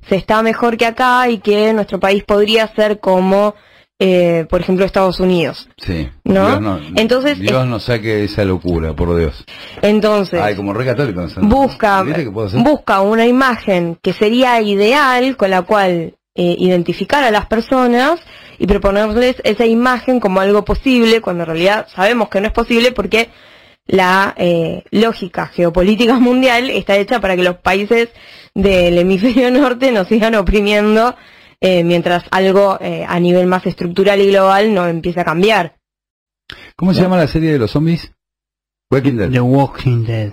[0.09, 3.55] se está mejor que acá y que nuestro país podría ser como,
[3.98, 5.68] eh, por ejemplo, Estados Unidos.
[5.78, 6.09] Sí.
[6.24, 6.59] ¿no?
[6.59, 9.44] Dios Entonces, Dios nos saque esa locura, por Dios.
[9.82, 11.20] Entonces, Ay, como re católico.
[11.20, 11.48] ¿no?
[11.48, 12.05] busca,
[12.55, 18.20] busca una imagen que sería ideal con la cual eh, identificar a las personas
[18.59, 22.93] y proponerles esa imagen como algo posible, cuando en realidad sabemos que no es posible
[22.93, 23.31] porque
[23.90, 28.08] la eh, lógica geopolítica mundial está hecha para que los países
[28.54, 31.14] del hemisferio norte nos sigan oprimiendo
[31.60, 35.74] eh, mientras algo eh, a nivel más estructural y global no empieza a cambiar.
[36.76, 38.12] ¿Cómo se llama la serie de los zombies?
[38.90, 39.30] Walking Dead.
[39.30, 40.32] The Walking Dead.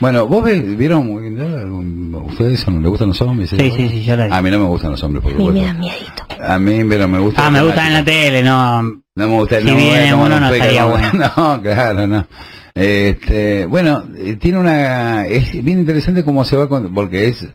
[0.00, 1.58] Bueno, ¿vos ves- vieron Walking Dead?
[1.60, 3.50] ¿Algún- ¿Ustedes no les gustan los zombies?
[3.50, 4.32] Sí, sí, sí, yo la vi.
[4.34, 5.72] A mí no me gustan los zombies, por A mí me supuesto.
[5.72, 6.26] da miedito.
[6.40, 7.46] A mí, pero me gusta.
[7.46, 8.82] Ah, me gusta en la tele, no.
[8.82, 11.10] No me gusta Si no, viene no estaría como- bueno.
[11.36, 12.26] No, claro, no.
[12.74, 17.46] Este, bueno, eh, tiene una, es bien interesante cómo se va con, porque es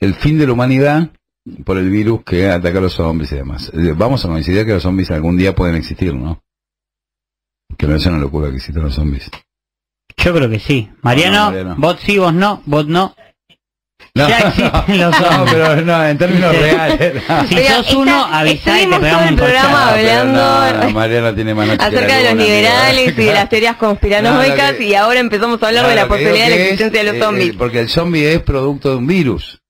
[0.00, 1.10] el fin de la humanidad
[1.64, 3.70] por el virus que ataca a los zombies y demás.
[3.72, 6.42] Eh, Vamos a coincidir que los zombies algún día pueden existir, ¿no?
[7.78, 9.30] Que no es una locura que existan los zombies.
[10.16, 10.90] Yo creo que sí.
[11.02, 11.74] Mariano, No, Mariano.
[11.78, 13.14] vos sí, vos no, vos no.
[14.16, 15.54] No, Ya existen los no, zombies.
[15.54, 17.14] pero no, en términos reales.
[17.28, 17.44] no.
[17.48, 20.32] Si Pero sos uno, avisá y te pegamos un programa hablando
[21.22, 24.84] no, tiene más acerca de los liberales y de las teorías conspiranoicas No, lo que-
[24.84, 27.20] y ahora empezamos a hablar No, de la posibilidad de la existencia de los eh,
[27.20, 27.50] zombies.
[27.50, 29.60] eh, porque el zombie es producto de un virus.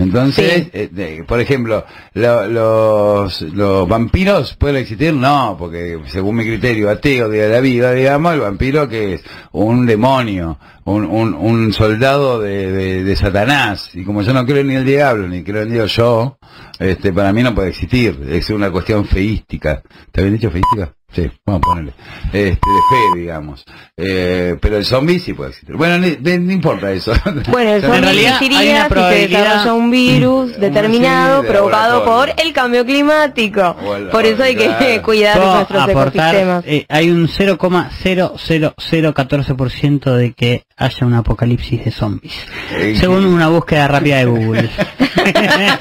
[0.00, 0.70] Entonces, Sí.
[0.72, 1.84] eh, por ejemplo,
[2.14, 7.92] lo- los, los vampiros pueden existir, no, porque según mi criterio ateo de la vida,
[7.92, 9.22] digamos, el vampiro que es
[9.52, 14.64] un demonio, un, un, un soldado de, de, de Satanás, y como yo no creo
[14.64, 16.38] ni el diablo, ni creo en Dios yo,
[16.78, 19.82] este, para mí no puede existir, es una cuestión feística.
[20.12, 20.94] ¿Te habían dicho feística?
[21.10, 21.94] Sí, vamos a ponerle.
[22.26, 22.56] Este, de
[22.90, 23.64] fe, digamos.
[23.96, 25.74] Eh, pero el zombie sí puede existir.
[25.74, 27.12] Bueno, ni- de- no importa eso.
[27.48, 31.40] Bueno, el En zombie realidad hay existiría una si se desarrolla un virus Mm, determinado
[31.40, 33.74] sí, de provocado por el cambio climático.
[34.12, 36.64] Por eso hay que cuidar Puedo nuestros aportar, ecosistemas.
[36.66, 42.34] eh, hay un 0,00014% de que haya un apocalipsis de zombies.
[42.76, 44.68] Eh, Según una búsqueda rápida de Google.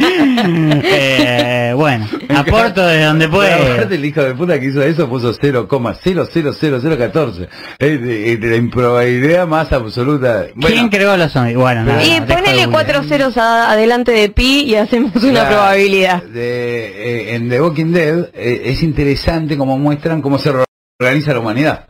[0.89, 3.81] Eh, bueno, aporto desde donde puedo.
[3.89, 7.47] el hijo de puta que hizo eso puso 0,00014.
[7.79, 10.47] Es de, de la improbabilidad más absoluta.
[10.55, 11.57] Bueno, ¿Quién creó los zombies?
[11.57, 16.23] Bueno, nada, y ponele cuatro ceros a- adelante de pi y hacemos una la- probabilidad.
[16.23, 20.51] de- eh, en The Walking Dead eh, es interesante como muestran cómo se
[20.99, 21.87] organiza la humanidad.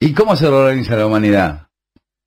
[0.00, 1.68] ¿Y cómo se organiza la humanidad?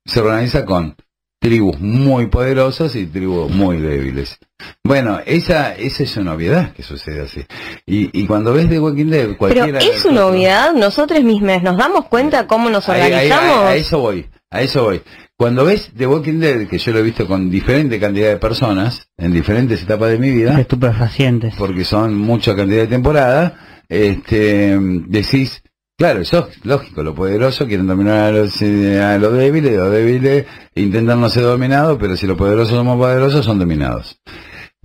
[0.06, 0.94] Se organiza con
[1.38, 4.38] tribus muy poderosas y tribus muy débiles.
[4.82, 7.44] Bueno, esa, esa es una novedad que sucede así.
[7.84, 9.78] Y, y cuando ves The Walking Dead, Pero cualquiera...
[9.78, 13.56] es una novedad, nosotros mismos nos damos cuenta cómo nos organizamos.
[13.56, 15.02] a, a eso voy, a eso voy.
[15.38, 19.08] Cuando ves The Walking Dead, que yo lo he visto con diferente cantidad de personas,
[19.18, 21.54] en diferentes etapas de mi vida, Estupefacientes.
[21.58, 23.52] porque son mucha cantidad de temporadas,
[23.90, 25.62] este, decís,
[25.96, 29.90] claro, eso es lógico, lo poderoso quieren dominar a los, eh, a los débiles, los
[29.90, 34.20] débiles intentan no ser dominados, pero si los poderosos son más poderosos, son dominados.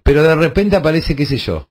[0.03, 1.69] Pero de repente aparece, qué sé yo,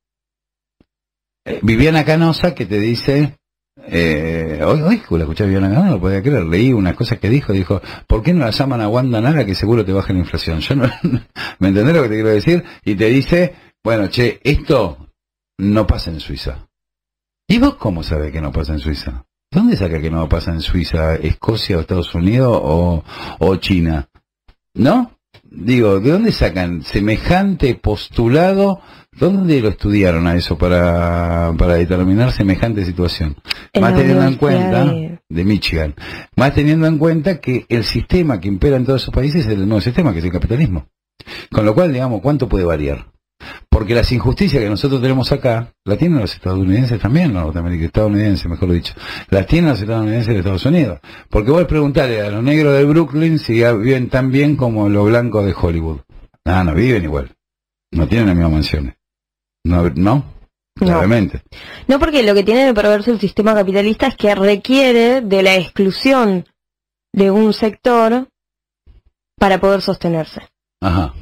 [1.44, 3.38] eh, Viviana Canosa que te dice,
[3.86, 7.18] eh, hoy, hoy la escuché a Viviana Canosa, no lo podía creer, leí unas cosas
[7.18, 10.12] que dijo, dijo, ¿por qué no la llaman a Wanda Nara que seguro te baja
[10.12, 10.60] la inflación?
[10.60, 10.84] Yo no,
[11.58, 12.64] ¿me entendés lo que te quiero decir?
[12.84, 15.08] Y te dice, bueno, che, esto
[15.58, 16.68] no pasa en Suiza.
[17.48, 19.24] ¿Y vos cómo sabés que no pasa en Suiza?
[19.52, 23.02] ¿Dónde saca que no pasa en Suiza, Escocia o Estados Unidos o,
[23.38, 24.08] o China?
[24.74, 25.12] ¿No?
[25.50, 28.80] Digo, ¿de dónde sacan semejante postulado?
[29.12, 33.36] ¿Dónde lo estudiaron a eso para, para determinar semejante situación?
[33.72, 35.94] En Más teniendo en cuenta, de- de Michigan,
[36.36, 39.66] más teniendo en cuenta que el sistema que impera en todos esos países es el
[39.66, 40.86] nuevo sistema, que es el capitalismo.
[41.50, 43.06] Con lo cual, digamos, ¿cuánto puede variar?
[43.68, 48.50] Porque las injusticias que nosotros tenemos acá, la tienen los estadounidenses también, los norteamericanos, estadounidenses,
[48.50, 48.94] mejor dicho,
[49.30, 51.00] las tienen los estadounidenses de Estados Unidos.
[51.28, 55.44] Porque vos preguntarle a los negros de Brooklyn si viven tan bien como los blancos
[55.44, 56.00] de Hollywood.
[56.44, 57.34] Ah, no viven igual.
[57.92, 58.94] No tienen las mismas mansiones.
[59.64, 60.24] No, no,
[60.74, 61.42] claramente.
[61.86, 65.56] No, porque lo que tiene de perverso el sistema capitalista es que requiere de la
[65.56, 66.46] exclusión
[67.12, 68.28] de un sector
[69.38, 70.40] para poder sostenerse.
[70.80, 71.14] Ajá.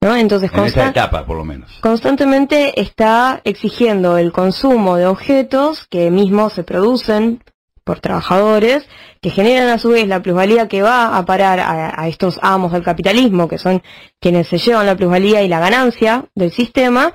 [0.00, 0.14] ¿No?
[0.16, 1.70] Entonces, En consta- etapa, por lo menos.
[1.80, 7.42] constantemente está exigiendo el consumo de objetos que mismos se producen
[7.84, 8.84] por trabajadores,
[9.22, 12.72] que generan a su vez la plusvalía que va a parar a, a estos amos
[12.72, 13.82] del capitalismo, que son
[14.20, 17.12] quienes se llevan la plusvalía y la ganancia del sistema,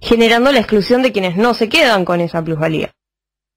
[0.00, 2.90] generando la exclusión de quienes no se quedan con esa plusvalía.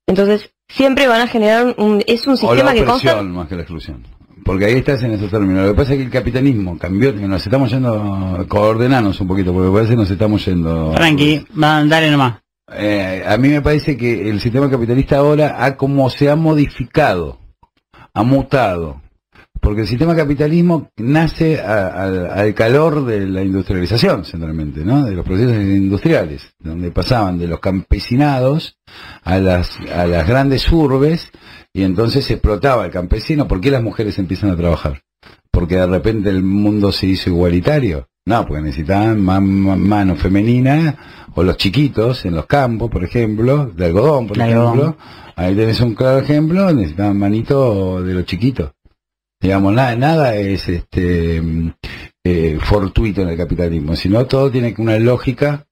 [0.06, 3.48] Entonces, siempre van a generar un, es un O la sistema que consta, opresión más
[3.48, 4.06] que la exclusión.
[4.44, 5.66] Porque ahí estás en esos términos.
[5.66, 9.72] Lo que pasa es que el capitalismo cambió, nos estamos yendo, coordenanos un poquito, porque
[9.72, 10.92] parece que nos estamos yendo.
[10.92, 12.34] Tranqui, va, dale nomás.
[12.72, 17.38] Eh, a mí me parece que el sistema capitalista ahora ha como se ha modificado,
[18.12, 19.00] ha mutado.
[19.64, 25.04] Porque el sistema capitalismo nace a- al- al calor de la industrialización, centralmente, ¿no?
[25.04, 28.76] De los procesos industriales, donde pasaban de los campesinados
[29.22, 31.30] a las, a las grandes urbes
[31.72, 33.48] y entonces se explotaba el campesino.
[33.48, 35.00] ¿Por qué las mujeres empiezan a trabajar?
[35.50, 38.06] Porque de repente el mundo se hizo igualitario.
[38.26, 40.96] No, porque necesitaban mano femenina
[41.34, 44.36] o los chiquitos en los campos, por ejemplo, de algodón, por
[44.72, 44.96] ejemplo.
[45.36, 48.70] Ahí tenés un claro ejemplo, necesitaban manito de los chiquitos.
[49.44, 51.74] Digamos, nada, nada es este mm,
[52.24, 55.66] eh, fortuito en el capitalismo, sino todo tiene una lógica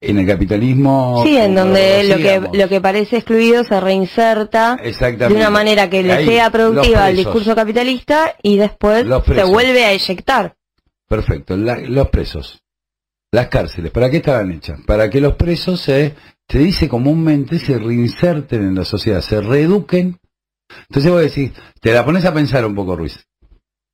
[0.00, 1.22] en el capitalismo.
[1.22, 6.02] sí, en donde lo que, lo que parece excluido se reinserta de una manera que
[6.02, 10.56] le Ahí, sea productiva al discurso capitalista y después se vuelve a eyectar.
[11.06, 12.62] Perfecto, la- los presos,
[13.30, 14.80] las cárceles, ¿para qué estaban hechas?
[14.86, 16.14] Para que los presos se,
[16.48, 20.16] se dice comúnmente, se reinserten en la sociedad, se reeduquen.
[20.88, 23.18] Entonces vos decís, te la pones a pensar un poco, Ruiz.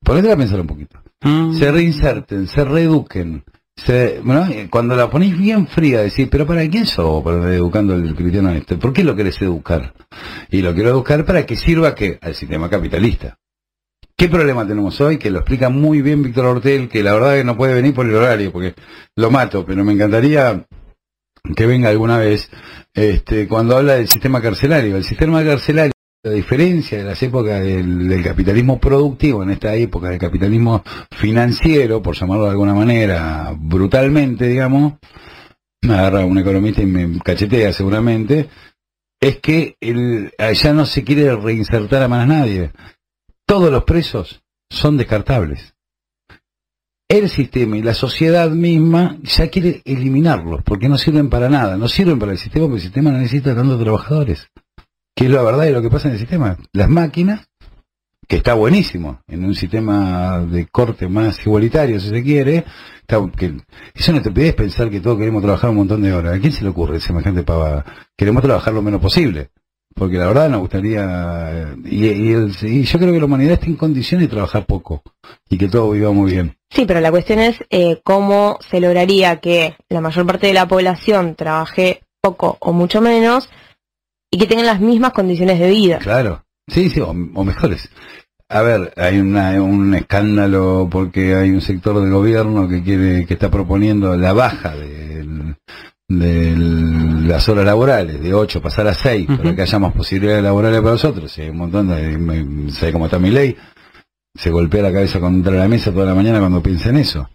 [0.03, 1.01] Ponete a pensar un poquito.
[1.23, 1.55] Mm.
[1.55, 3.45] Se reinserten, se reeduquen.
[3.77, 7.95] Se, bueno, eh, cuando la ponéis bien fría, decís, pero ¿para quién sos para educando
[7.95, 8.77] el cristiano este?
[8.77, 9.95] ¿Por qué lo querés educar?
[10.51, 13.39] Y lo quiero educar para que sirva que al sistema capitalista.
[14.17, 15.17] ¿Qué problema tenemos hoy?
[15.17, 18.05] Que lo explica muy bien Víctor Hortel, que la verdad que no puede venir por
[18.05, 18.75] el horario, porque
[19.15, 20.67] lo mato, pero me encantaría
[21.55, 22.51] que venga alguna vez,
[22.95, 24.97] este, cuando habla del sistema carcelario.
[24.97, 25.93] El sistema carcelario,
[26.29, 32.03] a diferencia de las épocas del, del capitalismo productivo, en esta época del capitalismo financiero,
[32.03, 34.95] por llamarlo de alguna manera, brutalmente, digamos,
[35.83, 38.49] me agarra un economista y me cachetea seguramente,
[39.21, 42.73] es que el, ya no se quiere reinsertar a más nadie.
[43.47, 45.75] Todos los presos son descartables.
[47.09, 51.89] El sistema y la sociedad misma ya quiere eliminarlos porque no sirven para nada, no
[51.89, 54.49] sirven para el sistema porque el sistema no necesita tantos trabajadores.
[55.19, 56.57] Que es la verdad de lo que pasa en el sistema.
[56.73, 57.49] Las máquinas,
[58.29, 62.65] que está buenísimo, en un sistema de corte más igualitario, si se quiere,
[63.01, 63.53] está, que,
[63.97, 66.37] es una estupidez pensar que todos queremos trabajar un montón de horas.
[66.37, 67.85] ¿A quién se le ocurre semejante pavada?
[68.17, 69.51] Queremos trabajar lo menos posible.
[69.93, 73.67] Porque la verdad nos gustaría, y, y el- y yo creo que la humanidad está
[73.67, 75.03] en condiciones de trabajar poco
[75.51, 76.57] y que todos vivamos bien.
[76.71, 80.69] Sí, pero la cuestión es eh, cómo se lograría que la mayor parte de la
[80.69, 83.49] población trabaje poco o mucho menos
[84.31, 85.99] y que tengan las mismas condiciones de vida.
[85.99, 87.89] Claro, sí, sí, o, o mejores.
[88.49, 93.35] a ver, hay una, un escándalo porque hay un sector del gobierno que quiere, que
[93.35, 95.55] está proponiendo la baja del-
[96.11, 100.81] de las horas laborales, de 8 pasar a 6, para que haya más posibilidades laborales
[100.81, 101.37] para nosotros.
[101.37, 103.55] Y hay un montón de, sé cómo está mi ley,
[104.35, 107.29] se golpea la cabeza contra la mesa toda la mañana cuando piensa en eso.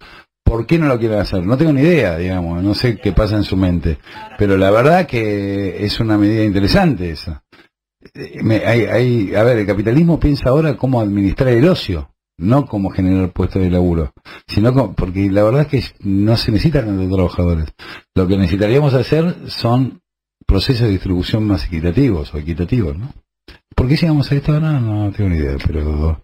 [0.43, 1.45] ¿Por qué no lo quieren hacer?
[1.45, 3.97] No tengo ni idea, digamos, no sé qué pasa en su mente.
[4.37, 7.43] Pero la verdad que es una medida interesante esa.
[8.13, 13.31] Eh, hay, a ver, el capitalismo piensa ahora cómo administrar el ocio, no cómo generar
[13.31, 14.13] puestos de laburo,
[14.47, 17.73] sino porque la verdad es que no se necesitan tantos trabajadores.
[18.13, 20.01] Lo que necesitaríamos hacer son
[20.45, 23.13] procesos de distribución más equitativos o equitativos, ¿no?
[23.75, 24.79] ¿Por qué llegamos a esto ahora?
[24.79, 26.21] No tengo ni idea, pero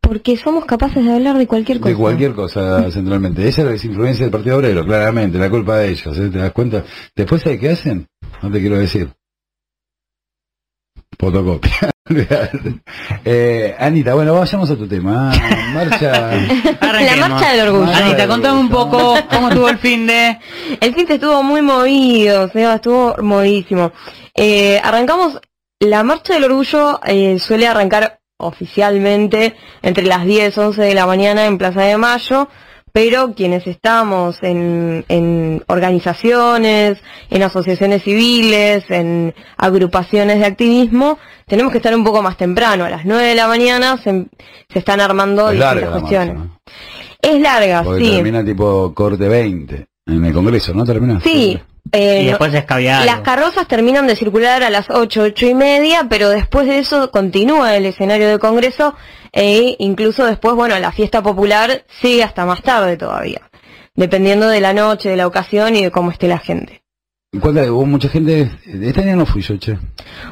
[0.00, 1.90] Porque somos capaces de hablar de cualquier cosa.
[1.90, 3.48] de cualquier cosa centralmente.
[3.48, 6.28] Esa es la desinfluencia del Partido Obrero, claramente, la culpa de ellos, ¿eh?
[6.28, 6.84] ¿te das cuenta?
[7.16, 8.06] Después, ¿sabes qué hacen?
[8.42, 9.10] No te quiero decir.
[11.18, 11.90] Fotocopia.
[13.24, 15.32] eh, Anita, bueno, vayamos a tu tema.
[15.32, 16.30] Ah, Marcha.
[17.00, 17.92] La marcha del orgullo.
[17.92, 20.38] Anita, contame un poco cómo estuvo el fin de...
[20.80, 23.92] El fin de estuvo muy movido, Seba, estuvo movidísimo.
[24.34, 25.40] Eh, arrancamos,
[25.78, 31.46] la marcha del orgullo eh, suele arrancar oficialmente entre las 10, 11 de la mañana
[31.46, 32.48] en Plaza de Mayo,
[32.92, 36.98] pero quienes estamos en, en organizaciones,
[37.30, 42.90] en asociaciones civiles, en agrupaciones de activismo, tenemos que estar un poco más temprano, a
[42.90, 44.26] las 9 de la mañana se,
[44.68, 46.34] se están armando Es distintas larga la marcha, cuestiones.
[46.36, 46.60] ¿no?
[47.22, 48.10] Es larga, Porque sí.
[48.12, 50.84] termina tipo corte 20 en el Congreso, ¿no?
[50.84, 51.20] Termina.
[51.20, 51.60] Sí.
[51.92, 53.04] Eh, Y después es caviar.
[53.04, 57.10] Las carrozas terminan de circular a las 8, 8 y media, pero después de eso
[57.10, 58.94] continúa el escenario del Congreso
[59.32, 63.42] e incluso después, bueno, la fiesta popular sigue hasta más tarde todavía,
[63.94, 66.82] dependiendo de la noche, de la ocasión y de cómo esté la gente.
[67.40, 68.50] ¿Cuánta, hubo mucha gente?
[68.66, 69.78] Este año no fui yo, che.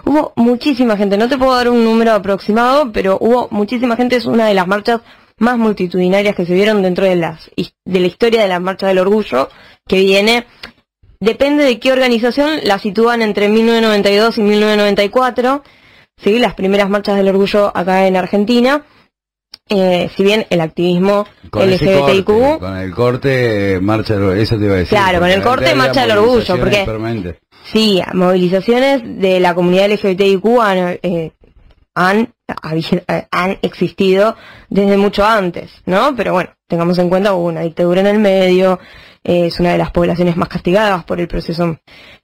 [0.04, 4.26] Hubo muchísima gente, no te puedo dar un número aproximado, pero hubo muchísima gente, es
[4.26, 5.00] una de las marchas
[5.38, 8.98] más multitudinarias que se vieron dentro de, las, de la historia de la Marcha del
[8.98, 9.48] Orgullo,
[9.86, 10.46] que viene,
[11.20, 15.62] depende de qué organización, la sitúan entre 1992 y 1994,
[16.16, 16.38] ¿sí?
[16.38, 18.82] las primeras marchas del orgullo acá en Argentina,
[19.70, 24.64] eh, si bien el activismo Con LGBTIQ, corte, con el corte, marcha, del- eso te
[24.64, 24.96] iba a decir.
[24.96, 26.84] Claro, con el corte, marcha del orgullo, porque-.
[27.64, 31.32] Sí, movilizaciones de la comunidad LGBTIQ han, eh,
[31.94, 32.32] han,
[33.08, 34.36] eh, han existido
[34.70, 36.14] desde mucho antes, ¿no?
[36.16, 38.78] Pero bueno, tengamos en cuenta hubo una dictadura en el medio,
[39.24, 41.78] eh, es una de las poblaciones más castigadas por el proceso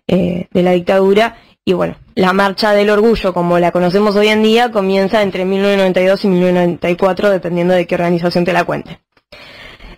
[0.06, 4.42] eh, de la dictadura, y bueno, la marcha del orgullo, como la conocemos hoy en
[4.42, 9.00] día, comienza entre 1992 y 1994, dependiendo de qué organización te la cuente.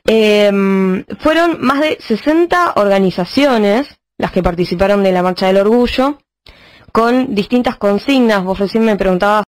[0.04, 6.18] Em, fueron más de 60 organizaciones las que participaron de la Marcha del Orgullo,
[6.92, 8.44] con distintas consignas.
[8.44, 9.44] Vos recién me preguntabas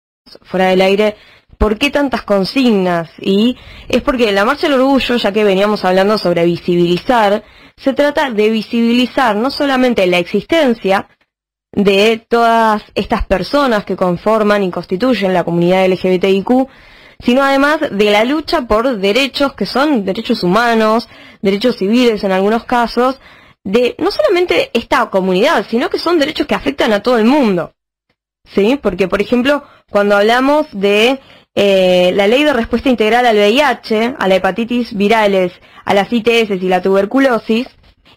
[0.43, 1.17] fuera del aire,
[1.57, 3.09] ¿por qué tantas consignas?
[3.19, 3.57] Y
[3.89, 7.43] es porque la Marcha del Orgullo, ya que veníamos hablando sobre visibilizar,
[7.77, 11.07] se trata de visibilizar no solamente la existencia
[11.71, 16.67] de todas estas personas que conforman y constituyen la comunidad LGBTIQ,
[17.19, 21.09] sino además de la lucha por derechos que son derechos humanos,
[21.41, 23.19] derechos civiles en algunos casos,
[23.63, 27.73] de no solamente esta comunidad, sino que son derechos que afectan a todo el mundo.
[28.45, 28.77] ¿Sí?
[28.81, 31.21] Porque, por ejemplo, cuando hablamos de
[31.55, 35.53] eh, la ley de respuesta integral al VIH, a la hepatitis virales,
[35.85, 37.67] a las ITS y la tuberculosis,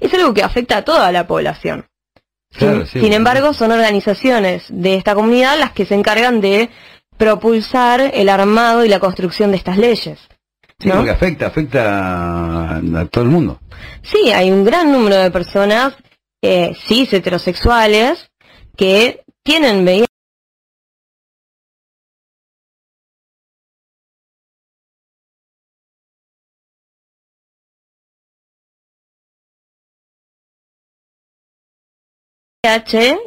[0.01, 1.87] es algo que afecta a toda la población.
[2.53, 3.01] Claro, sin, sí.
[3.01, 6.71] sin embargo, son organizaciones de esta comunidad las que se encargan de
[7.19, 10.19] propulsar el armado y la construcción de estas leyes.
[10.79, 10.97] Sí, ¿no?
[10.97, 13.61] porque afecta, afecta a, a todo el mundo.
[14.03, 15.95] Sí, hay un gran número de personas
[16.43, 18.31] eh, cis heterosexuales
[18.77, 20.07] que tienen VIH.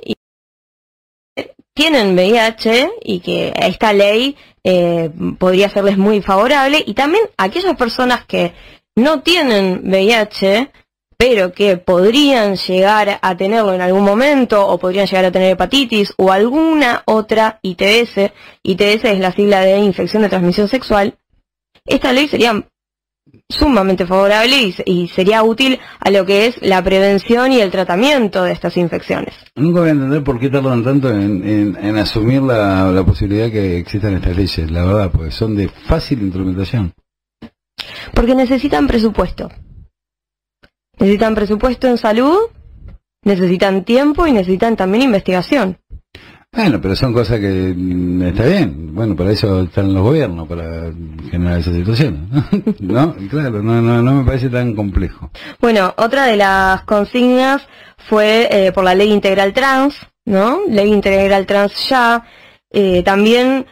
[0.04, 0.16] Y
[1.74, 6.84] tienen VIH y que esta ley eh, podría serles muy favorable.
[6.86, 8.54] Y también aquellas personas que
[8.96, 10.72] no tienen VIH
[11.22, 16.14] pero que podrían llegar a tenerlo en algún momento o podrían llegar a tener hepatitis
[16.16, 18.32] o alguna otra ITS,
[18.64, 21.18] ITS es la sigla de infección de transmisión sexual,
[21.86, 22.64] esta ley sería
[23.50, 28.44] sumamente favorable y, y sería útil a lo que es la prevención y el tratamiento
[28.44, 29.34] de estas infecciones.
[29.56, 33.50] Nunca voy a entender por qué tardan tanto en, en- en asumir la, la posibilidad
[33.52, 36.94] que existan estas leyes, la verdad, porque son de fácil implementación.
[38.14, 39.50] Porque necesitan presupuesto.
[41.00, 42.38] Necesitan presupuesto en salud,
[43.24, 45.78] necesitan tiempo y necesitan también investigación.
[46.52, 48.94] Bueno, pero son cosas que mm, está bien.
[48.96, 50.92] Bueno, para eso están los gobiernos, para
[51.30, 52.22] generar esas situaciones.
[52.80, 53.16] ¿No?
[53.30, 55.30] Claro, no, no, no me parece tan complejo.
[55.62, 57.62] Bueno, otra de las consignas
[58.10, 59.96] fue eh, por la ley integral trans,
[60.26, 60.62] ¿no?
[60.68, 62.26] Ley integral trans ya.
[62.72, 63.68] Eh, también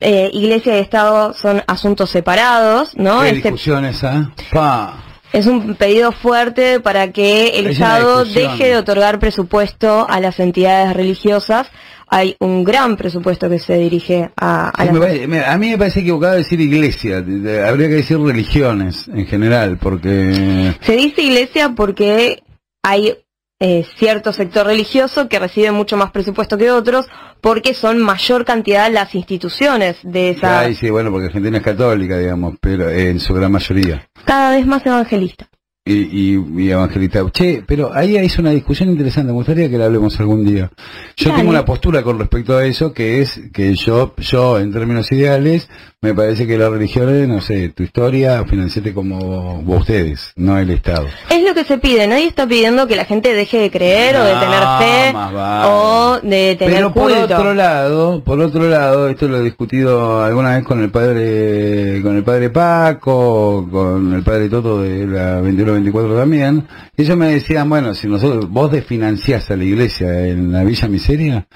[0.00, 3.20] eh, Iglesia y Estado son asuntos separados, ¿no?
[3.22, 4.30] ¿Qué Este- discusiones, ah?
[4.52, 4.94] Pa.
[5.32, 10.38] Es un pedido fuerte para que el Es Estado deje de otorgar presupuesto a las
[10.40, 11.68] entidades religiosas.
[12.10, 15.58] Hay un gran presupuesto que se dirige a, a Sí, las me parece- me- a
[15.58, 21.20] mí me parece equivocado decir iglesia, habría que decir religiones en general, porque Se dice
[21.22, 22.42] iglesia porque
[22.82, 23.14] hay
[23.60, 27.06] eh, cierto sector religioso que recibe mucho más presupuesto que otros
[27.40, 32.18] porque son mayor cantidad las instituciones de esa Ay, sí, bueno, porque Argentina es católica,
[32.18, 34.08] digamos, pero eh, en su gran mayoría.
[34.24, 35.48] cada vez más evangelista.
[35.88, 37.24] Y, y, y evangelista.
[37.32, 40.70] Che, pero ahí es una discusión interesante, me gustaría que la hablemos algún día.
[41.16, 41.38] Yo Dale.
[41.40, 45.68] tengo una postura con respecto a eso, que es que yo, yo en términos ideales,
[46.00, 50.70] me parece que las religiones, no sé, tu historia, financiate como vos ustedes, no el
[50.70, 51.06] Estado.
[51.30, 54.22] Es lo que se pide, nadie está pidiendo que la gente deje de creer o
[54.24, 55.68] de tener fe vale.
[55.68, 57.34] o de tener Pero por culto.
[57.34, 62.16] otro lado, por otro lado, esto lo he discutido alguna vez con el padre, con
[62.16, 65.40] el padre Paco, con el padre Toto de la
[65.82, 70.52] 21-24 también, y ellos me decían, bueno, si nosotros, vos desfinanciás a la iglesia en
[70.52, 71.46] la Villa Miseria,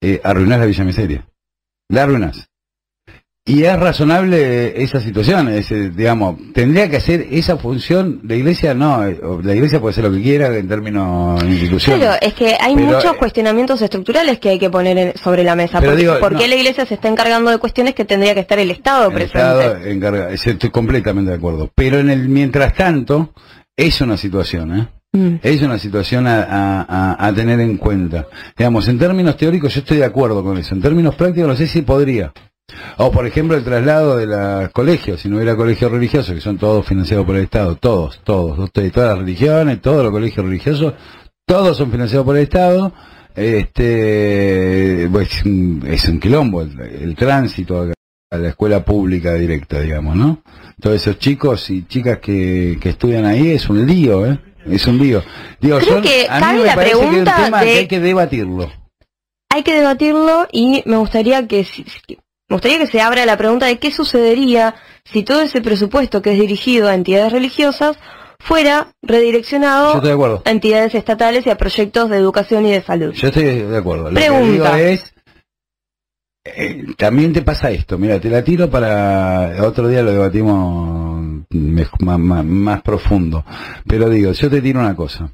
[0.00, 1.26] eh, arruinás la Villa Miseria.
[1.88, 2.48] La arruinás.
[3.44, 8.72] Y es razonable esa situación, es, eh, digamos, tendría que hacer esa función, la iglesia
[8.72, 12.06] no, eh, la iglesia puede hacer lo que quiera en términos institucionales.
[12.06, 15.42] Claro, es que hay Pero, muchos eh, cuestionamientos estructurales que hay que poner en- sobre
[15.42, 15.80] la mesa.
[15.80, 16.50] Pero ¿Por, digo, por qué no.
[16.50, 19.38] la iglesia se está encargando de cuestiones que tendría que estar el Estado El presente?
[19.38, 21.68] Estado encarga, es- estoy completamente de acuerdo.
[21.74, 23.34] Pero en el mientras tanto,
[23.86, 24.88] es una situación, ¿eh?
[25.14, 25.36] Mm.
[25.42, 28.26] Es una situación a, a- a- a tener en cuenta.
[28.56, 30.74] Digamos, en términos teóricos yo estoy de acuerdo con eso.
[30.74, 32.32] En términos prácticos no sé si podría.
[32.96, 36.56] O por ejemplo el traslado de los colegios, si no hubiera colegios religiosos, que son
[36.56, 40.94] todos financiados por el Estado, todos, todos, todas las religiones, todos los colegios religiosos,
[41.46, 42.92] todos son financiados por el Estado,
[43.34, 45.28] este, pues,
[45.86, 47.92] es un- quilombo el, el tránsito a,
[48.32, 50.42] a la escuela pública directa, digamos, ¿no?
[50.80, 54.38] Todos esos chicos y chicas que, que estudian ahí es un lío, ¿eh?
[54.66, 55.22] Es un lío.
[55.60, 57.60] Digo, Creo son- que a mí cabe me la parece que es un pregunta tema
[57.60, 58.72] que de- hay que debatirlo.
[59.50, 61.66] Hay que debatirlo y me gustaría que
[62.48, 66.32] me gustaría que se abra la pregunta de qué sucedería si todo ese presupuesto que
[66.32, 67.98] es dirigido a entidades religiosas
[68.38, 73.12] fuera redireccionado de a entidades estatales y a proyectos de educación y de salud.
[73.12, 74.04] Yo estoy de acuerdo.
[74.10, 74.74] Lo que Pregunta.
[74.74, 75.11] digo es,
[76.44, 77.98] eh, también te pasa esto.
[77.98, 81.44] Mira, te la tiro para otro día lo debatimos
[82.00, 83.44] más, más- profundo.
[83.86, 85.30] Pero digo, yo te tiro una cosa.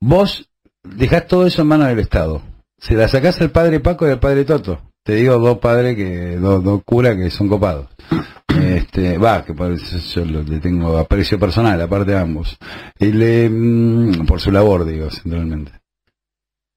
[0.00, 0.48] Vos
[0.82, 2.42] dejás todo eso en manos del Estado.
[2.78, 4.80] Se la sacás al padre Paco y al padre Toto.
[5.04, 7.88] Te digo dos padres que, dos, dos curas que son copados.
[8.52, 12.58] Este, va, que por eso yo lo- le tengo aprecio personal, aparte de ambos.
[12.98, 15.72] Y le, mm, por su labor, digo, centralmente.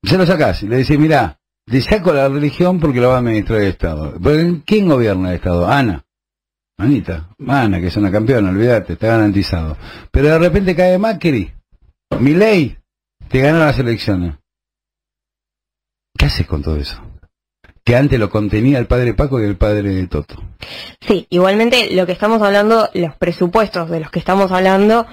[0.01, 3.19] Se lo sacás y le decís, mirá, le saco la religión porque lo va a
[3.19, 4.13] administrar el Estado.
[4.21, 5.67] ¿Pero ¿Quién gobierna el Estado?
[5.67, 6.05] Ana.
[6.77, 7.29] Anita.
[7.47, 9.77] Ana, que es una campeona, olvídate, está garantizado.
[10.11, 11.51] Pero de repente cae Macri.
[12.19, 12.77] ley
[13.29, 14.35] te gana las elecciones.
[16.17, 17.01] ¿Qué haces con todo eso?
[17.83, 20.41] Que antes lo contenía el padre Paco y el padre Toto.
[21.01, 25.05] Sí, igualmente lo que estamos hablando, los presupuestos de los que estamos hablando,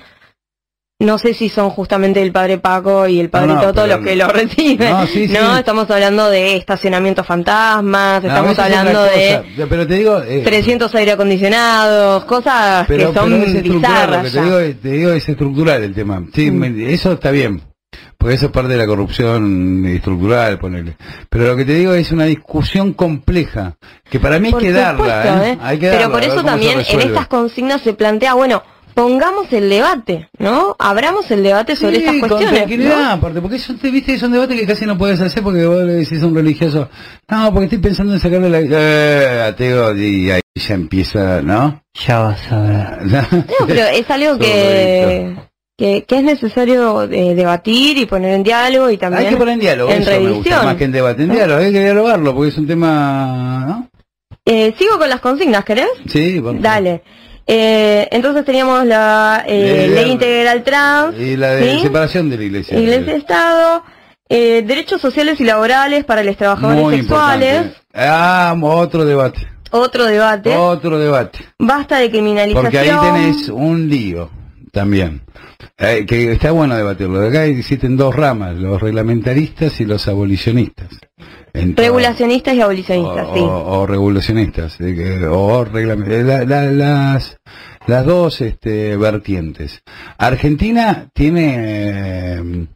[1.00, 4.06] no sé si son justamente el padre Paco y el padre No, Toto pero- los
[4.06, 4.90] que lo reciben.
[4.90, 5.32] No, sí, sí.
[5.34, 9.42] No, estamos hablando de estacionamientos fantasmas, No, estamos es hablando de.
[9.68, 10.22] Pero te digo...
[10.22, 14.80] eh, 300 aire acondicionados, cosas pero, que son pero es bizarras que te digo, es-
[14.80, 16.22] te digo es estructural el tema.
[16.34, 16.80] Sí, Mm.
[16.88, 17.62] eso está bien.
[18.16, 20.96] Porque eso es parte de la corrupción estructural, ponerle.
[21.28, 23.74] Pero lo que te digo es una discusión compleja,
[24.08, 25.50] que para mí hay Por que supuesto, darla, ¿eh?
[25.54, 25.58] ¿eh?
[25.60, 28.62] Hay que Pero darla, por a ver eso también en estas consignas se plantea, bueno,
[28.94, 30.76] pongamos el debate, ¿no?
[30.78, 32.58] Abramos el debate sobre Sí, estas con cuestiones.
[32.58, 33.10] tranquilidad, ¿no?
[33.12, 35.82] aparte, porque eso te viste, es un debate que casi no puedes hacer porque vos
[35.84, 36.88] le decís a un religioso,
[37.30, 38.60] no, porque estoy pensando en sacarle la...
[38.60, 41.82] Eh, ateo, y ahí ya empieza, ¿no?
[42.06, 43.22] Ya vas a ver.
[43.60, 45.34] No, pero es algo que,
[45.78, 49.24] que, que es necesario eh, debatir y poner en diálogo y también...
[49.24, 50.64] Hay que poner en diálogo, en eso me gusta, revisión.
[50.64, 53.88] más que en debate, en diálogo, hay que dialogarlo, porque es un tema, ¿no?
[54.44, 55.86] Eh, Sigo con las consignas, ¿querés?
[56.08, 56.60] Sí, por favor.
[56.62, 57.02] Dale.
[57.46, 61.80] Eh, entonces teníamos la eh, ley integral trans, Y la de ¿sí?
[61.82, 62.78] separación de la iglesia.
[62.78, 63.82] Iglesia-Estado,
[64.28, 67.82] eh, derechos sociales y laborales para los trabajadores Muy sexuales, importante.
[67.94, 69.46] Ah, otro debate.
[69.70, 71.40] otro debate, Otro debate.
[71.58, 72.62] basta de criminalización.
[72.64, 74.30] Porque ahí tenés un lío
[74.70, 75.22] también.
[75.78, 77.26] Eh, que está bueno debatirlo.
[77.26, 80.88] Acá existen dos ramas, los reglamentaristas y los abolicionistas.
[81.54, 83.40] Regulacionistas y abolicionistas, o, sí.
[83.40, 87.38] o- o regulacionistas, o eh, la- la- las,
[87.86, 89.82] las dos este, vertientes.
[90.18, 91.54] Argentina tiene...
[91.58, 92.66] eh,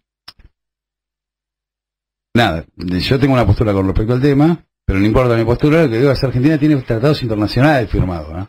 [2.35, 5.90] nada, yo tengo una postura con respecto al tema, pero no importa mi postura, lo
[5.90, 8.43] que digo es que Argentina tiene tratados internacionales firmados.
[8.43, 8.47] ¿eh?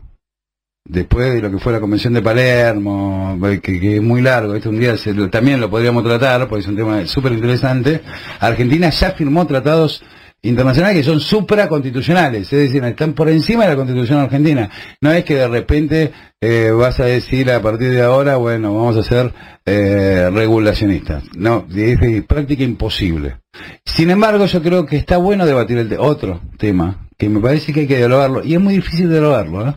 [0.89, 4.55] Después de lo que fue la Convención de Palermo, eh, que, que es muy largo,
[4.55, 8.01] este un día se también lo podríamos tratar, porque es un tema súper interesante,
[8.39, 10.03] Argentina ya firmó tratados
[10.41, 14.69] internacionales que son supraconstitucionales, es decir, están por encima de la constitución argentina.
[15.01, 16.11] No es que de repente
[16.41, 19.33] eh, vas a decir a partir de ahora, bueno, vamos a ser
[19.65, 21.23] eh, regulacionistas.
[21.35, 23.37] No, es práctica imposible.
[23.85, 27.73] Sin embargo, yo creo que está bueno debatir el te- otro tema, que me parece
[27.73, 29.73] que hay que dialogarlo, y es muy difícil dialogarlo, ¿eh?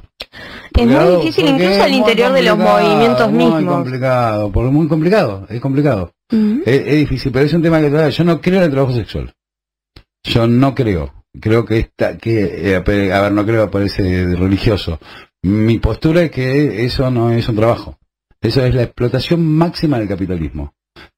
[0.79, 3.75] Es muy difícil incluso al muy interior de los movimientos Muy mismos.
[3.75, 6.13] complicado, porque muy complicado, es complicado.
[6.31, 9.33] Es, es difícil, pero es un tema que yo no creo en el trabajo sexual.
[10.25, 11.15] Yo no creo.
[11.41, 12.81] Creo que está, que, eh, a
[13.21, 14.99] ver, no creo parece religioso.
[15.43, 17.99] Mi postura es que eso no es un trabajo.
[18.41, 20.75] Eso es la explotación máxima del capitalismo.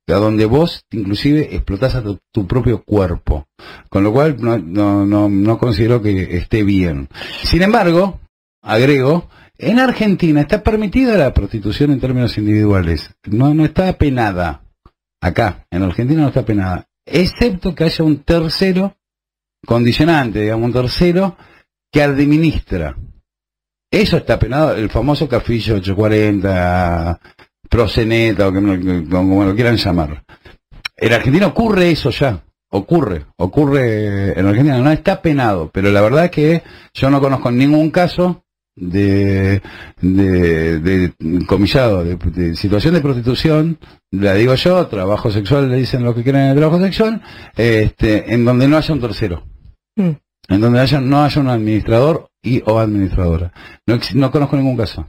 [0.09, 3.47] A donde vos, inclusive, explotás a tu, tu propio cuerpo.
[3.89, 7.09] Con lo cual, no, no, no, no considero que esté bien.
[7.45, 8.21] Sin embargo,
[8.63, 13.15] agrego, en Argentina está permitida la prostitución en términos individuales.
[13.25, 14.63] No, no está penada.
[15.21, 16.89] Acá, en Argentina no está penada.
[17.05, 18.97] Excepto que haya un tercero
[19.67, 21.37] condicionante, digamos, un tercero
[21.91, 22.97] que administra.
[23.91, 27.21] Eso está penado, el famoso cafillo 840,
[27.69, 30.25] proceneta, o que, como lo quieran llamar.
[30.97, 36.27] En Argentina ocurre eso ya, ocurre, ocurre en Argentina, no está penado, pero la verdad
[36.27, 36.63] es que
[36.95, 38.42] yo no conozco ningún caso
[38.75, 39.63] de,
[40.01, 41.13] de, de
[41.47, 43.79] comillado, de, de situación de prostitución,
[44.11, 47.23] la digo yo, trabajo sexual, le dicen lo que quieren en el trabajo sexual,
[47.57, 49.45] este, en donde no haya un tercero.
[49.97, 50.11] Mm.
[50.49, 53.53] En donde haya, no haya un administrador y o administradora.
[53.87, 55.07] No, no conozco ningún caso.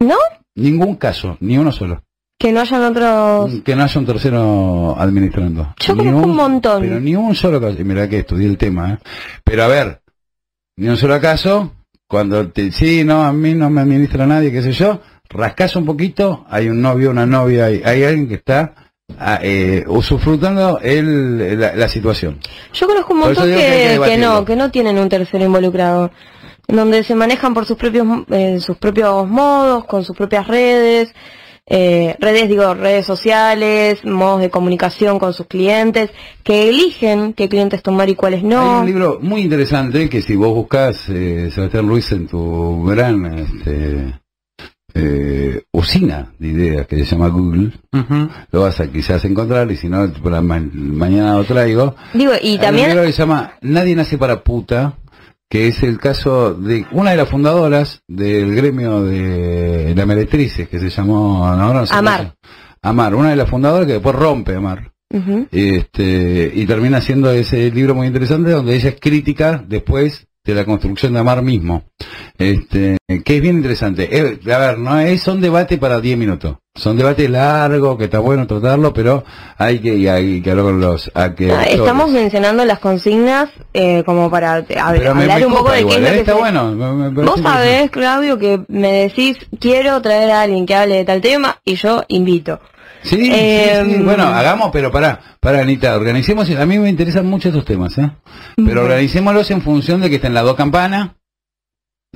[0.00, 0.16] ¿No?
[0.56, 2.02] Ningún caso, ni uno solo.
[2.38, 3.62] Que no hayan otros...
[3.62, 5.74] Que no haya un tercero administrando.
[5.78, 6.82] Yo Ni conozco un montón.
[6.82, 7.80] Pero ni un solo caso.
[7.80, 8.98] Y mira que estudié el tema, ¿eh?
[9.44, 10.02] Pero a ver,
[10.76, 11.72] ni un solo caso,
[12.12, 15.86] cuando te, sí, no, a mí no me administra nadie, qué sé yo, rascas un
[15.86, 18.74] poquito, hay un novio, una novia, hay, hay alguien que está
[19.18, 22.38] ah, eh, usufructando el, la, la situación.
[22.74, 24.26] Yo conozco un montón que hay que que, que debatirlo.
[24.26, 26.10] no, que no tienen un tercero involucrado,
[26.68, 31.14] donde se manejan por sus propios eh, sus propios modos, con sus propias redes,
[31.66, 36.10] eh, redes digo redes sociales, modos de comunicación con sus clientes,
[36.42, 38.80] que eligen qué clientes tomar y cuáles Hay no.
[38.80, 44.14] un libro muy interesante que si vos buscas eh, Sebastián Ruiz en tu gran este,
[44.94, 47.70] eh, usina de ideas que se llama Google,
[48.50, 51.94] lo vas a quizás encontrar y si no, para ma- mañana lo traigo.
[52.12, 54.94] Digo, y Hay un también libro que se llama Nadie nace para puta,
[55.52, 60.80] que es el caso de una de las fundadoras del gremio de la meretrices, que
[60.80, 61.54] se llamó...
[61.54, 62.34] no sé Amar.
[62.80, 64.90] Amar, una de las fundadoras que después rompe Amar.
[65.50, 70.64] Este, y termina siendo ese libro muy interesante donde ella es crítica después de la
[70.64, 71.84] construcción de Amar mismo.
[72.38, 74.08] Este, que es bien interesante.
[74.10, 76.56] Eh, a ver, no es son debate para 10 minutos.
[76.74, 79.22] Son debates largos, que está bueno tratarlo, pero
[79.58, 84.02] hay que, hay que hablar con los a que Ah, Estamos mencionando las consignas eh,
[84.06, 86.10] como para me- hablar me un poco de qué es lo ¿eh?
[86.12, 86.72] que Está se- bueno.
[86.72, 91.20] me- Vos sabés, Claudio, que me decís, quiero traer a alguien que hable de tal
[91.20, 92.58] tema y yo invito.
[93.02, 97.26] Sí, sí, Eh, sí, bueno, hagamos, pero pará, pará, Anita, organicemos, a mí me interesan
[97.26, 98.10] mucho estos temas, ¿eh?
[98.56, 101.10] Pero organicémoslos en función de que estén las dos campanas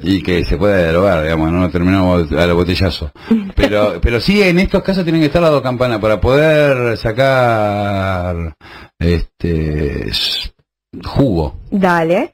[0.03, 3.11] y que se pueda derogar, digamos, no terminamos a la botellazo.
[3.57, 8.55] Pero, pero sí, en estos casos tienen que estar las dos campanas para poder sacar,
[8.99, 10.11] este,
[11.05, 11.57] jugo.
[11.71, 12.33] Dale.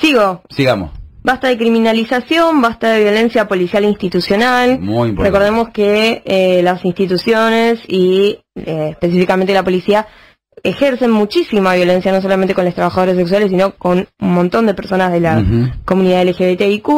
[0.00, 0.42] Sigo.
[0.48, 0.90] Sigamos,
[1.24, 4.78] Basta de criminalización, basta de violencia policial institucional.
[4.78, 5.22] muy importante.
[5.22, 10.06] Recordemos que eh, las instituciones y eh, específicamente la policía
[10.64, 15.12] ejercen muchísima violencia, no solamente con los trabajadores sexuales, sino con un montón de personas
[15.12, 15.68] de la Ujú.
[15.84, 16.88] comunidad LGBTIQ.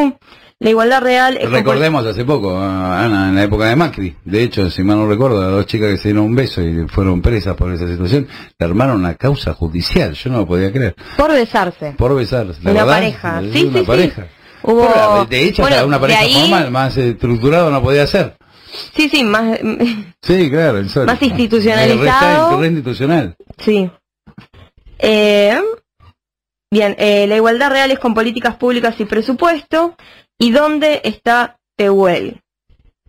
[0.58, 4.16] La igualdad real es Recordemos hace poco, Ana, en la época de Macri.
[4.24, 6.86] De hecho, si mal no recuerdo, las dos chicas que se dieron un beso y
[6.88, 8.26] fueron presas por esa situación,
[8.58, 10.14] le armaron una causa judicial.
[10.14, 10.94] Yo no lo podía creer.
[11.18, 11.92] por besarse.
[11.98, 12.46] Por besar.
[12.46, 13.40] la Una verdad, pareja.
[13.52, 14.22] Sí, una sí, sí.
[14.62, 18.36] Hubo, Pero, de hecho, bueno, hasta una pareja ahí- formal, más estructurado no podía ser.
[18.94, 19.58] Sí, sí, más,
[20.22, 21.06] Sí, claro, en serio.
[21.06, 22.60] Más institucionalizado.
[22.60, 23.36] Re institucional.
[23.58, 23.90] sí.
[24.98, 25.60] Eh,
[26.70, 29.94] bien, eh, la igualdad real es con políticas públicas y presupuesto.
[30.38, 32.40] ¿Y dónde está Tehuel?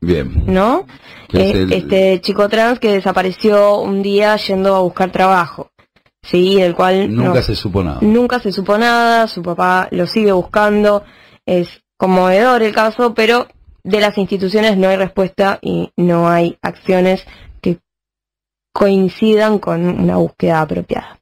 [0.02, 0.44] Bien.
[0.46, 0.86] ¿No?
[1.32, 5.72] Es Eh, el- Este chico trans que desapareció un día yendo a buscar trabajo.
[6.24, 8.00] sí, del cual no- Nunca se supo nada.
[8.02, 11.06] nunca se supo nada, su papá lo sigue buscando,
[11.46, 13.48] es conmovedor el caso, pero
[13.88, 17.26] de las instituciones no hay respuesta y no hay acciones
[17.62, 17.80] que
[18.74, 21.20] coincidan con una búsqueda apropiada.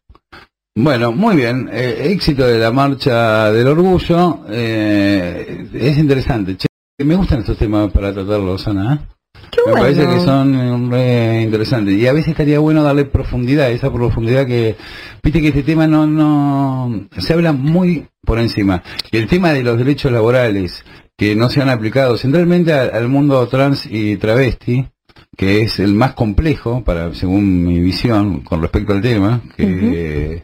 [0.76, 1.70] Bueno, muy bien.
[1.72, 4.46] Eh, éxito de la marcha del orgullo.
[4.50, 6.58] Eh, es interesante.
[6.58, 6.68] Che,
[7.06, 8.96] me gustan estos temas para tratarlos, Ana.
[8.96, 9.16] ¿eh?
[9.52, 9.86] Qué Me bueno.
[9.86, 11.96] parece que son eh, interesantes.
[11.96, 14.76] Y a veces estaría bueno darle profundidad, esa profundidad que,
[15.24, 18.82] viste que este tema no, no, se habla muy por encima.
[19.12, 20.84] Y el tema de los derechos laborales
[21.18, 24.88] que no se han aplicado centralmente al, al mundo trans y travesti,
[25.36, 30.44] que es el más complejo para, según mi visión, con respecto al tema, que,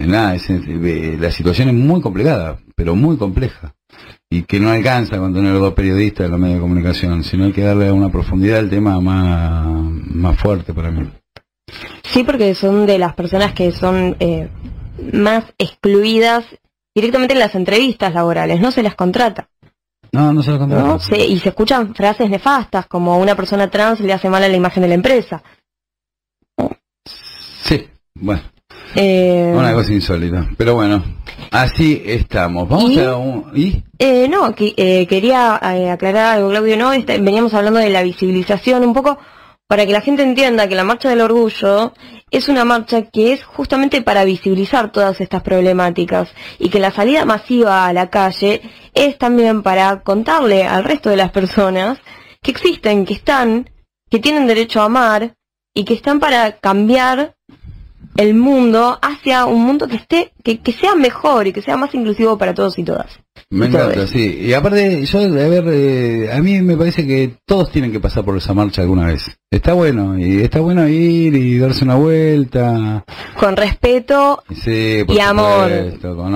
[0.00, 3.74] eh, nada, es, eh, la situación es muy complicada, pero muy compleja
[4.32, 7.52] y que no alcanza con tener dos periodistas en los medios de comunicación, sino hay
[7.52, 11.10] que darle una profundidad al tema más, más fuerte para mí.
[12.04, 14.48] Sí, porque son de las personas que son eh,
[15.12, 16.44] más excluidas
[16.94, 19.48] directamente en las entrevistas laborales, no se las contrata.
[20.12, 20.86] No, no se lo contrario.
[20.86, 20.98] ¿no?
[20.98, 24.56] Se- y se escuchan frases nefastas, como una persona trans le hace mal a la
[24.56, 25.42] imagen de la empresa.
[27.04, 28.42] Sí, bueno,
[28.96, 30.48] Eh, una cosa insólita.
[30.56, 31.02] Pero bueno,
[31.52, 32.68] así estamos.
[32.68, 33.00] Vamos ¿Y?
[33.00, 33.46] a un...
[33.54, 33.84] ¿Y?
[33.98, 36.92] eh, no, que- eh, quería eh, aclarar algo, Claudio, ¿no?
[36.92, 39.16] Este, veníamos hablando de la visibilización un poco
[39.70, 41.94] para que la gente entienda que la Marcha del Orgullo
[42.32, 46.28] es una marcha que es justamente para visibilizar todas estas problemáticas
[46.58, 48.62] y que la salida masiva a la calle
[48.94, 52.00] es también para contarle al resto de las personas
[52.42, 53.70] que existen, que están,
[54.10, 55.36] que tienen derecho a amar
[55.72, 57.36] y que están para cambiar
[58.20, 61.94] el mundo hacia un mundo que esté, que, que sea mejor y que sea más
[61.94, 63.18] inclusivo para todos y todas.
[63.48, 64.38] Me Y encanta, sí.
[64.42, 68.24] Y aparte, yo, a ver, eh, a mí me parece que todos tienen que pasar
[68.24, 69.38] por esa marcha alguna vez.
[69.50, 73.04] Está bueno, y está bueno ir y darse una vuelta.
[73.38, 75.70] Con respeto Sí, y amor,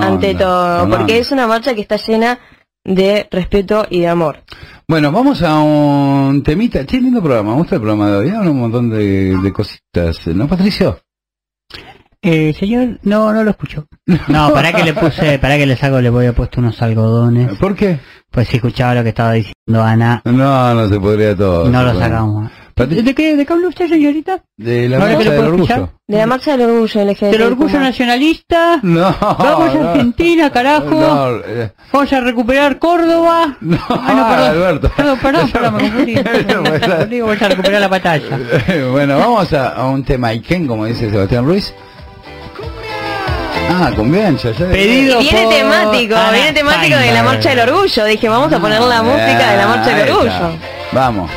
[0.00, 2.38] ante todo, porque es una marcha que está llena
[2.82, 4.42] de respeto y de amor.
[4.88, 6.84] Bueno, vamos a un temita.
[6.84, 7.52] Che, lindo programa.
[7.52, 8.30] Me gusta el programa de hoy.
[8.30, 10.26] Habla un montón de, de cositas.
[10.26, 10.98] ¿No, Patricio?
[12.24, 13.86] Eh, señor, no, no lo escucho.
[14.28, 17.58] No, para que le puse, para que le saco, le voy a puesto unos algodones.
[17.58, 17.98] ¿Por qué?
[18.30, 21.68] Pues si escuchaba lo que estaba diciendo Ana, No, no se podría todo.
[21.68, 22.50] no lo sacamos.
[22.76, 24.42] ¿De qué, de qué habla usted, señorita?
[24.56, 25.62] De la marcha del orgullo.
[25.62, 25.90] escuchar.
[26.08, 27.30] De la marcha del orgullo LGBT.
[27.30, 28.80] Del orgullo nacionalista.
[28.82, 29.14] No.
[29.20, 29.82] Vamos no.
[29.88, 30.90] a Argentina, carajo.
[30.90, 33.56] No, eh, Vamos a recuperar Córdoba.
[33.60, 34.50] no, Ah, no, perdón.
[34.50, 34.90] Alberto.
[34.96, 38.40] Perdón, perdón, perdón, me Vamos a recuperar la batalla.
[38.90, 41.72] bueno, vamos a, a un tema Iken, como dice Sebastián Ruiz.
[43.70, 47.60] Ah, cumbiancha, ya de- Pedido Viene por temático, Ana viene temático de la marcha del
[47.68, 48.04] orgullo.
[48.04, 50.30] Dije, vamos a poner la música de la marcha Ah, del orgullo.
[50.30, 50.50] está.
[50.92, 51.30] Vamos.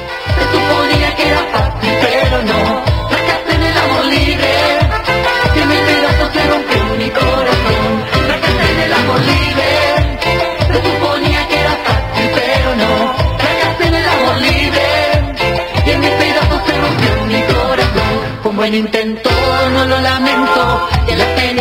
[18.74, 19.30] Intento,
[19.72, 20.90] no lo lamento.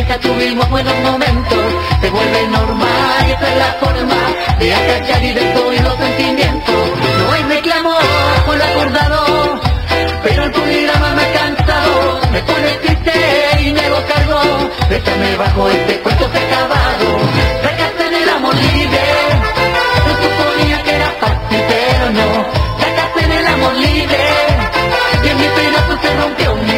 [0.07, 1.59] Experiencia tuvimos buenos momentos.
[2.01, 6.91] Se vuelve normal y esa es la forma de acallar y destruir los sentimientos.
[7.19, 7.95] No hay reclamo
[8.47, 9.61] por lo acordado,
[10.23, 12.21] pero el programa me ha cansado.
[12.31, 13.13] Me pone triste
[13.65, 14.71] y me hago cargo.
[14.89, 17.07] Déjame bajo este cuento se ha acabado.
[17.63, 19.01] Fracaste en el amor libre.
[20.05, 22.29] Se suponía que era fácil, pero no.
[22.79, 24.19] Fracaste en el amor libre.
[25.25, 26.76] Y en mi pedazo se rompió mi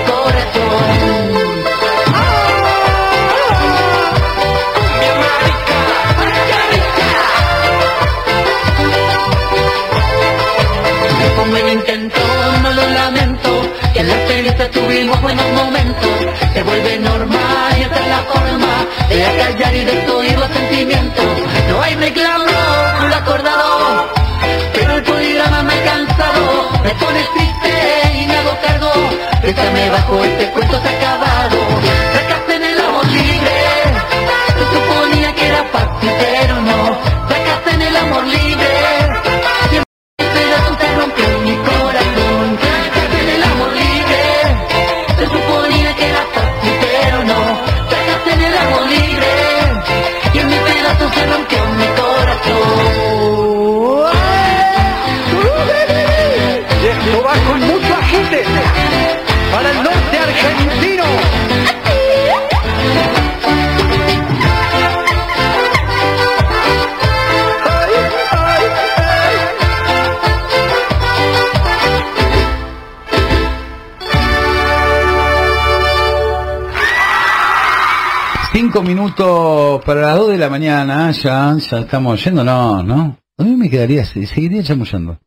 [79.19, 83.17] minutos para las dos de la mañana, ya, ya estamos yéndonos, ¿no?
[83.39, 85.19] A mí me quedaría, se- seguiría chamullando.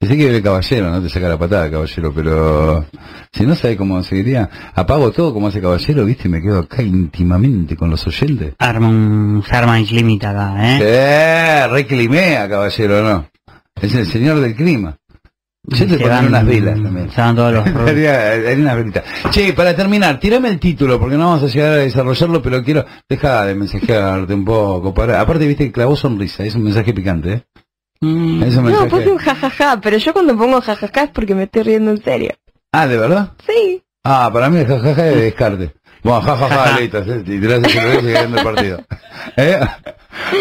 [0.00, 2.84] Pensé que el caballero, no te saca la patada, caballero, pero
[3.32, 6.82] si no sabe cómo seguiría, apago todo como hace caballero, viste, y me quedo acá
[6.82, 8.54] íntimamente con los oyentes.
[8.58, 10.78] Arma un se arma un limit acá, ¿eh?
[10.82, 13.26] Eh, reclimea, caballero, ¿no?
[13.80, 14.96] Es el señor del clima.
[15.70, 17.10] Yo te unas velas también.
[17.14, 17.66] Se todos los...
[17.88, 19.04] Haría unas velitas.
[19.30, 22.84] Che, para terminar, tirame el título, porque no vamos a llegar a desarrollarlo, pero quiero,
[23.08, 24.94] deja de mensajearte un poco.
[24.94, 27.42] Para, aparte, viste, que clavó sonrisa, es un mensaje picante, ¿eh?
[28.00, 28.90] Mm, Es un No, mensaje.
[28.90, 32.32] puse un jajaja, pero yo cuando pongo jajaja es porque me estoy riendo en serio.
[32.72, 33.32] Ah, ¿de verdad?
[33.46, 33.82] Sí.
[34.04, 35.74] Ah, para mí el jajaja es de descarte.
[36.02, 37.22] Bueno, jajaja, listo, ¿eh?
[37.26, 38.80] y y se quedan el partido.
[39.36, 39.58] ¿Eh?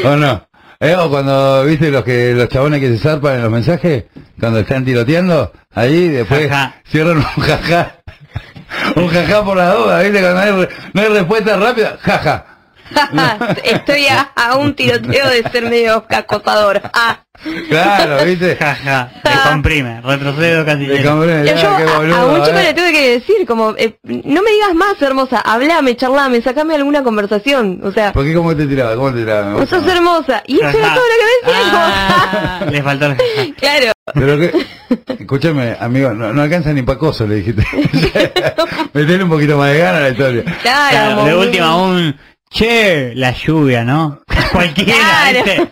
[0.05, 0.47] ¿O no?
[0.79, 0.95] ¿Eh?
[0.95, 4.05] O cuando, viste, los que los chabones que se zarpan en los mensajes,
[4.39, 6.51] cuando están tiroteando, ahí después
[6.85, 7.93] cierran un jaja.
[8.95, 12.56] Un jaja por la duda, viste, cuando no hay, no hay respuesta rápida, jaja.
[13.63, 16.81] Estoy a, a un tiroteo de ser medio acosador.
[16.93, 17.19] Ah.
[17.69, 18.55] Claro, viste.
[18.55, 20.87] Jaja, descomprime, retrocedo casi.
[20.87, 22.63] De compré, Yo, qué a- boludo, a, un chico eh.
[22.63, 27.03] le tuve que decir, como, eh, no me digas más, hermosa, hablame, charlame, sacame alguna
[27.03, 27.79] conversación.
[27.83, 28.95] O sea, ¿Por qué cómo te tiraba?
[28.95, 29.53] ¿Cómo te tiraba?
[29.53, 30.41] vos sos hermosa.
[30.47, 31.71] Y eso era todo lo que me decía.
[31.73, 33.91] Ah, como- le faltó el claro.
[34.15, 34.65] Pero que,
[35.19, 37.63] escúchame, amigo, no, no alcanza ni pa' coso, le dijiste.
[38.93, 40.43] Metele un poquito más de gana a la historia.
[40.63, 42.15] Claro, de última un...
[42.49, 44.21] Che, la lluvia, ¿no?
[44.51, 44.93] Cualquiera,
[45.31, 45.43] Claro.
[45.43, 45.67] ¿viste?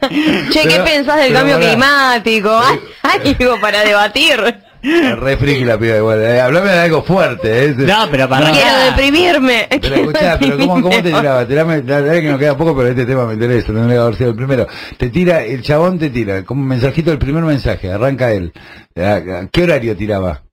[0.51, 1.67] Che, ¿qué Pero- pensás del cambio pará.
[1.67, 2.59] climático?
[3.03, 4.61] Ay, algo para debatir.
[4.83, 6.21] Es Re friki la piba igual.
[6.21, 7.73] Eh, hablame de algo fuerte, ¿eh?
[7.75, 8.85] No, pero para Quiero nada.
[8.91, 9.65] deprimirme.
[9.67, 11.47] Pero quiero escuchá, pero ¿cómo, cómo te tiraba?
[11.47, 14.15] Tirame, la verdad que nos queda poco, pero este tema me interesa, tendría que haber
[14.15, 14.67] sido el primero.
[14.97, 18.53] Te tira, el chabón te tira, como un mensajito el primer mensaje, arranca él.
[18.95, 20.43] ¿A, a qué horario tiraba?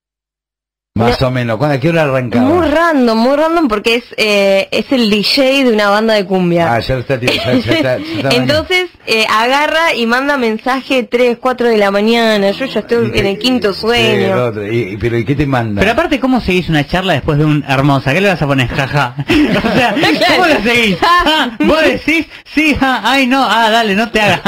[0.94, 2.44] Más o menos, ¿cuándo, ¿a qué hora arrancaba?
[2.44, 6.74] Muy random, muy random porque es eh, es el DJ de una banda de cumbia.
[6.74, 11.02] Ah, ya está tirando, ya, ya está, ya está Entonces eh, agarra y manda mensaje
[11.04, 12.50] 3, 4 de la mañana.
[12.50, 14.34] Yo ya estoy Y- en el quinto Sí, sueño.
[14.34, 14.70] el otro.
[14.70, 15.80] Y- y- pero ¿y qué te manda?
[15.80, 18.12] Pero aparte, ¿cómo seguís una charla después de un hermosa?
[18.12, 18.68] ¿Qué le vas a poner?
[18.68, 19.14] Jaja.
[19.64, 19.94] O sea,
[20.36, 20.98] ¿cómo lo seguís?
[21.00, 22.26] Ah, ¿Vos decís?
[22.54, 24.42] Sí, ah, ay no, ah, dale, no te hagas.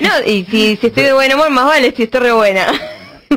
[0.00, 2.66] No, y si, si estoy de buen humor, más vale si estoy re buena.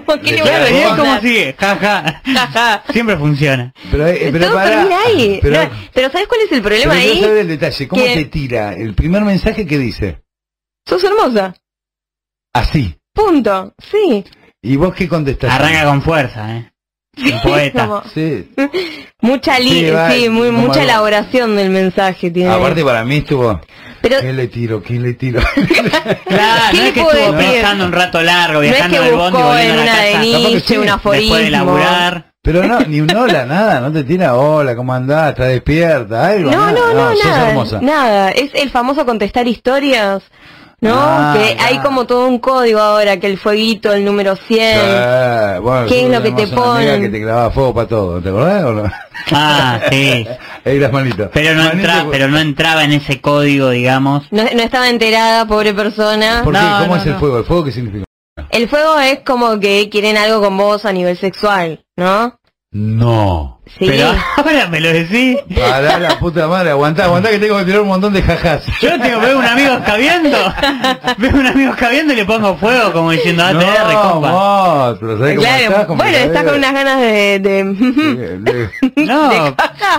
[0.06, 1.06] ¿Por ¿Qué le voy a Claro, ¿y él responder?
[1.06, 1.56] cómo sigue?
[1.60, 2.22] Jaja.
[2.26, 2.84] Jaja.
[2.92, 3.74] Siempre funciona.
[3.92, 5.40] Pero, eh, pero Todo pará, termina ahí.
[5.42, 7.22] Pero, No, pero ¿sabes cuál es el problema pero quiero ahí?
[7.24, 8.74] saber el detalle, ¿cómo Que- te tira?
[8.74, 10.24] El primer mensaje que dice,
[10.88, 11.54] Sos hermosa.
[12.54, 12.96] así.
[13.14, 13.74] Punto.
[13.92, 14.26] Sí.
[14.64, 15.52] ¿Y vos qué contestás?
[15.54, 16.73] Arranca con fuerza, ¿eh?
[17.18, 17.86] Un poeta.
[17.88, 18.50] Como Sí.
[19.22, 22.50] mucha li Sí, sí, va, muy, como mucha algo- elaboración del mensaje tiene.
[22.52, 23.62] Aparte para mí estuvo,
[24.02, 24.82] pero ¿qué le tiro?
[24.82, 25.40] ¿Qué le tiro?
[26.26, 29.04] Claro, ¿Qué no le es que estuvo pensando un rato largo, no es viajando que
[29.06, 30.24] en el bondi, buscó volviendo en a la una de casa.
[30.68, 30.78] Sí.
[30.78, 31.50] un Después de aforismo.
[31.50, 32.34] laburar.
[32.42, 35.30] Pero no, ni un hola, nada, no te tira hola, ¿cómo andás?
[35.30, 36.28] ¿Estás despierta?
[36.28, 38.32] Algo, No, no, no, sos nada, nada.
[38.32, 40.24] Es el famoso contestar historias,
[40.84, 40.96] ¿no?
[40.96, 44.80] Ah, que hay como todo un código ahora, que el fueguito, el número 100.
[44.80, 47.02] Ah, bueno, ¿Qué es lo que te ponen?
[47.02, 48.92] que te clavaba fuego para todo, ¿te acordás o no?
[49.32, 50.28] Ah, sí.
[50.66, 51.30] Ahí las manitos.
[51.34, 54.26] Pero no, Manito- entra, pero no entraba en ese código, digamos.
[54.32, 56.42] No, no estaba enterada, pobre persona.
[56.44, 56.60] ¿Por qué?
[56.60, 57.38] No, ¿Cómo no, es el fuego?
[57.40, 58.06] ¿El fuego qué significa?
[58.50, 62.38] El fuego es como que quieren algo con vos a nivel sexual, ¿no?
[62.74, 63.60] No.
[63.78, 63.86] Sí.
[63.88, 65.38] Pero ahora me lo decís.
[65.56, 68.66] Pará la puta madre, aguantá, aguantá que tengo que tirar un montón de jajas.
[68.82, 70.38] Yo tengo, veo un amigo escabeando,
[71.18, 74.32] veo un amigo escabeando y le pongo fuego como diciendo ATR, no, compa.
[74.32, 75.88] monstruo, ¿sabés cómo Claro, estás?
[75.88, 77.40] Bueno, estás con unas ganas de...
[77.40, 77.64] de...
[77.64, 79.56] de, de, No,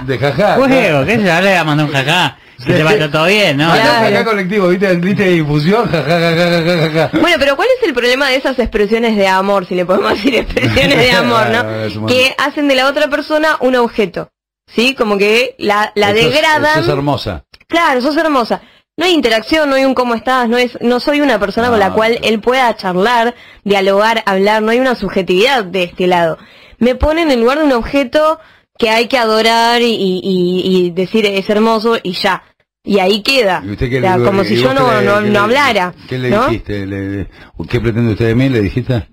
[0.06, 0.54] de jaja.
[0.56, 2.36] fuego, qué sé yo, le mandó un jajá.
[2.64, 3.72] Que te pasó todo bien, ¿no?
[3.72, 3.90] Claro.
[4.10, 4.94] jajá colectivo, ¿viste?
[4.96, 5.88] ¿Viste difusión?
[5.90, 10.34] Bueno, pero ¿cuál es el problema de esas expresiones de amor, si le podemos decir
[10.36, 12.06] expresiones de amor, no?
[12.06, 14.30] Que hacen de la otra persona un objeto,
[14.66, 14.94] ¿sí?
[14.94, 16.84] Como que la, la Sos- degradan.
[16.84, 17.44] sos hermosa.
[17.68, 18.62] Claro, sos hermosa.
[18.96, 21.80] No hay interacción, no hay un cómo estás, no es, no soy una persona con
[21.80, 26.38] la cual pero- él pueda charlar, dialogar, hablar, no hay una subjetividad de este lado.
[26.78, 28.38] Me ponen en lugar de un objeto
[28.78, 32.42] que hay que adorar y, y- decir es hermoso y ya.
[32.86, 33.62] Y ahí queda.
[33.64, 35.94] ¿Y usted qué O sea, le- como y si yo no, le- no, no hablara.
[36.08, 36.48] ¿Qué le ¿no?
[36.48, 36.84] dijiste?
[36.86, 37.28] Le-
[37.68, 38.48] ¿Qué pretende usted de mí?
[38.50, 39.08] ¿Le dijiste?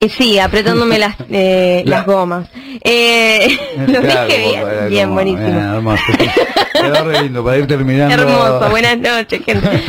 [0.00, 2.48] Eh, sí, apretándome las, eh, La- las gomas.
[2.82, 5.46] Eh, lo Claro, dije bien, bien, como- buenísimo.
[5.46, 6.02] bien, hermoso.
[6.72, 8.14] Quedó re lindo para ir terminando.
[8.22, 9.82] Hermoso, buenas noches, gente.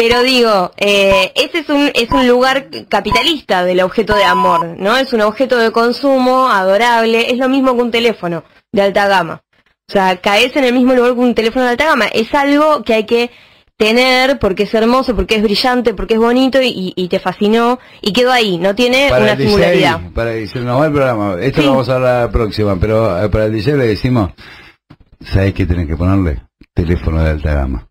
[0.00, 4.96] Pero digo, eh, ese es un, es un lugar capitalista del objeto de amor, ¿no?
[4.96, 9.42] Es un objeto de consumo adorable, es lo mismo que un teléfono de alta gama.
[9.86, 12.06] O sea, caes en el mismo lugar que un teléfono de alta gama.
[12.06, 13.30] Es algo que hay que
[13.76, 18.14] tener porque es hermoso, porque es brillante, porque es bonito y, y te fascinó y
[18.14, 20.00] quedó ahí, no tiene Para una el DJ, singularidad.
[20.14, 21.36] para el, se nos va el programa.
[21.42, 21.66] Esto Sí.
[21.66, 24.30] lo vamos a hablar la próxima, pero eh, para el DJ le decimos,
[25.22, 26.40] ¿sabes qué tenés que ponerle?
[26.72, 27.86] Teléfono de alta gama.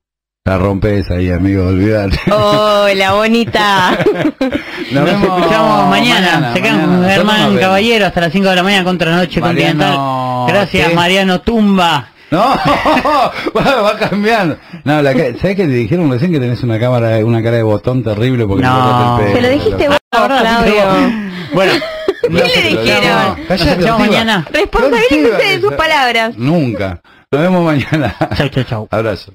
[0.49, 2.17] La rompes ahí, amigo, olvidate.
[2.31, 3.95] Hola, bonita.
[4.91, 6.53] Nos Nos escuchamos mañana.
[6.55, 7.13] Se quedan con mañana.
[7.13, 10.47] Germán Caballero hasta las 5 de la mañana contra Noche Mariano, Continental.
[10.47, 10.95] Gracias, ¿qué?
[10.95, 12.07] Mariano Tumba.
[12.31, 12.39] No,
[13.55, 14.57] va, va cambiando.
[14.85, 18.03] No, la ¿sabes que te dijeron recién que tenés una cámara, una cara de botón
[18.03, 19.17] terrible porque No.
[19.19, 20.83] te el Se lo dijiste vos, La verdad, Claudio.
[21.53, 21.73] Bueno,
[22.23, 23.37] ¿Qué le dijeron?
[23.47, 24.47] Escuchamos mañana.
[24.51, 26.35] Responsabilícese de sus palabras.
[26.37, 27.01] Nunca.
[27.31, 28.15] Nos vemos mañana.
[28.35, 28.87] Chau, chau, chau.
[28.89, 29.33] Abrazo.